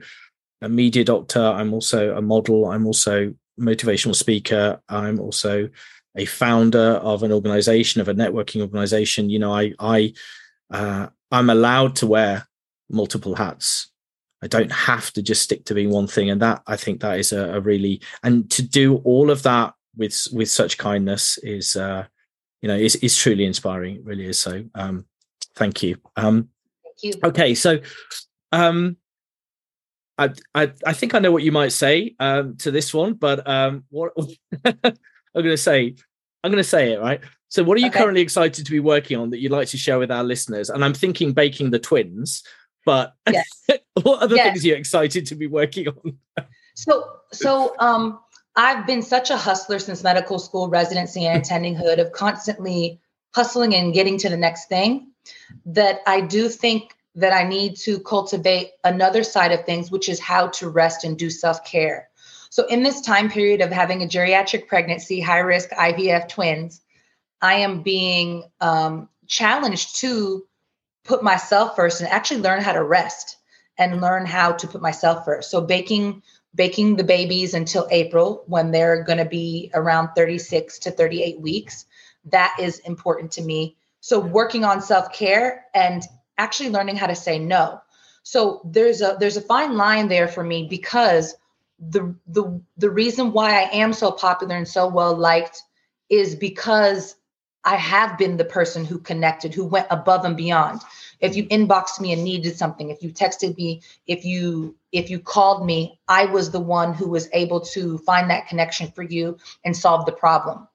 a 0.62 0.70
media 0.70 1.04
doctor 1.04 1.42
i'm 1.42 1.74
also 1.74 2.16
a 2.16 2.22
model 2.22 2.68
i'm 2.68 2.86
also 2.86 3.34
motivational 3.60 4.16
speaker 4.16 4.82
i'm 4.90 5.20
also 5.20 5.70
a 6.16 6.26
founder 6.26 6.96
of 7.02 7.24
an 7.24 7.32
organization 7.32 8.02
of 8.02 8.08
a 8.08 8.14
networking 8.14 8.62
organization 8.62 9.30
you 9.30 9.40
know 9.40 9.54
i 9.54 9.74
i 9.80 10.14
uh, 10.72 11.08
i'm 11.32 11.50
allowed 11.50 11.96
to 11.96 12.08
wear 12.08 12.48
multiple 12.90 13.36
hats. 13.36 13.88
I 14.42 14.48
don't 14.48 14.72
have 14.72 15.12
to 15.14 15.22
just 15.22 15.44
stick 15.44 15.66
to 15.66 15.74
being 15.74 15.90
one 15.90 16.08
thing 16.08 16.30
and 16.30 16.42
that 16.42 16.62
i 16.66 16.78
think 16.78 17.02
that 17.02 17.20
is 17.20 17.34
a, 17.34 17.56
a 17.56 17.60
really 17.60 18.02
and 18.24 18.50
to 18.52 18.62
do 18.62 18.98
all 19.04 19.32
of 19.32 19.44
that 19.44 19.74
with 19.98 20.28
with 20.32 20.50
such 20.50 20.78
kindness 20.78 21.38
is 21.40 21.76
uh 21.76 22.06
you 22.62 22.68
know 22.68 22.76
is, 22.76 22.96
is 22.98 23.18
truly 23.18 23.46
inspiring 23.46 23.98
it 23.98 24.06
really 24.06 24.26
is 24.26 24.40
so 24.40 24.64
um 24.76 25.06
thank 25.56 25.84
you. 25.84 25.98
Um 26.16 26.50
thank 26.84 27.16
you. 27.16 27.22
okay 27.24 27.54
so 27.54 27.80
um 28.52 28.98
I, 30.20 30.34
I, 30.54 30.74
I 30.86 30.94
think 30.94 31.16
I 31.16 31.20
know 31.20 31.32
what 31.32 31.44
you 31.44 31.54
might 31.54 31.72
say 31.72 32.14
um, 32.20 32.58
to 32.58 32.72
this 32.72 32.94
one, 32.94 33.14
but 33.14 33.48
um, 33.48 33.86
what 33.90 34.12
I'm 35.36 35.44
going 35.44 35.54
to 35.54 35.58
say, 35.58 35.96
I'm 36.44 36.52
going 36.52 36.64
to 36.64 36.70
say 36.70 36.94
it 36.94 37.00
right. 37.00 37.22
So, 37.50 37.64
what 37.64 37.78
are 37.78 37.82
you 37.82 37.88
okay. 37.88 38.00
currently 38.00 38.22
excited 38.22 38.66
to 38.66 38.72
be 38.72 38.80
working 38.80 39.18
on 39.18 39.32
that 39.32 39.40
you'd 39.40 39.52
like 39.52 39.68
to 39.70 39.78
share 39.78 40.00
with 40.00 40.12
our 40.12 40.24
listeners? 40.24 40.70
And 40.70 40.86
I'm 40.86 40.94
thinking 40.94 41.34
baking 41.34 41.72
the 41.72 41.80
twins, 41.80 42.44
but 42.86 43.14
yes. 43.30 43.48
what 44.02 44.22
other 44.22 44.36
yes. 44.36 44.48
things 44.48 44.64
are 44.64 44.68
you 44.68 44.76
excited 44.76 45.26
to 45.28 45.36
be 45.36 45.48
working 45.48 45.88
on? 45.88 46.18
so, 46.76 47.08
so 47.32 47.76
um, 47.80 48.20
I've 48.56 48.86
been 48.86 49.02
such 49.02 49.32
a 49.32 49.38
hustler 49.38 49.80
since 49.80 50.04
medical 50.04 50.38
school, 50.38 50.70
residency, 50.70 51.26
and 51.26 51.42
attending 51.44 51.76
hood 51.76 52.00
of 52.00 52.12
constantly 52.12 53.00
hustling 53.34 53.74
and 53.76 53.94
getting 53.94 54.18
to 54.20 54.30
the 54.30 54.38
next 54.38 54.70
thing 54.70 55.12
that 55.66 56.02
I 56.08 56.22
do 56.22 56.50
think 56.50 56.96
that 57.16 57.34
I 57.34 57.44
need 57.44 57.76
to 57.78 58.00
cultivate 58.00 58.72
another 58.84 59.24
side 59.24 59.52
of 59.52 59.66
things, 59.66 59.92
which 59.92 60.08
is 60.08 60.20
how 60.20 60.48
to 60.48 60.70
rest 60.70 61.04
and 61.04 61.18
do 61.18 61.30
self 61.30 61.64
care. 61.66 62.09
So, 62.50 62.66
in 62.66 62.84
this 62.84 63.02
time 63.02 63.30
period 63.30 63.62
of 63.62 63.72
having 63.72 64.02
a 64.02 64.08
geriatric 64.08 64.68
pregnancy, 64.68 65.20
high 65.20 65.40
risk 65.40 65.70
IVF 65.70 66.28
twins, 66.30 66.82
I 67.42 67.56
am 67.56 67.84
being 67.84 68.50
um, 68.60 69.08
challenged 69.28 69.98
to 69.98 70.46
put 71.04 71.24
myself 71.24 71.76
first 71.76 72.02
and 72.02 72.10
actually 72.10 72.42
learn 72.42 72.62
how 72.62 72.74
to 72.74 72.84
rest 72.84 73.38
and 73.78 74.02
learn 74.02 74.26
how 74.26 74.52
to 74.52 74.68
put 74.68 74.82
myself 74.82 75.26
first. 75.26 75.52
So, 75.52 75.62
baking 75.62 76.24
baking 76.56 76.96
the 76.96 77.04
babies 77.04 77.54
until 77.54 77.88
April 77.92 78.44
when 78.48 78.72
they're 78.72 79.04
going 79.04 79.20
to 79.20 79.26
be 79.26 79.70
around 79.76 80.10
36 80.16 80.80
to 80.80 80.92
38 80.92 81.40
weeks. 81.40 81.86
That 82.26 82.56
is 82.60 82.80
important 82.80 83.32
to 83.34 83.44
me. 83.44 83.78
So, 84.02 84.20
working 84.20 84.64
on 84.64 84.82
self 84.82 85.14
care 85.14 85.66
and 85.76 86.04
actually 86.40 86.70
learning 86.70 86.96
how 86.96 87.08
to 87.08 87.16
say 87.16 87.38
no. 87.38 87.82
So 88.24 88.62
there's 88.66 89.02
a 89.02 89.18
there's 89.20 89.38
a 89.38 89.42
fine 89.42 89.76
line 89.76 90.08
there 90.08 90.28
for 90.28 90.44
me 90.44 90.68
because 90.70 91.36
the 91.80 92.16
the 92.28 92.62
the 92.78 92.90
reason 92.90 93.32
why 93.32 93.52
I 93.52 93.70
am 93.74 93.94
so 93.94 94.12
popular 94.12 94.56
and 94.56 94.68
so 94.68 94.88
well 94.88 95.16
liked 95.16 95.62
is 96.10 96.36
because 96.36 97.16
I 97.64 97.76
have 97.76 98.18
been 98.18 98.38
the 98.38 98.46
person 98.46 98.86
who 98.86 99.00
connected, 99.00 99.54
who 99.54 99.66
went 99.66 99.88
above 99.90 100.26
and 100.26 100.36
beyond. 100.36 100.82
If 101.20 101.36
you 101.36 101.46
inboxed 101.48 102.00
me 102.00 102.14
and 102.14 102.24
needed 102.24 102.58
something, 102.58 102.90
if 102.90 103.04
you 103.04 103.12
texted 103.12 103.58
me, 103.58 103.82
if 104.08 104.26
you 104.26 104.76
if 104.92 105.10
you 105.10 105.20
called 105.20 105.66
me, 105.66 106.00
I 106.08 106.26
was 106.26 106.52
the 106.52 106.60
one 106.60 106.94
who 106.94 107.10
was 107.10 107.30
able 107.34 107.62
to 107.62 107.98
find 108.00 108.30
that 108.30 108.48
connection 108.48 108.92
for 108.92 109.04
you 109.04 109.38
and 109.64 109.76
solve 109.76 110.06
the 110.06 110.12
problem. 110.12 110.68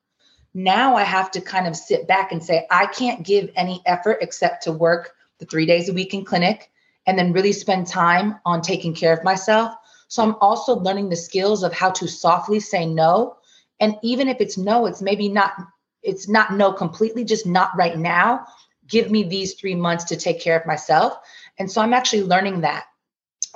Now 0.53 0.97
I 0.97 1.03
have 1.03 1.31
to 1.33 1.41
kind 1.41 1.67
of 1.67 1.77
sit 1.77 2.07
back 2.07 2.33
and 2.33 2.43
say 2.43 2.67
I 2.71 2.87
can't 2.87 3.25
give 3.25 3.51
any 3.57 3.83
effort 3.87 4.19
except 4.21 4.65
to 4.65 4.73
work 4.73 5.15
the 5.39 5.47
3 5.47 5.67
days 5.67 5.89
a 5.89 5.93
week 5.93 6.15
in 6.15 6.25
clinic 6.25 6.71
and 7.07 7.19
then 7.19 7.33
really 7.33 7.53
spend 7.53 7.87
time 7.87 8.37
on 8.47 8.63
taking 8.63 8.95
care 8.95 9.13
of 9.13 9.25
myself 9.25 9.75
so 10.09 10.23
I'm 10.23 10.37
also 10.41 10.77
learning 10.77 11.09
the 11.09 11.17
skills 11.17 11.63
of 11.63 11.73
how 11.73 11.91
to 11.91 12.09
softly 12.09 12.61
say 12.61 12.87
no. 12.87 13.37
And 13.81 13.97
even 14.03 14.29
if 14.29 14.41
it's 14.41 14.57
no, 14.57 14.87
it's 14.87 15.03
maybe 15.03 15.29
not, 15.29 15.53
it's 16.03 16.29
not 16.29 16.53
no 16.53 16.73
completely, 16.73 17.25
just 17.25 17.47
not 17.47 17.71
right 17.77 17.99
now. 17.99 18.47
Give 18.87 19.11
me 19.11 19.25
these 19.25 19.55
three 19.55 19.75
months 19.75 20.05
to 20.05 20.17
take 20.17 20.41
care 20.41 20.59
of 20.59 20.67
myself. 20.67 21.17
And 21.59 21.71
so 21.71 21.81
I'm 21.81 21.95
actually 21.95 22.23
learning 22.25 22.61
that 22.63 22.85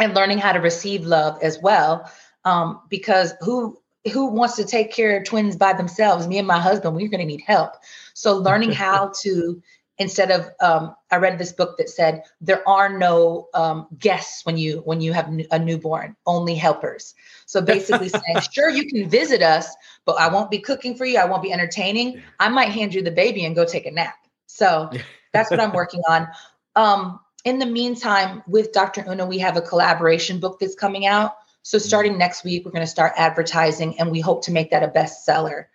and 0.00 0.14
learning 0.14 0.38
how 0.38 0.52
to 0.52 0.60
receive 0.60 1.04
love 1.04 1.38
as 1.42 1.58
well. 1.60 2.10
Um, 2.44 2.82
because 2.88 3.34
who 3.40 3.78
who 4.12 4.28
wants 4.28 4.56
to 4.56 4.64
take 4.64 4.92
care 4.92 5.18
of 5.18 5.24
twins 5.24 5.56
by 5.56 5.72
themselves? 5.72 6.26
Me 6.26 6.38
and 6.38 6.46
my 6.46 6.58
husband, 6.58 6.96
we're 6.96 7.08
going 7.08 7.20
to 7.20 7.26
need 7.26 7.42
help. 7.42 7.72
So 8.14 8.36
learning 8.36 8.72
how 8.84 9.12
to 9.22 9.62
instead 9.98 10.30
of 10.30 10.50
um, 10.60 10.94
i 11.10 11.16
read 11.16 11.38
this 11.38 11.52
book 11.52 11.76
that 11.76 11.88
said 11.88 12.22
there 12.40 12.66
are 12.68 12.98
no 12.98 13.48
um, 13.54 13.86
guests 13.98 14.44
when 14.44 14.56
you 14.56 14.78
when 14.84 15.00
you 15.00 15.12
have 15.12 15.28
a 15.50 15.58
newborn 15.58 16.16
only 16.26 16.54
helpers. 16.54 17.14
So 17.46 17.60
basically 17.60 18.08
saying 18.08 18.40
sure 18.52 18.70
you 18.70 18.86
can 18.86 19.08
visit 19.08 19.42
us 19.42 19.74
but 20.04 20.18
i 20.18 20.28
won't 20.28 20.50
be 20.50 20.58
cooking 20.58 20.94
for 20.94 21.04
you. 21.04 21.18
I 21.18 21.24
won't 21.24 21.42
be 21.42 21.52
entertaining. 21.52 22.22
I 22.40 22.48
might 22.48 22.70
hand 22.70 22.94
you 22.94 23.02
the 23.02 23.10
baby 23.10 23.44
and 23.44 23.54
go 23.54 23.64
take 23.64 23.86
a 23.86 23.90
nap. 23.90 24.16
So 24.46 24.90
that's 25.32 25.50
what 25.50 25.60
i'm 25.60 25.72
working 25.82 26.02
on. 26.08 26.28
Um, 26.76 27.20
in 27.44 27.58
the 27.58 27.66
meantime 27.66 28.42
with 28.46 28.72
dr 28.72 29.04
una 29.08 29.24
we 29.26 29.38
have 29.38 29.56
a 29.56 29.62
collaboration 29.62 30.40
book 30.40 30.58
that's 30.58 30.74
coming 30.74 31.06
out. 31.06 31.36
So 31.68 31.76
starting 31.76 32.16
next 32.16 32.44
week, 32.44 32.64
we're 32.64 32.70
going 32.70 32.80
to 32.80 32.90
start 32.90 33.12
advertising, 33.18 33.98
and 34.00 34.10
we 34.10 34.20
hope 34.20 34.42
to 34.44 34.52
make 34.52 34.70
that 34.70 34.82
a 34.82 34.88
bestseller. 34.88 35.66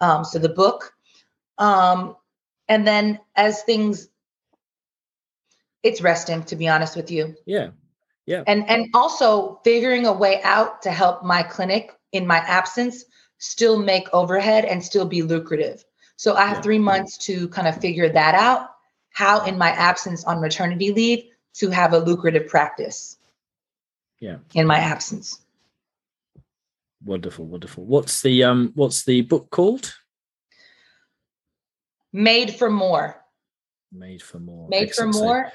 Um, 0.00 0.24
so 0.24 0.38
the 0.38 0.48
book, 0.48 0.94
um, 1.58 2.16
and 2.72 2.86
then 2.86 3.20
as 3.36 3.62
things, 3.62 4.08
it's 5.82 6.00
resting. 6.00 6.42
To 6.44 6.56
be 6.56 6.68
honest 6.68 6.96
with 6.96 7.10
you, 7.10 7.34
yeah, 7.44 7.70
yeah, 8.24 8.44
and 8.46 8.68
and 8.68 8.86
also 8.94 9.60
figuring 9.62 10.06
a 10.06 10.12
way 10.12 10.40
out 10.42 10.82
to 10.82 10.90
help 10.90 11.22
my 11.22 11.42
clinic 11.42 11.92
in 12.12 12.26
my 12.26 12.38
absence 12.38 13.04
still 13.38 13.76
make 13.78 14.08
overhead 14.12 14.64
and 14.64 14.82
still 14.82 15.04
be 15.04 15.22
lucrative. 15.22 15.84
So 16.16 16.34
I 16.34 16.46
have 16.46 16.58
Yeah. 16.58 16.62
three 16.62 16.78
months 16.78 17.18
to 17.26 17.48
kind 17.48 17.68
of 17.68 17.76
figure 17.80 18.08
that 18.08 18.34
out. 18.34 18.70
How 19.10 19.44
in 19.44 19.58
my 19.58 19.70
absence 19.70 20.24
on 20.24 20.40
maternity 20.40 20.92
leave 20.92 21.24
to 21.54 21.68
have 21.70 21.92
a 21.92 21.98
lucrative 21.98 22.48
practice. 22.48 23.18
Yeah. 24.20 24.38
In 24.54 24.66
my 24.66 24.78
absence. 24.78 25.40
wonderful, 27.04 27.44
wonderful. 27.44 27.84
What's 27.84 28.22
the 28.22 28.44
um 28.44 28.72
what's 28.74 29.04
the 29.04 29.20
book 29.22 29.50
called? 29.50 29.92
Made 32.12 32.54
for 32.54 32.70
more. 32.70 33.16
Made 33.92 34.22
for 34.22 34.38
more. 34.38 34.68
Made 34.68 34.88
Excellent. 34.88 35.14
for 35.14 35.20
more. 35.20 35.52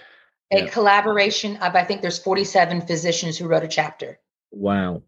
A 0.53 0.59
yeah. 0.63 0.69
collaboration 0.69 1.57
of 1.57 1.75
I 1.75 1.83
think 1.83 2.01
there's 2.01 2.19
47 2.19 2.81
physicians 2.81 3.37
who 3.37 3.47
wrote 3.47 3.63
a 3.63 3.67
chapter. 3.67 4.19
wow. 4.51 5.01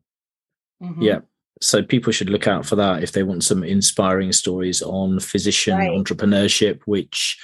Mhm. 0.83 1.01
Yeah. 1.01 1.19
So 1.61 1.83
people 1.83 2.13
should 2.13 2.29
look 2.29 2.47
out 2.47 2.65
for 2.65 2.75
that 2.77 3.03
if 3.03 3.11
they 3.11 3.23
want 3.23 3.43
some 3.43 3.63
inspiring 3.65 4.31
stories 4.31 4.81
on 4.81 5.19
physician 5.19 5.77
Right. 5.77 5.89
entrepreneurship, 5.89 6.81
which 6.85 7.37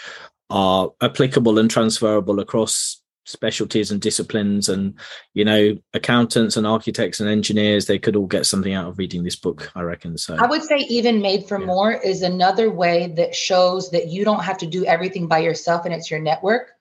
are 0.49 0.91
applicable 1.01 1.59
and 1.59 1.69
transferable 1.69 2.39
across 2.39 3.01
specialties 3.25 3.91
and 3.91 3.99
disciplines. 4.01 4.69
And 4.69 4.93
you 5.33 5.43
know, 5.43 5.77
accountants 5.93 6.55
and 6.57 6.65
architects 6.65 7.19
and 7.19 7.29
engineers, 7.29 7.85
they 7.85 7.99
could 7.99 8.15
all 8.15 8.27
get 8.27 8.45
something 8.45 8.73
out 8.73 8.87
of 8.87 8.97
reading 8.97 9.23
this 9.23 9.35
book. 9.35 9.71
I 9.75 9.81
reckon. 9.81 10.17
So 10.17 10.35
I 10.35 10.47
would 10.47 10.63
say 10.63 10.77
even 10.89 11.21
made 11.21 11.45
for 11.47 11.59
Yeah. 11.59 11.65
more 11.65 11.91
is 11.93 12.21
another 12.21 12.69
way 12.69 13.07
that 13.17 13.35
shows 13.35 13.91
that 13.91 14.07
you 14.07 14.23
don't 14.23 14.43
have 14.43 14.57
to 14.59 14.65
do 14.67 14.85
everything 14.85 15.27
by 15.27 15.39
yourself 15.39 15.85
and 15.85 15.93
it's 15.93 16.09
your 16.09 16.19
network. 16.21 16.71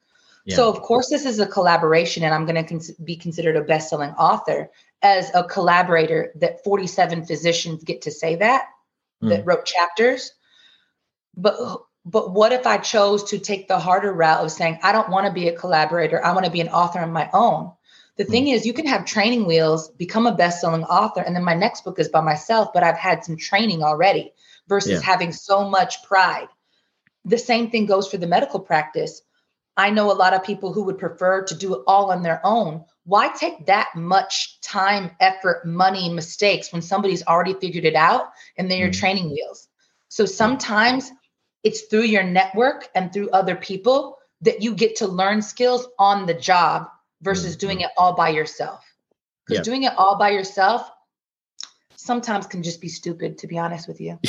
yeah. 0.45 0.57
So 0.57 0.69
of 0.69 0.81
course 0.83 1.09
this 1.09 1.25
is 1.25 1.41
a 1.41 1.47
collaboration 1.47 2.23
and 2.23 2.35
I'm 2.35 2.45
going 2.45 2.63
to 2.63 2.69
cons- 2.69 2.91
be 3.03 3.17
considered 3.17 3.57
a 3.57 3.63
best-selling 3.63 4.11
author 4.13 4.71
as 5.01 5.31
a 5.35 5.43
collaborator 5.45 6.33
that 6.37 6.63
47 6.65 7.25
physicians 7.27 7.83
get 7.85 8.03
to 8.03 8.11
say 8.11 8.37
that 8.37 8.67
that 9.23 9.43
Mm. 9.43 9.47
wrote 9.47 9.65
chapters. 9.65 10.33
But 11.37 11.57
but 12.05 12.33
what 12.33 12.53
if 12.53 12.67
I 12.67 12.79
chose 12.79 13.25
to 13.25 13.39
take 13.39 13.67
the 13.69 13.79
harder 13.79 14.13
route 14.13 14.45
of 14.45 14.53
saying 14.53 14.79
I 14.83 14.93
don't 14.93 15.11
want 15.11 15.27
to 15.27 15.33
be 15.33 15.49
a 15.49 15.57
collaborator, 15.57 16.25
I 16.25 16.33
want 16.33 16.45
to 16.45 16.51
be 16.53 16.61
an 16.61 16.69
author 16.69 17.01
on 17.01 17.13
my 17.13 17.31
own. 17.33 17.73
The 18.17 18.25
thing 18.25 18.49
is 18.49 18.67
you 18.67 18.73
can 18.75 18.87
have 18.87 19.05
training 19.07 19.47
wheels, 19.47 19.89
become 19.91 20.27
a 20.27 20.35
best-selling 20.35 20.85
author 20.85 21.21
and 21.21 21.35
then 21.35 21.45
my 21.45 21.55
next 21.55 21.83
book 21.85 21.99
is 21.99 22.09
by 22.09 22.21
myself, 22.21 22.73
but 22.73 22.83
I've 22.85 22.99
had 22.99 23.25
some 23.25 23.37
training 23.37 23.83
already 23.83 24.33
versus 24.69 25.01
Yeah. 25.01 25.01
having 25.01 25.33
so 25.33 25.69
much 25.69 26.03
pride. 26.05 26.49
The 27.25 27.39
same 27.39 27.71
thing 27.71 27.87
goes 27.87 28.09
for 28.11 28.19
the 28.19 28.27
medical 28.27 28.61
practice. 28.61 29.23
I 29.77 29.91
know 29.91 30.13
a 30.13 30.15
lot 30.15 30.35
of 30.35 30.45
people 30.45 30.73
who 30.73 30.85
would 30.85 30.99
prefer 30.99 31.43
to 31.45 31.55
do 31.55 31.75
it 31.75 31.83
all 31.87 32.13
on 32.13 32.23
their 32.23 32.41
own. 32.45 32.85
Why 33.05 33.29
take 33.29 33.67
that 33.67 33.97
much 33.97 34.61
time, 34.61 35.11
effort, 35.19 35.67
money, 35.67 36.09
mistakes 36.13 36.73
when 36.73 36.83
somebody's 36.83 37.27
already 37.27 37.55
figured 37.55 37.85
it 37.85 37.97
out 37.97 38.29
and 38.57 38.71
they're 38.71 38.79
your 38.79 38.91
Mm. 38.91 38.99
training 39.01 39.31
wheels? 39.31 39.69
So 40.09 40.27
sometimes 40.27 41.11
it's 41.65 41.83
through 41.83 42.03
your 42.03 42.23
network 42.23 42.89
and 42.95 43.13
through 43.13 43.31
other 43.31 43.57
people 43.57 44.19
that 44.43 44.63
you 44.63 44.75
get 44.75 44.95
to 44.97 45.07
learn 45.07 45.41
skills 45.43 45.89
on 45.99 46.27
the 46.27 46.35
job 46.35 46.87
versus 47.23 47.57
Mm, 47.57 47.61
doing 47.61 47.81
it 47.81 47.91
all 47.97 48.15
by 48.15 48.29
yourself. 48.29 48.85
Because 49.47 49.61
Yeah. 49.61 49.71
doing 49.73 49.83
it 49.85 49.93
all 49.97 50.17
by 50.17 50.31
yourself 50.31 50.91
sometimes 51.97 52.47
can 52.47 52.63
just 52.63 52.81
be 52.81 52.89
stupid, 52.89 53.39
to 53.39 53.47
be 53.47 53.59
honest 53.59 53.89
with 53.89 54.01
you. 54.01 54.19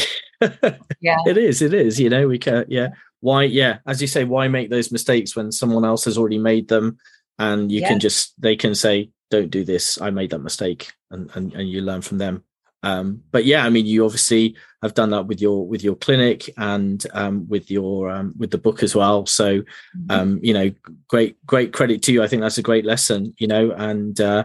Yeah. 1.02 1.18
it 1.26 1.38
is. 1.38 1.62
It 1.62 1.74
is. 1.74 2.00
You 2.00 2.10
know, 2.10 2.28
we 2.28 2.38
can. 2.38 2.66
Yeah. 2.68 2.90
Why? 3.22 3.44
Yeah. 3.44 3.78
As 3.88 4.02
you 4.02 4.08
say, 4.08 4.24
why 4.26 4.48
make 4.48 4.70
those 4.70 4.92
mistakes 4.92 5.36
when 5.36 5.52
someone 5.52 5.86
else 5.86 6.06
has 6.06 6.18
already 6.18 6.38
made 6.38 6.68
them, 6.68 6.98
and 7.40 7.72
you 7.72 7.82
Yeah. 7.82 7.88
can 7.90 8.00
just 8.00 8.40
they 8.40 8.56
can 8.56 8.76
say, 8.76 9.12
"Don't 9.32 9.50
do 9.50 9.64
this. 9.64 10.00
I 10.00 10.10
made 10.10 10.32
that 10.32 10.40
mistake," 10.40 10.92
and 11.10 11.32
and 11.36 11.54
and 11.54 11.70
you 11.70 11.82
learn 11.82 12.02
from 12.02 12.18
them. 12.18 12.44
Um, 12.84 13.22
but 13.32 13.46
yeah, 13.46 13.66
I 13.66 13.70
mean, 13.70 13.86
you 13.88 14.06
obviously 14.06 14.56
have 14.84 14.94
done 14.94 15.10
that 15.10 15.26
with 15.26 15.42
your 15.42 15.66
with 15.68 15.84
your 15.84 15.96
clinic 15.96 16.50
and 16.58 17.04
um, 17.14 17.48
with 17.48 17.72
your 17.72 18.10
um, 18.12 18.34
with 18.38 18.52
the 18.52 18.58
book 18.60 18.84
as 18.84 18.96
well. 18.96 19.26
So 19.26 19.62
Mm-hmm. 19.62 20.12
um, 20.12 20.40
you 20.44 20.54
know, 20.54 20.72
great 21.08 21.44
great 21.46 21.74
credit 21.74 22.02
to 22.04 22.14
you. 22.14 22.22
I 22.24 22.28
think 22.28 22.42
that's 22.42 22.58
a 22.60 22.62
great 22.64 22.86
lesson. 22.86 23.34
You 23.38 23.48
know, 23.48 23.72
and 23.72 24.20
uh, 24.22 24.44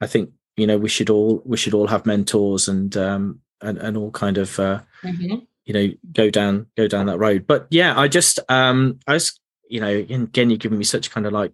I 0.00 0.06
think 0.06 0.30
you 0.56 0.66
know 0.66 0.78
we 0.78 0.88
should 0.88 1.10
all 1.10 1.42
we 1.44 1.56
should 1.56 1.74
all 1.74 1.86
have 1.88 2.06
mentors 2.06 2.68
and 2.68 2.96
um, 2.96 3.40
and 3.60 3.76
and 3.78 3.96
all 3.96 4.10
kind 4.10 4.38
of. 4.38 4.58
Uh, 4.58 4.80
Mhm. 5.04 5.46
you 5.64 5.74
know 5.74 5.88
go 6.12 6.28
down 6.30 6.66
go 6.76 6.88
down 6.88 7.06
that 7.06 7.18
road 7.18 7.46
but 7.46 7.66
yeah 7.70 7.96
i 7.98 8.08
just 8.08 8.40
um 8.48 8.98
i 9.06 9.12
was 9.14 9.38
you 9.68 9.80
know 9.80 9.88
again 9.88 10.50
you've 10.50 10.58
given 10.58 10.76
me 10.78 10.82
such 10.84 11.10
kind 11.10 11.24
of 11.26 11.32
like 11.32 11.52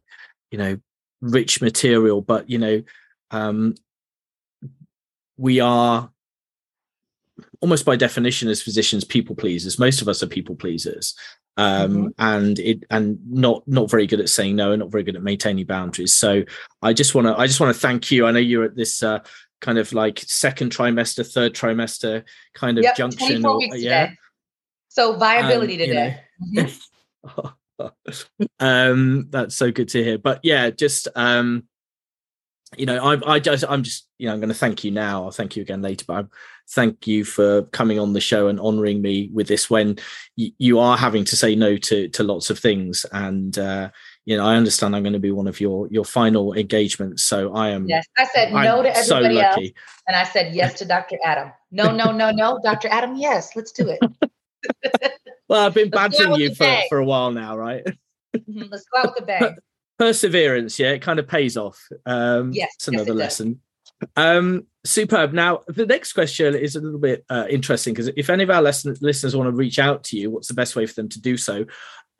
you 0.51 0.57
know 0.57 0.79
rich 1.21 1.61
material 1.61 2.21
but 2.23 2.49
you 2.49 2.57
know 2.59 2.83
um 3.31 3.75
we 5.37 5.61
are 5.61 6.11
almost 7.61 7.85
by 7.85 7.97
definition 7.97 8.49
as 8.49 8.63
physicians 8.63 9.05
people 9.05 9.35
pleasers 9.35 9.79
most 9.79 10.01
of 10.03 10.09
us 10.09 10.23
are 10.23 10.27
people 10.29 10.55
pleasers 10.55 11.15
um 11.57 12.15
and 12.19 12.59
it 12.61 12.85
and 12.91 13.19
not 13.29 13.67
not 13.67 13.91
very 13.91 14.07
good 14.07 14.21
at 14.21 14.29
saying 14.29 14.55
no 14.55 14.71
and 14.73 14.81
not 14.81 14.91
very 14.93 15.03
good 15.03 15.17
at 15.17 15.23
maintaining 15.23 15.67
boundaries 15.67 16.13
so 16.15 16.43
i 16.83 16.93
just 16.93 17.15
want 17.17 17.27
to 17.27 17.37
i 17.37 17.47
just 17.47 17.59
want 17.59 17.75
to 17.75 17.81
thank 17.81 18.11
you 18.13 18.27
i 18.27 18.31
know 18.31 18.39
you're 18.39 18.63
at 18.65 18.77
this 18.77 19.03
uh 19.03 19.19
kind 19.61 19.77
of 19.77 19.93
like 19.93 20.21
second 20.21 20.71
trimester 20.71 21.29
third 21.29 21.53
trimester 21.53 22.23
kind 22.55 22.79
of 22.79 22.85
Yep, 22.85 22.97
junction 22.97 23.45
or 23.45 23.61
yeah 23.75 24.07
today. 24.07 24.19
So 24.89 25.17
viability 25.17 25.75
um, 25.75 25.81
you 25.81 25.87
today. 25.87 26.21
know. 26.53 26.67
Mhm. 27.27 27.55
um 28.61 29.27
that's 29.31 29.57
so 29.57 29.71
good 29.71 29.89
to 29.89 30.03
hear 30.03 30.19
but 30.19 30.41
yeah 30.43 30.71
just 30.71 31.09
um 31.15 31.65
you 32.77 32.85
know 32.85 32.99
i 33.03 33.35
i 33.35 33.39
just 33.39 33.65
i'm 33.69 33.83
just 33.83 34.07
you 34.19 34.27
know 34.27 34.35
i'm 34.35 34.41
going 34.41 34.49
to 34.49 34.55
thank 34.55 34.85
you 34.85 34.91
now 34.91 35.25
i'll 35.25 35.31
thank 35.31 35.57
you 35.57 35.63
again 35.63 35.81
later 35.81 36.05
but 36.07 36.15
I'm, 36.15 36.31
thank 36.71 37.07
you 37.07 37.25
for 37.25 37.63
coming 37.63 37.99
on 37.99 38.13
the 38.13 38.21
show 38.21 38.49
and 38.49 38.61
honoring 38.61 39.01
me 39.01 39.31
with 39.33 39.49
this 39.49 39.71
when 39.71 39.97
y- 40.37 40.53
you 40.59 40.79
are 40.79 40.97
having 40.99 41.25
to 41.25 41.37
say 41.37 41.55
no 41.55 41.79
to 41.79 42.09
to 42.09 42.23
lots 42.23 42.51
of 42.51 42.59
things 42.59 43.07
and 43.13 43.59
uh 43.59 43.89
you 44.27 44.37
know 44.37 44.45
i 44.45 44.55
understand 44.55 44.95
i'm 44.95 45.03
going 45.03 45.15
to 45.15 45.19
be 45.19 45.31
one 45.31 45.47
of 45.47 45.61
your 45.61 45.89
your 45.91 46.05
final 46.05 46.53
engagements 46.53 47.23
so 47.23 47.55
i 47.55 47.71
am 47.71 47.87
Yes, 47.89 48.05
I 48.19 48.27
said 48.27 48.53
I'm 48.53 48.65
no 48.65 48.83
to 48.83 48.95
so 48.95 49.17
everybody 49.17 49.41
else, 49.41 49.55
lucky 49.55 49.75
and 50.07 50.17
I 50.17 50.25
said 50.25 50.55
yes 50.55 50.75
to 50.75 50.85
Dr. 50.85 51.17
Adam. 51.25 51.53
No, 51.71 51.91
no, 51.93 52.13
no, 52.13 52.31
no, 52.31 52.59
Dr. 52.63 52.89
Adam. 52.89 53.17
Yes, 53.17 53.55
let's 53.57 53.73
do 53.73 53.89
it. 53.89 54.01
well 55.49 55.67
i've 55.67 55.75
been 55.75 55.89
Let's 55.91 56.17
go 56.17 56.25
out 56.25 56.31
badgering 56.31 56.41
you 56.41 56.55
for 56.55 56.83
for 56.89 56.99
a 56.99 57.05
while 57.05 57.31
now 57.31 57.57
right 57.57 57.85
Mhm, 58.37 58.69
Let's 58.71 58.85
go 58.93 59.01
out 59.01 59.15
with 59.15 59.23
a 59.23 59.27
bang. 59.27 59.57
perseverance 59.99 60.79
yeah 60.79 60.91
it 60.93 61.03
kind 61.03 61.19
of 61.19 61.27
pays 61.29 61.57
off. 61.57 61.79
Um 62.07 62.53
Yes, 62.53 62.71
it's 62.77 62.89
yes, 62.93 62.95
another 62.95 63.13
it 63.13 63.17
does. 63.17 63.17
lesson. 63.17 63.61
Um 64.17 64.67
superb. 64.85 65.33
Now 65.33 65.63
the 65.67 65.87
next 65.87 66.13
question 66.13 66.55
is 66.55 66.77
a 66.77 66.81
little 66.81 67.01
bit 67.01 67.25
uh, 67.29 67.47
interesting 67.51 67.93
because 67.95 68.09
if 68.17 68.31
any 68.31 68.45
of 68.45 68.51
our 68.51 68.63
lesson, 68.63 68.97
listeners 69.01 69.37
want 69.37 69.49
to 69.49 69.57
reach 69.57 69.79
out 69.79 70.05
to 70.05 70.17
you 70.17 70.31
what's 70.31 70.49
the 70.49 70.55
best 70.55 70.77
way 70.77 70.87
for 70.87 70.95
them 70.95 71.09
to 71.11 71.21
do 71.21 71.37
so? 71.37 71.67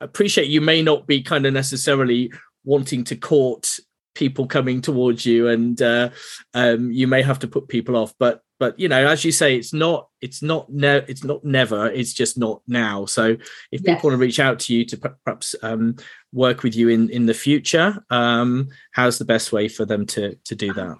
Appreciate 0.01 0.47
you 0.49 0.61
may 0.61 0.81
not 0.81 1.07
be 1.07 1.21
kind 1.21 1.45
of 1.45 1.53
necessarily 1.53 2.31
wanting 2.63 3.03
to 3.05 3.15
court 3.15 3.79
people 4.15 4.45
coming 4.45 4.81
towards 4.81 5.25
you 5.25 5.47
and 5.47 5.81
uh, 5.81 6.09
um, 6.53 6.91
you 6.91 7.07
may 7.07 7.21
have 7.21 7.39
to 7.39 7.47
put 7.47 7.67
people 7.69 7.95
off 7.95 8.13
but 8.19 8.41
but 8.59 8.77
you 8.79 8.87
know 8.87 9.07
as 9.07 9.23
you 9.25 9.31
say 9.31 9.55
it's 9.55 9.73
not 9.73 10.09
it's 10.21 10.41
not 10.43 10.71
ne- 10.71 11.05
it's 11.07 11.23
not 11.23 11.43
never 11.43 11.87
it's 11.87 12.13
just 12.13 12.37
not 12.37 12.61
now 12.67 13.05
so 13.05 13.35
if 13.71 13.81
people 13.81 13.93
Yes. 13.95 14.03
want 14.03 14.13
to 14.13 14.17
reach 14.17 14.39
out 14.39 14.59
to 14.59 14.73
you 14.75 14.85
to 14.85 14.97
per- 14.97 15.15
perhaps 15.25 15.55
um, 15.63 15.95
work 16.33 16.61
with 16.63 16.75
you 16.75 16.89
in 16.89 17.09
in 17.09 17.25
the 17.25 17.33
future 17.33 18.03
um, 18.11 18.69
how's 18.91 19.17
the 19.17 19.25
best 19.25 19.51
way 19.51 19.67
for 19.67 19.85
them 19.85 20.05
to 20.07 20.35
to 20.45 20.55
do 20.55 20.71
that 20.73 20.97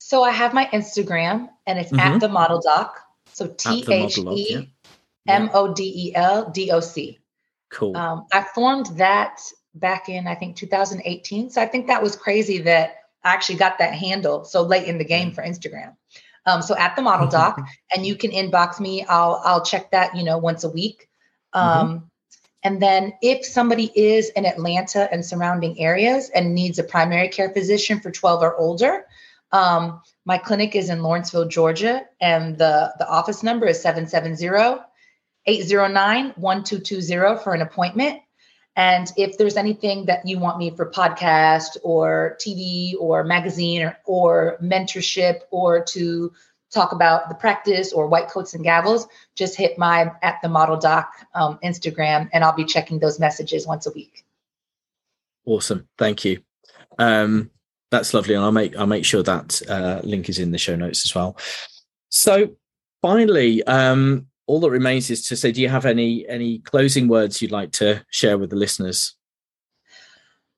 So 0.00 0.22
I 0.24 0.32
have 0.32 0.52
my 0.52 0.66
Instagram, 0.72 1.48
and 1.66 1.78
it's 1.78 1.92
Mhm. 1.92 2.00
at 2.06 2.20
the 2.20 2.28
model 2.28 2.60
doc. 2.60 2.90
So 3.32 3.44
At 3.44 3.58
T 3.58 3.82
the 3.84 3.92
H 3.92 4.18
model 4.18 4.34
doc, 4.36 4.44
yeah. 4.50 4.58
E 4.60 4.68
M 5.28 5.48
O 5.54 5.72
D 5.72 5.80
E 6.04 6.14
L 6.16 6.50
D 6.50 6.70
O 6.72 6.80
C. 6.80 7.18
cool 7.70 7.96
Um, 7.96 8.26
I 8.32 8.40
formed 8.54 8.86
that 8.98 9.40
back 9.74 10.08
in 10.08 10.26
I 10.26 10.34
think 10.34 10.56
2018. 10.56 11.50
So 11.50 11.62
I 11.62 11.66
think 11.66 11.86
that 11.86 12.02
was 12.02 12.16
crazy 12.16 12.58
that 12.70 12.86
I 13.24 13.32
actually 13.32 13.58
got 13.64 13.78
that 13.78 13.94
handle 13.94 14.44
so 14.44 14.62
late 14.62 14.86
in 14.88 14.98
the 14.98 15.04
game 15.14 15.30
for 15.32 15.42
Instagram. 15.44 15.94
Um, 16.46 16.62
so 16.62 16.76
at 16.76 16.96
the 16.96 17.02
model 17.02 17.28
doc, 17.38 17.60
and 17.94 18.06
you 18.06 18.16
can 18.16 18.30
inbox 18.30 18.80
me. 18.80 19.04
I'll 19.04 19.40
I'll 19.44 19.64
check 19.64 19.90
that 19.92 20.16
you 20.16 20.24
know 20.24 20.38
once 20.38 20.64
a 20.64 20.70
week. 20.70 21.08
Um, 21.52 22.10
And 22.64 22.80
then 22.80 23.12
if 23.22 23.44
somebody 23.44 23.90
is 23.94 24.30
in 24.30 24.46
Atlanta 24.46 25.08
and 25.12 25.26
surrounding 25.26 25.80
areas 25.80 26.30
and 26.30 26.54
needs 26.54 26.78
a 26.78 26.84
primary 26.84 27.28
care 27.28 27.50
physician 27.50 28.00
for 28.00 28.12
12 28.12 28.42
or 28.42 28.56
older, 28.56 29.04
um, 29.50 30.00
my 30.24 30.38
clinic 30.38 30.76
is 30.76 30.88
in 30.88 31.02
Lawrenceville, 31.02 31.48
Georgia, 31.48 32.06
and 32.20 32.56
the 32.56 32.94
the 32.98 33.08
office 33.08 33.42
number 33.42 33.66
is 33.66 33.82
770 33.82 34.80
809 35.46 36.32
1220 36.36 37.42
for 37.42 37.52
an 37.54 37.62
appointment. 37.62 38.20
And 38.76 39.12
if 39.16 39.36
there's 39.36 39.56
anything 39.56 40.06
that 40.06 40.26
you 40.26 40.38
want 40.38 40.58
me 40.58 40.70
for 40.70 40.90
podcast 40.90 41.76
or 41.82 42.38
TV 42.40 42.94
or 42.98 43.22
magazine 43.22 43.82
or, 43.82 43.98
or 44.06 44.58
mentorship 44.62 45.40
or 45.50 45.84
to 45.84 46.32
talk 46.72 46.92
about 46.92 47.28
the 47.28 47.34
practice 47.34 47.92
or 47.92 48.06
white 48.06 48.28
coats 48.28 48.54
and 48.54 48.64
gavels, 48.64 49.06
just 49.34 49.56
hit 49.56 49.76
my 49.76 50.10
at 50.22 50.38
the 50.42 50.48
model 50.48 50.78
doc 50.78 51.12
um, 51.34 51.58
Instagram 51.62 52.30
and 52.32 52.42
I'll 52.42 52.56
be 52.56 52.64
checking 52.64 52.98
those 52.98 53.20
messages 53.20 53.66
once 53.66 53.86
a 53.86 53.90
week. 53.90 54.24
Awesome. 55.44 55.86
Thank 55.98 56.24
you. 56.24 56.42
Um, 56.98 57.50
that's 57.90 58.14
lovely. 58.14 58.34
And 58.34 58.42
I'll 58.42 58.52
make, 58.52 58.74
I'll 58.76 58.86
make 58.86 59.04
sure 59.04 59.22
that 59.22 59.60
uh, 59.68 60.00
link 60.02 60.30
is 60.30 60.38
in 60.38 60.50
the 60.50 60.58
show 60.58 60.76
notes 60.76 61.04
as 61.04 61.14
well. 61.14 61.36
So 62.08 62.56
finally, 63.02 63.62
um, 63.64 64.28
all 64.46 64.60
that 64.60 64.70
remains 64.70 65.10
is 65.10 65.26
to 65.28 65.36
say, 65.36 65.52
do 65.52 65.60
you 65.60 65.68
have 65.68 65.86
any, 65.86 66.26
any 66.28 66.58
closing 66.58 67.08
words 67.08 67.40
you'd 67.40 67.52
like 67.52 67.72
to 67.72 68.04
share 68.10 68.38
with 68.38 68.50
the 68.50 68.56
listeners? 68.56 69.14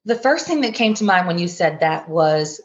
The 0.04 0.14
first 0.14 0.46
thing 0.46 0.60
that 0.62 0.74
came 0.74 0.94
to 0.94 1.04
mind 1.04 1.26
when 1.26 1.38
you 1.38 1.48
said 1.48 1.80
that 1.80 2.08
was 2.08 2.60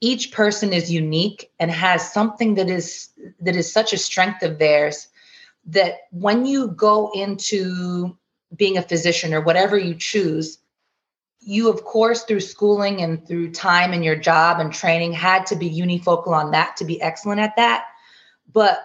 each 0.00 0.32
person 0.32 0.72
is 0.72 0.90
unique 0.90 1.50
and 1.58 1.70
has 1.70 2.12
something 2.12 2.54
that 2.54 2.70
is 2.70 3.08
that 3.40 3.56
is 3.56 3.70
such 3.70 3.92
a 3.92 3.98
strength 3.98 4.42
of 4.42 4.58
theirs 4.58 5.08
that 5.66 5.94
when 6.12 6.46
you 6.46 6.68
go 6.68 7.10
into 7.14 8.16
being 8.56 8.78
a 8.78 8.82
physician 8.82 9.34
or 9.34 9.40
whatever 9.40 9.76
you 9.76 9.94
choose 9.94 10.58
you 11.40 11.68
of 11.68 11.84
course 11.84 12.22
through 12.24 12.40
schooling 12.40 13.02
and 13.02 13.26
through 13.26 13.50
time 13.50 13.92
and 13.92 14.04
your 14.04 14.16
job 14.16 14.60
and 14.60 14.72
training 14.72 15.12
had 15.12 15.46
to 15.46 15.56
be 15.56 15.68
unifocal 15.68 16.28
on 16.28 16.52
that 16.52 16.76
to 16.76 16.84
be 16.84 17.00
excellent 17.02 17.40
at 17.40 17.56
that 17.56 17.86
but 18.52 18.82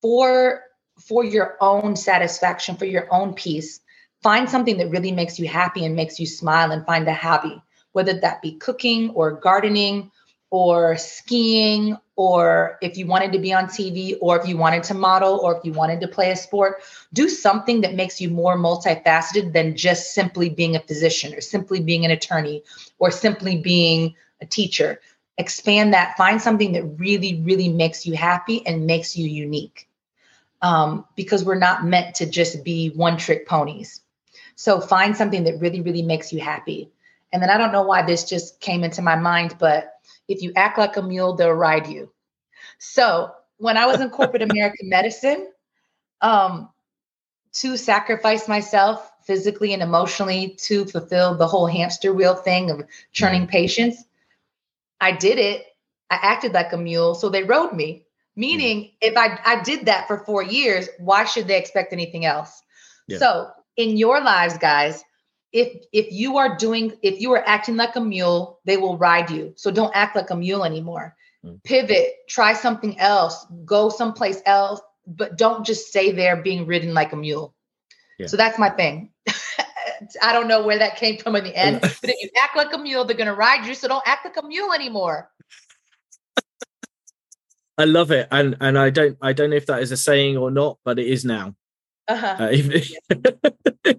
for 0.00 0.62
for 1.08 1.24
your 1.24 1.56
own 1.60 1.96
satisfaction 1.96 2.76
for 2.76 2.84
your 2.86 3.12
own 3.12 3.34
peace 3.34 3.80
find 4.22 4.48
something 4.48 4.78
that 4.78 4.90
really 4.90 5.12
makes 5.12 5.38
you 5.38 5.48
happy 5.48 5.84
and 5.84 5.96
makes 5.96 6.18
you 6.20 6.26
smile 6.26 6.70
and 6.70 6.86
find 6.86 7.06
a 7.08 7.14
hobby 7.14 7.62
whether 7.92 8.14
that 8.20 8.42
be 8.42 8.52
cooking 8.52 9.10
or 9.10 9.32
gardening 9.32 10.10
or 10.52 10.98
skiing 10.98 11.96
or 12.16 12.78
if 12.82 12.98
you 12.98 13.06
wanted 13.06 13.32
to 13.32 13.38
be 13.38 13.54
on 13.54 13.64
TV 13.64 14.16
or 14.20 14.38
if 14.38 14.46
you 14.46 14.56
wanted 14.56 14.82
to 14.82 14.94
model 14.94 15.40
or 15.42 15.56
if 15.56 15.64
you 15.64 15.72
wanted 15.72 15.98
to 16.02 16.06
play 16.06 16.30
a 16.30 16.36
sport, 16.36 16.82
do 17.14 17.26
something 17.26 17.80
that 17.80 17.94
makes 17.94 18.20
you 18.20 18.28
more 18.28 18.56
multifaceted 18.56 19.54
than 19.54 19.74
just 19.74 20.12
simply 20.12 20.50
being 20.50 20.76
a 20.76 20.80
physician 20.80 21.34
or 21.34 21.40
simply 21.40 21.80
being 21.80 22.04
an 22.04 22.10
attorney 22.10 22.62
or 22.98 23.10
simply 23.10 23.56
being 23.56 24.14
a 24.42 24.46
teacher. 24.46 25.00
Expand 25.38 25.94
that, 25.94 26.18
find 26.18 26.40
something 26.40 26.72
that 26.72 26.84
really, 26.84 27.40
really 27.42 27.70
makes 27.70 28.04
you 28.04 28.14
happy 28.14 28.64
and 28.66 28.86
makes 28.86 29.16
you 29.16 29.26
unique. 29.26 29.88
Um, 30.62 31.04
because 31.16 31.44
we're 31.44 31.58
not 31.58 31.84
meant 31.84 32.14
to 32.16 32.26
just 32.26 32.62
be 32.62 32.90
one 32.90 33.16
trick 33.16 33.48
ponies. 33.48 34.00
So 34.54 34.80
find 34.80 35.16
something 35.16 35.44
that 35.44 35.58
really, 35.60 35.80
really 35.80 36.02
makes 36.02 36.32
you 36.32 36.40
happy. 36.40 36.88
And 37.32 37.42
then 37.42 37.50
I 37.50 37.58
don't 37.58 37.72
know 37.72 37.82
why 37.82 38.02
this 38.02 38.24
just 38.24 38.60
came 38.60 38.84
into 38.84 39.02
my 39.02 39.16
mind, 39.16 39.56
but 39.58 39.94
if 40.28 40.40
you 40.42 40.52
act 40.54 40.78
like 40.78 40.96
a 40.96 41.02
mule, 41.02 41.34
they'll 41.34 41.52
ride 41.52 41.88
you. 41.88 42.12
So 42.78 43.32
when 43.56 43.76
I 43.76 43.86
was 43.86 44.00
in 44.00 44.10
corporate 44.10 44.42
American 44.50 44.88
medicine, 44.88 45.50
um, 46.20 46.68
to 47.54 47.76
sacrifice 47.76 48.48
myself 48.48 49.10
physically 49.24 49.72
and 49.72 49.82
emotionally 49.82 50.56
to 50.60 50.84
fulfill 50.84 51.36
the 51.36 51.46
whole 51.46 51.66
hamster 51.66 52.12
wheel 52.12 52.34
thing 52.34 52.70
of 52.70 52.82
churning 53.12 53.46
patients, 53.46 54.04
I 55.00 55.12
did 55.12 55.38
it. 55.38 55.66
I 56.10 56.18
acted 56.22 56.52
like 56.52 56.72
a 56.72 56.76
mule, 56.76 57.14
so 57.14 57.28
they 57.28 57.42
rode 57.42 57.72
me. 57.72 58.04
Meaning, 58.34 58.92
if 59.00 59.16
I, 59.16 59.38
I 59.44 59.62
did 59.62 59.86
that 59.86 60.06
for 60.06 60.18
four 60.18 60.42
years, 60.42 60.88
why 60.98 61.24
should 61.24 61.48
they 61.48 61.58
expect 61.58 61.92
anything 61.92 62.24
else? 62.24 62.62
Yeah. 63.06 63.18
So, 63.18 63.50
in 63.76 63.96
your 63.98 64.22
lives, 64.22 64.56
guys, 64.56 65.04
if 65.52 65.84
if 65.92 66.10
you 66.10 66.38
are 66.38 66.56
doing 66.56 66.92
if 67.02 67.20
you 67.20 67.32
are 67.32 67.46
acting 67.46 67.76
like 67.76 67.94
a 67.96 68.00
mule 68.00 68.58
they 68.64 68.76
will 68.76 68.96
ride 68.96 69.30
you 69.30 69.52
so 69.56 69.70
don't 69.70 69.94
act 69.94 70.16
like 70.16 70.30
a 70.30 70.36
mule 70.36 70.64
anymore 70.64 71.14
mm. 71.44 71.62
pivot 71.62 72.14
try 72.28 72.52
something 72.52 72.98
else 72.98 73.46
go 73.64 73.88
someplace 73.88 74.40
else 74.46 74.80
but 75.06 75.36
don't 75.36 75.64
just 75.66 75.88
stay 75.88 76.12
there 76.12 76.36
being 76.36 76.66
ridden 76.66 76.94
like 76.94 77.12
a 77.12 77.16
mule 77.16 77.54
yeah. 78.18 78.26
so 78.26 78.36
that's 78.36 78.58
my 78.58 78.70
thing 78.70 79.10
i 80.22 80.32
don't 80.32 80.48
know 80.48 80.62
where 80.62 80.78
that 80.78 80.96
came 80.96 81.18
from 81.18 81.36
in 81.36 81.44
the 81.44 81.54
end 81.54 81.80
but 81.80 81.98
if 82.02 82.22
you 82.22 82.30
act 82.42 82.56
like 82.56 82.72
a 82.72 82.78
mule 82.78 83.04
they're 83.04 83.16
going 83.16 83.26
to 83.26 83.34
ride 83.34 83.66
you 83.66 83.74
so 83.74 83.86
don't 83.86 84.06
act 84.06 84.24
like 84.24 84.36
a 84.42 84.46
mule 84.46 84.72
anymore 84.72 85.30
i 87.82 87.84
love 87.84 88.10
it 88.10 88.28
and 88.30 88.56
and 88.60 88.78
i 88.78 88.90
don't 88.90 89.16
i 89.20 89.32
don't 89.32 89.50
know 89.50 89.56
if 89.56 89.66
that 89.66 89.82
is 89.82 89.92
a 89.92 89.96
saying 89.96 90.36
or 90.36 90.50
not 90.50 90.78
but 90.84 90.98
it 90.98 91.06
is 91.06 91.24
now 91.24 91.54
uh-huh. 92.08 92.36
Uh, 92.40 92.50
even, 92.52 92.82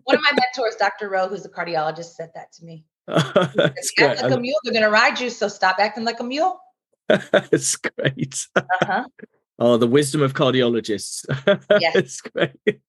One 0.03 0.17
of 0.17 0.21
my 0.21 0.31
mentors, 0.31 0.75
Dr. 0.77 1.09
Rowe, 1.09 1.27
who's 1.27 1.45
a 1.45 1.49
cardiologist, 1.49 2.15
said 2.15 2.31
that 2.35 2.51
to 2.53 2.65
me. 2.65 2.85
That's 3.07 3.91
act 3.99 4.21
like 4.21 4.31
a 4.31 4.39
mule, 4.39 4.55
they're 4.63 4.73
going 4.73 4.83
to 4.83 4.89
ride 4.89 5.19
you. 5.19 5.29
So 5.29 5.47
stop 5.47 5.77
acting 5.79 6.03
like 6.03 6.19
a 6.19 6.23
mule. 6.23 6.59
That's 7.07 7.75
great. 7.75 8.47
Uh-huh. 8.55 9.05
Oh, 9.59 9.77
the 9.77 9.87
wisdom 9.87 10.23
of 10.23 10.33
cardiologists. 10.33 11.25
Yes. 11.79 11.95
it's 11.95 12.21
great. 12.21 12.81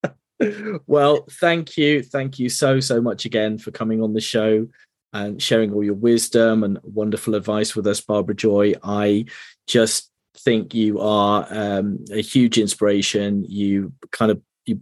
well, 0.86 1.26
thank 1.32 1.76
you. 1.76 2.02
Thank 2.02 2.38
you 2.38 2.48
so, 2.48 2.80
so 2.80 3.02
much 3.02 3.26
again 3.26 3.58
for 3.58 3.70
coming 3.70 4.02
on 4.02 4.14
the 4.14 4.22
show 4.22 4.66
and 5.12 5.40
sharing 5.42 5.74
all 5.74 5.84
your 5.84 5.94
wisdom 5.94 6.64
and 6.64 6.78
wonderful 6.82 7.34
advice 7.34 7.76
with 7.76 7.86
us, 7.86 8.00
Barbara 8.00 8.34
Joy. 8.34 8.72
I 8.82 9.26
just 9.66 10.10
think 10.36 10.74
you 10.74 11.00
are 11.00 11.46
um, 11.50 12.04
a 12.10 12.20
huge 12.20 12.58
inspiration. 12.58 13.44
You 13.48 13.92
kind 14.10 14.30
of 14.30 14.40
you 14.66 14.80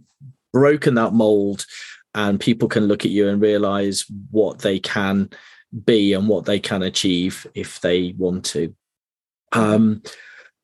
broken 0.51 0.95
that 0.95 1.13
mold 1.13 1.65
and 2.15 2.39
people 2.39 2.67
can 2.67 2.85
look 2.85 3.05
at 3.05 3.11
you 3.11 3.27
and 3.27 3.41
realize 3.41 4.05
what 4.31 4.59
they 4.59 4.79
can 4.79 5.29
be 5.85 6.13
and 6.13 6.27
what 6.27 6.45
they 6.45 6.59
can 6.59 6.83
achieve 6.83 7.47
if 7.55 7.81
they 7.81 8.13
want 8.17 8.45
to 8.45 8.73
um, 9.53 10.01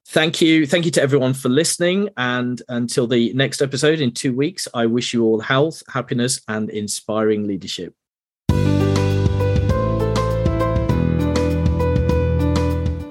thank 0.08 0.42
you 0.42 0.66
thank 0.66 0.86
you 0.86 0.92
to 0.92 1.02
everyone 1.02 1.34
for 1.34 1.50
listening 1.50 2.10
and 2.18 2.62
until 2.70 3.08
the 3.08 3.34
next 3.34 3.62
episode 3.62 4.00
in 4.00 4.12
two 4.12 4.34
weeks 4.34 4.68
i 4.74 4.86
wish 4.86 5.14
you 5.14 5.24
all 5.24 5.40
health 5.40 5.82
happiness 5.92 6.42
and 6.48 6.70
inspiring 6.70 7.48
leadership 7.48 7.94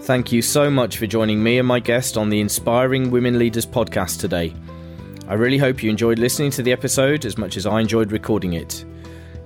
Thank 0.09 0.33
you 0.33 0.41
so 0.41 0.71
much 0.71 0.97
for 0.97 1.07
joining 1.07 1.43
me 1.43 1.59
and 1.59 1.69
my 1.69 1.81
guest 1.81 2.17
on 2.17 2.31
the 2.31 2.41
Inspiring 2.41 3.11
Women 3.11 3.39
Leaders 3.39 3.67
podcast 3.67 4.21
today. 4.21 4.55
I 5.29 5.35
really 5.35 5.59
hope 5.59 5.83
you 5.83 5.91
enjoyed 5.91 6.19
listening 6.19 6.51
to 6.53 6.63
the 6.63 6.73
episode 6.73 7.27
as 7.27 7.37
much 7.37 7.59
as 7.59 7.67
I 7.67 7.79
enjoyed 7.79 8.11
recording 8.11 8.55
it. 8.55 8.87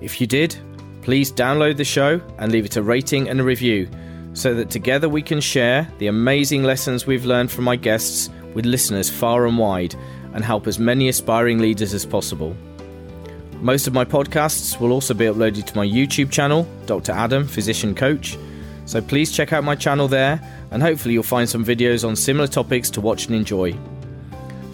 If 0.01 0.21
you 0.21 0.29
did, 0.29 0.57
please 1.03 1.33
download 1.33 1.79
the 1.79 1.85
show 1.85 2.21
and 2.39 2.53
leave 2.53 2.65
it 2.65 2.77
a 2.77 2.83
rating 2.83 3.29
and 3.29 3.41
a 3.41 3.43
review 3.43 3.91
so 4.35 4.55
that 4.55 4.71
together 4.71 5.09
we 5.09 5.21
can 5.21 5.41
share 5.41 5.93
the 5.99 6.07
amazing 6.07 6.63
lessons 6.63 7.09
we've 7.09 7.25
learned 7.25 7.51
from 7.51 7.65
my 7.65 7.75
guests 7.75 8.31
with 8.55 8.65
listeners 8.65 9.11
far 9.11 9.49
and 9.49 9.59
wide 9.59 9.97
and 10.33 10.45
help 10.45 10.69
as 10.69 10.79
many 10.79 11.09
aspiring 11.09 11.59
leaders 11.59 11.93
as 11.93 12.07
possible. 12.07 12.57
Most 13.55 13.89
of 13.89 13.95
my 13.95 14.05
podcasts 14.05 14.79
will 14.79 14.93
also 14.93 15.13
be 15.13 15.25
uploaded 15.25 15.65
to 15.65 15.77
my 15.77 15.85
YouTube 15.85 16.31
channel, 16.31 16.69
Dr. 16.87 17.11
Adam, 17.11 17.49
Physician 17.49 17.97
Coach. 17.97 18.39
So 18.85 19.01
please 19.01 19.33
check 19.33 19.53
out 19.53 19.65
my 19.65 19.75
channel 19.75 20.09
there 20.09 20.41
and 20.71 20.83
hopefully 20.83 21.15
you'll 21.15 21.23
find 21.23 21.49
some 21.49 21.65
videos 21.65 22.07
on 22.07 22.17
similar 22.17 22.47
topics 22.47 22.91
to 22.91 23.01
watch 23.01 23.27
and 23.27 23.35
enjoy. 23.35 23.75